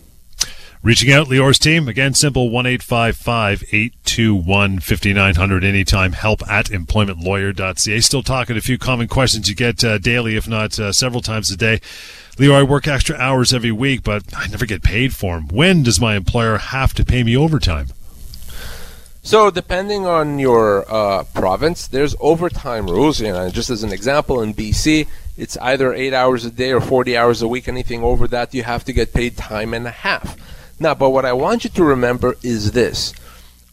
Reaching 0.85 1.12
out, 1.12 1.29
Lior's 1.29 1.61
team. 1.61 1.87
Again, 1.87 2.12
simple 2.12 2.51
1 2.51 2.66
821 2.66 4.81
5900 4.81 5.62
anytime. 5.62 6.11
Help 6.11 6.42
at 6.51 6.71
employmentlawyer.ca. 6.71 8.01
Still 8.01 8.25
talking 8.25 8.57
a 8.57 8.61
few 8.61 8.79
common 8.79 9.07
questions 9.07 9.49
you 9.49 9.55
get 9.55 9.85
uh, 9.85 9.99
daily, 9.99 10.35
if 10.35 10.49
not 10.49 10.77
uh, 10.81 10.90
several 10.90 11.23
times 11.23 11.53
a 11.53 11.57
day. 11.57 11.81
Lior, 12.37 12.55
I 12.55 12.62
work 12.64 12.88
extra 12.88 13.16
hours 13.16 13.55
every 13.55 13.71
week, 13.71 14.03
but 14.03 14.25
I 14.37 14.49
never 14.49 14.66
get 14.66 14.83
paid 14.83 15.14
for 15.14 15.37
them. 15.37 15.47
When 15.47 15.85
does 15.85 16.01
my 16.01 16.16
employer 16.16 16.59
have 16.59 16.95
to 16.95 17.05
pay 17.05 17.23
me 17.23 17.37
overtime? 17.37 17.87
So, 19.23 19.53
depending 19.53 20.05
on 20.05 20.40
your 20.40 20.85
uh, 20.92 21.23
province, 21.33 21.87
there's 21.87 22.16
overtime 22.18 22.88
rules. 22.88 23.21
You 23.21 23.29
know, 23.29 23.51
just 23.51 23.71
as 23.71 23.85
an 23.85 23.92
example, 23.92 24.42
in 24.42 24.53
BC, 24.53 25.07
it's 25.37 25.57
either 25.59 25.95
eight 25.95 26.12
hours 26.12 26.45
a 26.45 26.51
day 26.51 26.73
or 26.73 26.81
40 26.81 27.16
hours 27.16 27.40
a 27.40 27.47
week. 27.47 27.68
Anything 27.68 28.03
over 28.03 28.27
that, 28.27 28.53
you 28.53 28.64
have 28.64 28.85
to 28.87 28.92
get 28.92 29.14
paid 29.14 29.37
time 29.37 29.75
and 29.75 29.87
a 29.87 29.92
half. 29.92 30.37
Now, 30.83 30.95
but 30.95 31.11
what 31.11 31.25
I 31.25 31.33
want 31.33 31.64
you 31.64 31.71
to 31.71 31.85
remember 31.85 32.35
is 32.42 32.73
this: 32.73 33.14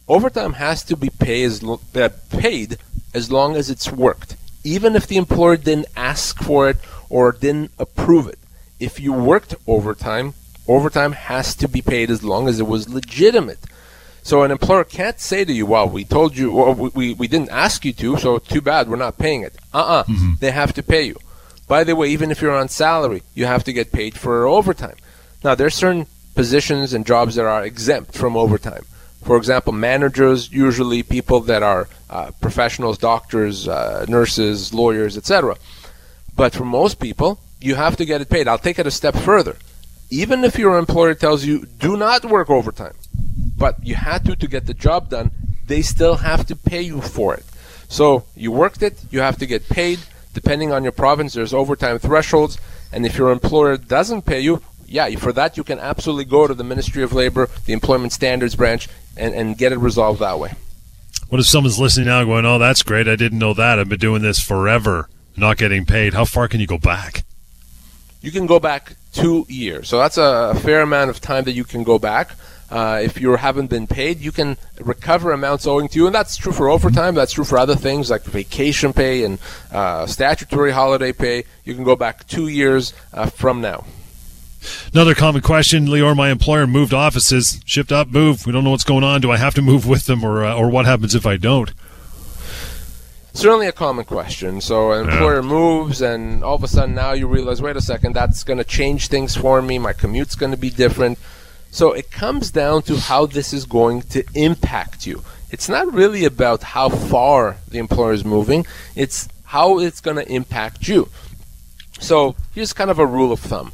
overtime 0.07 0.53
has 0.53 0.83
to 0.83 0.95
be 0.95 1.09
paid 1.09 1.43
as, 1.45 1.63
lo- 1.63 1.81
uh, 1.95 2.09
paid 2.29 2.77
as 3.13 3.31
long 3.31 3.55
as 3.55 3.69
it's 3.69 3.91
worked, 3.91 4.35
even 4.63 4.95
if 4.95 5.07
the 5.07 5.17
employer 5.17 5.57
didn't 5.57 5.87
ask 5.95 6.41
for 6.41 6.69
it 6.69 6.77
or 7.09 7.31
didn't 7.31 7.71
approve 7.79 8.27
it 8.27 8.39
if 8.79 8.99
you 8.99 9.11
worked 9.11 9.55
overtime, 9.67 10.33
overtime 10.67 11.11
has 11.11 11.55
to 11.55 11.67
be 11.67 11.81
paid 11.81 12.09
as 12.09 12.23
long 12.23 12.47
as 12.47 12.59
it 12.59 12.67
was 12.67 12.87
legitimate. 12.89 13.59
So 14.23 14.43
an 14.43 14.51
employer 14.51 14.83
can't 14.83 15.19
say 15.19 15.43
to 15.45 15.53
you, 15.53 15.65
"Well, 15.65 15.89
we 15.89 16.03
told 16.05 16.37
you, 16.37 16.51
well, 16.51 16.73
we, 16.73 17.13
we 17.13 17.27
didn't 17.27 17.49
ask 17.49 17.83
you 17.85 17.93
to, 17.93 18.17
so 18.17 18.37
too 18.37 18.61
bad, 18.61 18.87
we're 18.87 18.95
not 18.95 19.17
paying 19.17 19.41
it." 19.41 19.55
Uh-uh. 19.73 20.03
Mm-hmm. 20.03 20.33
They 20.39 20.51
have 20.51 20.73
to 20.73 20.83
pay 20.83 21.03
you. 21.03 21.17
By 21.67 21.83
the 21.83 21.95
way, 21.95 22.09
even 22.09 22.31
if 22.31 22.41
you're 22.41 22.55
on 22.55 22.69
salary, 22.69 23.23
you 23.35 23.45
have 23.45 23.63
to 23.65 23.73
get 23.73 23.91
paid 23.91 24.17
for 24.17 24.47
overtime. 24.47 24.95
Now, 25.43 25.55
there's 25.55 25.75
certain 25.75 26.07
positions 26.39 26.93
and 26.93 27.05
jobs 27.05 27.35
that 27.35 27.45
are 27.45 27.65
exempt 27.65 28.15
from 28.15 28.37
overtime. 28.37 28.85
For 29.27 29.35
example, 29.35 29.73
managers, 29.73 30.49
usually 30.49 31.03
people 31.03 31.41
that 31.51 31.63
are 31.63 31.89
uh, 32.09 32.31
professionals, 32.39 32.97
doctors, 32.97 33.67
uh, 33.67 34.05
nurses, 34.07 34.73
lawyers, 34.73 35.17
etc. 35.17 35.57
But 36.37 36.53
for 36.53 36.63
most 36.63 37.01
people, 37.01 37.41
you 37.59 37.75
have 37.75 37.97
to 37.97 38.05
get 38.05 38.21
it 38.21 38.29
paid. 38.29 38.47
I'll 38.47 38.65
take 38.67 38.79
it 38.79 38.87
a 38.87 38.91
step 39.01 39.15
further. 39.17 39.57
Even 40.09 40.45
if 40.45 40.57
your 40.57 40.79
employer 40.79 41.13
tells 41.13 41.43
you 41.43 41.65
do 41.87 41.97
not 41.97 42.23
work 42.23 42.49
overtime, 42.49 42.95
but 43.57 43.75
you 43.83 43.95
had 43.95 44.23
to 44.23 44.33
to 44.37 44.47
get 44.47 44.65
the 44.65 44.73
job 44.73 45.09
done, 45.09 45.31
they 45.67 45.81
still 45.81 46.15
have 46.29 46.47
to 46.47 46.55
pay 46.55 46.81
you 46.81 47.01
for 47.01 47.35
it. 47.35 47.45
So 47.89 48.23
you 48.33 48.53
worked 48.53 48.81
it, 48.81 48.95
you 49.11 49.19
have 49.19 49.37
to 49.39 49.45
get 49.45 49.67
paid. 49.67 49.99
Depending 50.33 50.71
on 50.71 50.83
your 50.83 50.93
province, 50.93 51.33
there's 51.33 51.53
overtime 51.53 51.99
thresholds, 51.99 52.57
and 52.93 53.05
if 53.05 53.17
your 53.17 53.29
employer 53.29 53.75
doesn't 53.75 54.21
pay 54.21 54.39
you, 54.39 54.61
yeah, 54.89 55.09
for 55.17 55.31
that 55.33 55.57
you 55.57 55.63
can 55.63 55.79
absolutely 55.79 56.25
go 56.25 56.47
to 56.47 56.53
the 56.53 56.63
Ministry 56.63 57.03
of 57.03 57.13
Labor, 57.13 57.49
the 57.65 57.73
Employment 57.73 58.13
Standards 58.13 58.55
Branch, 58.55 58.87
and, 59.15 59.33
and 59.33 59.57
get 59.57 59.71
it 59.71 59.77
resolved 59.77 60.19
that 60.19 60.39
way. 60.39 60.53
What 61.29 61.39
if 61.39 61.47
someone's 61.47 61.79
listening 61.79 62.07
now 62.07 62.23
going, 62.23 62.45
oh, 62.45 62.57
that's 62.57 62.83
great, 62.83 63.07
I 63.07 63.15
didn't 63.15 63.39
know 63.39 63.53
that, 63.53 63.79
I've 63.79 63.89
been 63.89 63.99
doing 63.99 64.21
this 64.21 64.39
forever, 64.39 65.07
not 65.37 65.57
getting 65.57 65.85
paid. 65.85 66.13
How 66.13 66.25
far 66.25 66.47
can 66.47 66.59
you 66.59 66.67
go 66.67 66.79
back? 66.79 67.23
you 68.21 68.31
can 68.31 68.45
go 68.45 68.59
back 68.59 68.95
two 69.13 69.45
years. 69.47 69.87
So 69.87 69.97
that's 69.97 70.17
a, 70.17 70.53
fair 70.55 70.81
amount 70.81 71.09
of 71.09 71.21
time 71.21 71.45
that 71.45 71.53
you 71.53 71.63
can 71.63 71.83
go 71.83 71.99
back. 71.99 72.31
Uh, 72.69 72.99
if 73.03 73.19
you 73.19 73.35
haven't 73.35 73.67
been 73.67 73.87
paid, 73.87 74.19
you 74.19 74.31
can 74.31 74.55
recover 74.79 75.31
amounts 75.31 75.65
owing 75.65 75.87
to 75.87 75.97
you, 75.97 76.05
and 76.05 76.13
that's 76.13 76.37
true 76.37 76.51
for 76.51 76.69
overtime. 76.69 77.15
That's 77.15 77.33
true 77.33 77.43
for 77.43 77.57
other 77.57 77.75
things 77.75 78.11
like 78.11 78.23
vacation 78.23 78.93
pay 78.93 79.23
and 79.23 79.39
uh, 79.71 80.05
statutory 80.05 80.71
holiday 80.71 81.11
pay. 81.11 81.45
You 81.63 81.73
can 81.73 81.83
go 81.83 81.95
back 81.95 82.27
two 82.27 82.47
years 82.47 82.93
uh, 83.11 83.25
from 83.27 83.61
now. 83.61 83.85
Another 84.93 85.15
common 85.15 85.41
question, 85.41 85.85
Lior. 85.87 86.15
My 86.15 86.29
employer 86.29 86.67
moved 86.67 86.93
offices, 86.93 87.61
shift 87.65 87.91
up, 87.91 88.09
move. 88.09 88.45
We 88.45 88.51
don't 88.51 88.63
know 88.63 88.71
what's 88.71 88.83
going 88.83 89.03
on. 89.03 89.21
Do 89.21 89.31
I 89.31 89.37
have 89.37 89.53
to 89.55 89.61
move 89.61 89.87
with 89.87 90.05
them, 90.05 90.23
or 90.23 90.43
uh, 90.43 90.55
or 90.55 90.69
what 90.69 90.85
happens 90.85 91.15
if 91.15 91.25
I 91.25 91.37
don't? 91.37 91.71
Certainly 93.33 93.67
a 93.67 93.71
common 93.71 94.05
question. 94.05 94.59
So 94.59 94.91
an 94.91 95.07
employer 95.07 95.41
moves, 95.41 96.01
and 96.01 96.43
all 96.43 96.55
of 96.55 96.63
a 96.63 96.67
sudden 96.67 96.95
now 96.95 97.13
you 97.13 97.27
realize, 97.27 97.61
wait 97.61 97.77
a 97.77 97.81
second, 97.81 98.13
that's 98.13 98.43
going 98.43 98.57
to 98.57 98.63
change 98.63 99.07
things 99.07 99.35
for 99.35 99.61
me. 99.61 99.79
My 99.79 99.93
commute's 99.93 100.35
going 100.35 100.51
to 100.51 100.57
be 100.57 100.69
different. 100.69 101.19
So 101.71 101.93
it 101.93 102.11
comes 102.11 102.51
down 102.51 102.81
to 102.83 102.97
how 102.97 103.27
this 103.27 103.53
is 103.53 103.65
going 103.65 104.01
to 104.13 104.25
impact 104.33 105.05
you. 105.05 105.23
It's 105.51 105.69
not 105.69 105.93
really 105.93 106.25
about 106.25 106.63
how 106.63 106.89
far 106.89 107.57
the 107.67 107.77
employer 107.77 108.13
is 108.13 108.25
moving. 108.25 108.65
It's 108.95 109.29
how 109.45 109.79
it's 109.79 110.01
going 110.01 110.17
to 110.17 110.29
impact 110.29 110.87
you. 110.87 111.09
So 111.99 112.35
here's 112.53 112.73
kind 112.73 112.89
of 112.89 112.99
a 112.99 113.05
rule 113.05 113.31
of 113.31 113.39
thumb. 113.39 113.71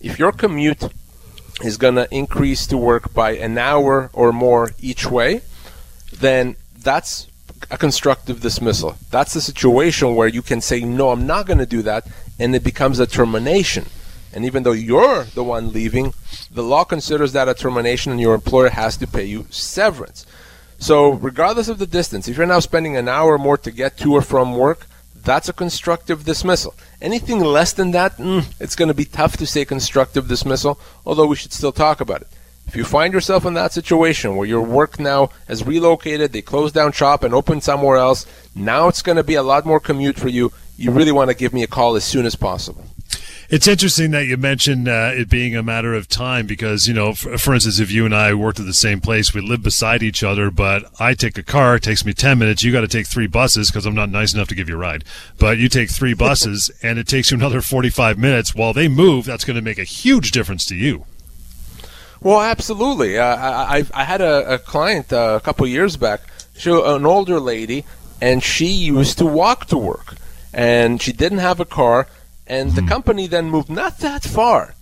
If 0.00 0.18
your 0.18 0.32
commute 0.32 0.82
is 1.62 1.76
going 1.76 1.96
to 1.96 2.08
increase 2.14 2.66
to 2.68 2.76
work 2.76 3.12
by 3.12 3.32
an 3.32 3.58
hour 3.58 4.10
or 4.12 4.32
more 4.32 4.70
each 4.80 5.06
way, 5.06 5.42
then 6.12 6.56
that's 6.76 7.26
a 7.70 7.76
constructive 7.76 8.40
dismissal. 8.40 8.96
That's 9.10 9.34
the 9.34 9.40
situation 9.40 10.14
where 10.14 10.28
you 10.28 10.42
can 10.42 10.60
say, 10.60 10.80
no, 10.80 11.10
I'm 11.10 11.26
not 11.26 11.46
going 11.46 11.58
to 11.58 11.66
do 11.66 11.82
that, 11.82 12.06
and 12.38 12.54
it 12.54 12.64
becomes 12.64 12.98
a 12.98 13.06
termination. 13.06 13.86
And 14.32 14.44
even 14.44 14.62
though 14.62 14.72
you're 14.72 15.24
the 15.24 15.44
one 15.44 15.72
leaving, 15.72 16.14
the 16.50 16.62
law 16.62 16.84
considers 16.84 17.32
that 17.32 17.48
a 17.48 17.54
termination 17.54 18.12
and 18.12 18.20
your 18.20 18.34
employer 18.34 18.70
has 18.70 18.96
to 18.98 19.06
pay 19.06 19.24
you 19.24 19.46
severance. 19.50 20.24
So, 20.78 21.10
regardless 21.10 21.68
of 21.68 21.78
the 21.78 21.86
distance, 21.86 22.26
if 22.26 22.38
you're 22.38 22.46
now 22.46 22.60
spending 22.60 22.96
an 22.96 23.08
hour 23.08 23.34
or 23.34 23.38
more 23.38 23.58
to 23.58 23.70
get 23.70 23.98
to 23.98 24.14
or 24.14 24.22
from 24.22 24.56
work, 24.56 24.86
that's 25.22 25.48
a 25.48 25.52
constructive 25.52 26.24
dismissal. 26.24 26.74
Anything 27.00 27.40
less 27.40 27.72
than 27.72 27.90
that, 27.92 28.16
mm, 28.16 28.44
it's 28.60 28.76
going 28.76 28.88
to 28.88 28.94
be 28.94 29.04
tough 29.04 29.36
to 29.38 29.46
say 29.46 29.64
constructive 29.64 30.28
dismissal, 30.28 30.78
although 31.04 31.26
we 31.26 31.36
should 31.36 31.52
still 31.52 31.72
talk 31.72 32.00
about 32.00 32.22
it. 32.22 32.28
If 32.66 32.76
you 32.76 32.84
find 32.84 33.12
yourself 33.12 33.44
in 33.44 33.54
that 33.54 33.72
situation 33.72 34.36
where 34.36 34.46
your 34.46 34.62
work 34.62 35.00
now 35.00 35.30
has 35.48 35.66
relocated, 35.66 36.32
they 36.32 36.40
closed 36.40 36.74
down 36.74 36.92
shop 36.92 37.24
and 37.24 37.34
opened 37.34 37.64
somewhere 37.64 37.96
else, 37.96 38.26
now 38.54 38.86
it's 38.86 39.02
going 39.02 39.16
to 39.16 39.24
be 39.24 39.34
a 39.34 39.42
lot 39.42 39.66
more 39.66 39.80
commute 39.80 40.16
for 40.16 40.28
you. 40.28 40.52
You 40.76 40.92
really 40.92 41.10
want 41.10 41.30
to 41.30 41.36
give 41.36 41.52
me 41.52 41.64
a 41.64 41.66
call 41.66 41.96
as 41.96 42.04
soon 42.04 42.26
as 42.26 42.36
possible. 42.36 42.84
It's 43.50 43.66
interesting 43.66 44.12
that 44.12 44.26
you 44.26 44.36
mentioned 44.36 44.86
uh, 44.86 45.10
it 45.12 45.28
being 45.28 45.56
a 45.56 45.62
matter 45.64 45.92
of 45.92 46.06
time 46.06 46.46
because, 46.46 46.86
you 46.86 46.94
know, 46.94 47.14
for, 47.14 47.36
for, 47.36 47.52
instance, 47.52 47.80
if 47.80 47.90
you 47.90 48.04
and 48.04 48.14
I 48.14 48.32
worked 48.32 48.60
at 48.60 48.66
the 48.66 48.72
same 48.72 49.00
place, 49.00 49.34
we 49.34 49.40
live 49.40 49.60
beside 49.60 50.04
each 50.04 50.22
other, 50.22 50.52
but 50.52 50.84
I 51.00 51.14
take 51.14 51.36
a 51.36 51.42
car, 51.42 51.74
it 51.74 51.82
takes 51.82 52.04
me 52.04 52.12
10 52.12 52.38
minutes. 52.38 52.62
You 52.62 52.70
got 52.70 52.82
to 52.82 52.88
take 52.88 53.08
three 53.08 53.26
buses 53.26 53.68
because 53.68 53.86
I'm 53.86 53.94
not 53.94 54.08
nice 54.08 54.32
enough 54.32 54.46
to 54.48 54.54
give 54.54 54.68
you 54.68 54.76
a 54.76 54.78
ride. 54.78 55.02
But 55.36 55.58
you 55.58 55.68
take 55.68 55.90
three 55.90 56.14
buses 56.28 56.70
and 56.80 56.96
it 56.96 57.08
takes 57.08 57.32
you 57.32 57.38
another 57.38 57.60
45 57.60 58.16
minutes. 58.18 58.54
While 58.54 58.72
they 58.72 58.86
move, 58.86 59.24
that's 59.24 59.44
going 59.44 59.56
to 59.56 59.62
make 59.62 59.78
a 59.78 59.84
huge 59.84 60.30
difference 60.30 60.64
to 60.66 60.76
you. 60.76 61.06
Well, 62.20 62.40
absolutely. 62.40 63.18
Uh, 63.18 63.36
I, 63.36 63.84
I, 63.92 64.04
had 64.04 64.20
a, 64.20 64.54
a 64.54 64.58
client 64.58 65.12
uh, 65.12 65.36
a 65.36 65.40
couple 65.40 65.66
years 65.66 65.96
back, 65.96 66.20
she, 66.56 66.70
an 66.70 67.04
older 67.04 67.40
lady, 67.40 67.84
and 68.20 68.44
she 68.44 68.66
used 68.66 69.18
to 69.18 69.26
walk 69.26 69.66
to 69.66 69.76
work. 69.76 70.14
And 70.54 71.02
she 71.02 71.12
didn't 71.12 71.38
have 71.38 71.58
a 71.58 71.64
car 71.64 72.06
and 72.50 72.72
the 72.72 72.80
hmm. 72.80 72.88
company 72.88 73.28
then 73.28 73.48
moved 73.48 73.70
not 73.70 73.98
that 73.98 74.24
far, 74.24 74.74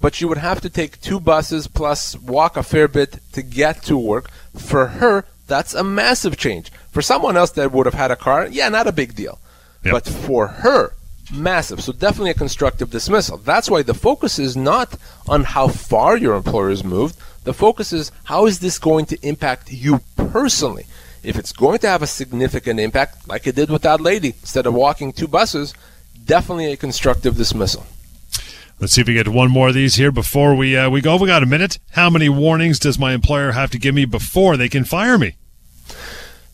but 0.00 0.20
you 0.20 0.28
would 0.28 0.38
have 0.38 0.60
to 0.60 0.70
take 0.70 1.00
two 1.00 1.18
buses 1.18 1.66
plus 1.66 2.16
walk 2.16 2.56
a 2.56 2.62
fair 2.62 2.86
bit 2.86 3.18
to 3.32 3.42
get 3.42 3.82
to 3.82 3.98
work. 3.98 4.30
For 4.56 4.86
her, 5.00 5.24
that's 5.48 5.74
a 5.74 5.82
massive 5.82 6.36
change. 6.36 6.70
For 6.92 7.02
someone 7.02 7.36
else 7.36 7.50
that 7.50 7.72
would 7.72 7.86
have 7.86 7.94
had 7.94 8.12
a 8.12 8.16
car, 8.16 8.46
yeah, 8.46 8.68
not 8.68 8.86
a 8.86 8.92
big 8.92 9.16
deal. 9.16 9.40
Yep. 9.82 9.92
But 9.92 10.06
for 10.06 10.46
her, 10.46 10.94
massive. 11.34 11.80
So 11.80 11.92
definitely 11.92 12.30
a 12.30 12.34
constructive 12.34 12.90
dismissal. 12.90 13.38
That's 13.38 13.68
why 13.68 13.82
the 13.82 13.92
focus 14.08 14.38
is 14.38 14.56
not 14.56 14.96
on 15.28 15.42
how 15.42 15.66
far 15.66 16.16
your 16.16 16.36
employer 16.36 16.70
has 16.70 16.84
moved. 16.84 17.16
The 17.42 17.52
focus 17.52 17.92
is 17.92 18.12
how 18.24 18.46
is 18.46 18.60
this 18.60 18.78
going 18.78 19.06
to 19.06 19.18
impact 19.26 19.72
you 19.72 20.00
personally? 20.14 20.86
If 21.24 21.36
it's 21.36 21.52
going 21.52 21.80
to 21.80 21.88
have 21.88 22.02
a 22.02 22.06
significant 22.06 22.78
impact, 22.78 23.26
like 23.26 23.48
it 23.48 23.56
did 23.56 23.68
with 23.68 23.82
that 23.82 24.00
lady, 24.00 24.28
instead 24.28 24.66
of 24.66 24.74
walking 24.74 25.12
two 25.12 25.26
buses, 25.26 25.74
definitely 26.26 26.72
a 26.72 26.76
constructive 26.76 27.36
dismissal. 27.36 27.86
Let's 28.78 28.92
see 28.92 29.00
if 29.00 29.06
we 29.06 29.14
get 29.14 29.28
one 29.28 29.50
more 29.50 29.68
of 29.68 29.74
these 29.74 29.94
here 29.94 30.12
before 30.12 30.54
we 30.54 30.76
uh, 30.76 30.90
we 30.90 31.00
go. 31.00 31.16
We 31.16 31.26
got 31.26 31.42
a 31.42 31.46
minute. 31.46 31.78
How 31.92 32.10
many 32.10 32.28
warnings 32.28 32.78
does 32.78 32.98
my 32.98 33.14
employer 33.14 33.52
have 33.52 33.70
to 33.70 33.78
give 33.78 33.94
me 33.94 34.04
before 34.04 34.58
they 34.58 34.68
can 34.68 34.84
fire 34.84 35.16
me? 35.16 35.36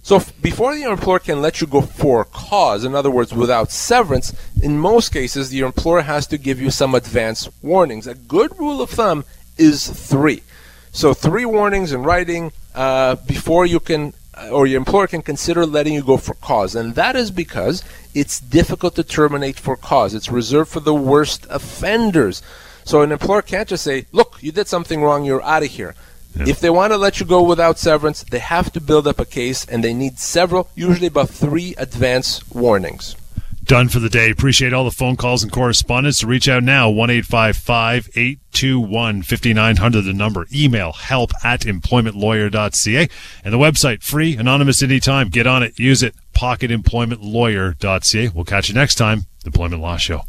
So 0.05 0.21
before 0.41 0.75
the 0.75 0.83
employer 0.83 1.21
can 1.21 1.41
let 1.41 1.61
you 1.61 1.67
go 1.67 1.81
for 1.81 2.25
cause, 2.25 2.85
in 2.85 2.95
other 2.95 3.11
words, 3.11 3.33
without 3.33 3.71
severance, 3.71 4.35
in 4.61 4.79
most 4.79 5.13
cases 5.13 5.51
the 5.51 5.61
employer 5.61 6.03
has 6.03 6.27
to 6.29 6.39
give 6.39 6.61
you 6.61 6.71
some 6.71 6.95
advance 6.95 7.49
warnings. 7.63 8.07
A 8.07 8.15
good 8.15 8.57
rule 8.59 8.83
of 8.83 8.91
thumb 8.91 9.25
is 9.57 9.89
three. 9.89 10.43
So 10.93 11.15
three 11.15 11.45
warnings 11.45 11.93
in 11.93 12.03
writing 12.03 12.53
uh, 12.75 13.15
before 13.15 13.65
you 13.65 13.81
can 13.81 14.13
Uh, 14.35 14.49
or 14.49 14.67
your 14.67 14.79
employer 14.79 15.07
can 15.07 15.23
consider 15.23 15.67
letting 15.67 15.93
you 15.93 16.03
go 16.03 16.17
for 16.17 16.35
cause. 16.35 16.75
And 16.75 16.95
that 16.95 17.17
is 17.17 17.31
because 17.31 17.85
it's 18.15 18.41
difficult 18.41 18.95
to 18.95 19.05
terminate 19.05 19.59
for 19.59 19.77
cause. 19.77 20.15
It's 20.15 20.31
reserved 20.31 20.71
for 20.71 20.81
the 20.81 20.95
worst 20.95 21.47
offenders. 21.51 22.43
So 22.85 23.03
an 23.03 23.13
employer 23.13 23.43
can't 23.43 23.69
just 23.69 23.85
say, 23.85 24.07
look, 24.11 24.39
you 24.43 24.51
did 24.51 24.69
something 24.69 25.03
wrong, 25.03 25.25
you're 25.25 25.43
out 25.43 25.63
of 25.63 25.69
here. 25.69 25.95
Yeah. 26.35 26.49
If 26.49 26.61
they 26.61 26.71
want 26.71 26.95
to 26.95 26.97
let 26.97 27.21
you 27.21 27.27
go 27.27 27.43
without 27.43 27.79
severance, 27.79 28.23
they 28.25 28.39
have 28.39 28.73
to 28.73 28.81
build 28.81 29.07
up 29.07 29.21
a 29.21 29.27
case 29.27 29.67
and 29.67 29.85
they 29.85 29.93
need 29.93 30.19
several, 30.19 30.71
usually 30.75 31.09
about 31.09 31.29
three 31.29 31.75
advance 31.77 32.49
warnings 32.51 33.17
done 33.65 33.89
for 33.89 33.99
the 33.99 34.09
day. 34.09 34.31
Appreciate 34.31 34.73
all 34.73 34.85
the 34.85 34.91
phone 34.91 35.17
calls 35.17 35.43
and 35.43 35.53
correspondence. 35.53 36.21
To 36.21 36.27
reach 36.27 36.49
out 36.49 36.63
now, 36.63 36.89
1 36.91 37.11
821 37.11 39.23
5900, 39.23 40.03
the 40.03 40.13
number. 40.13 40.47
Email 40.53 40.93
help 40.93 41.33
at 41.45 41.63
employmentlawyer.ca. 41.63 43.09
And 43.45 43.55
the 43.55 43.59
website, 43.59 44.03
free, 44.03 44.37
anonymous 44.37 44.83
anytime. 44.83 45.29
Get 45.29 45.47
on 45.47 45.63
it, 45.63 45.79
use 45.79 46.03
it, 46.03 46.15
pocketemploymentlawyer.ca. 46.35 48.29
We'll 48.35 48.45
catch 48.45 48.69
you 48.69 48.75
next 48.75 48.97
time, 48.97 49.27
The 49.43 49.49
Employment 49.49 49.83
Law 49.83 49.97
Show. 49.97 50.23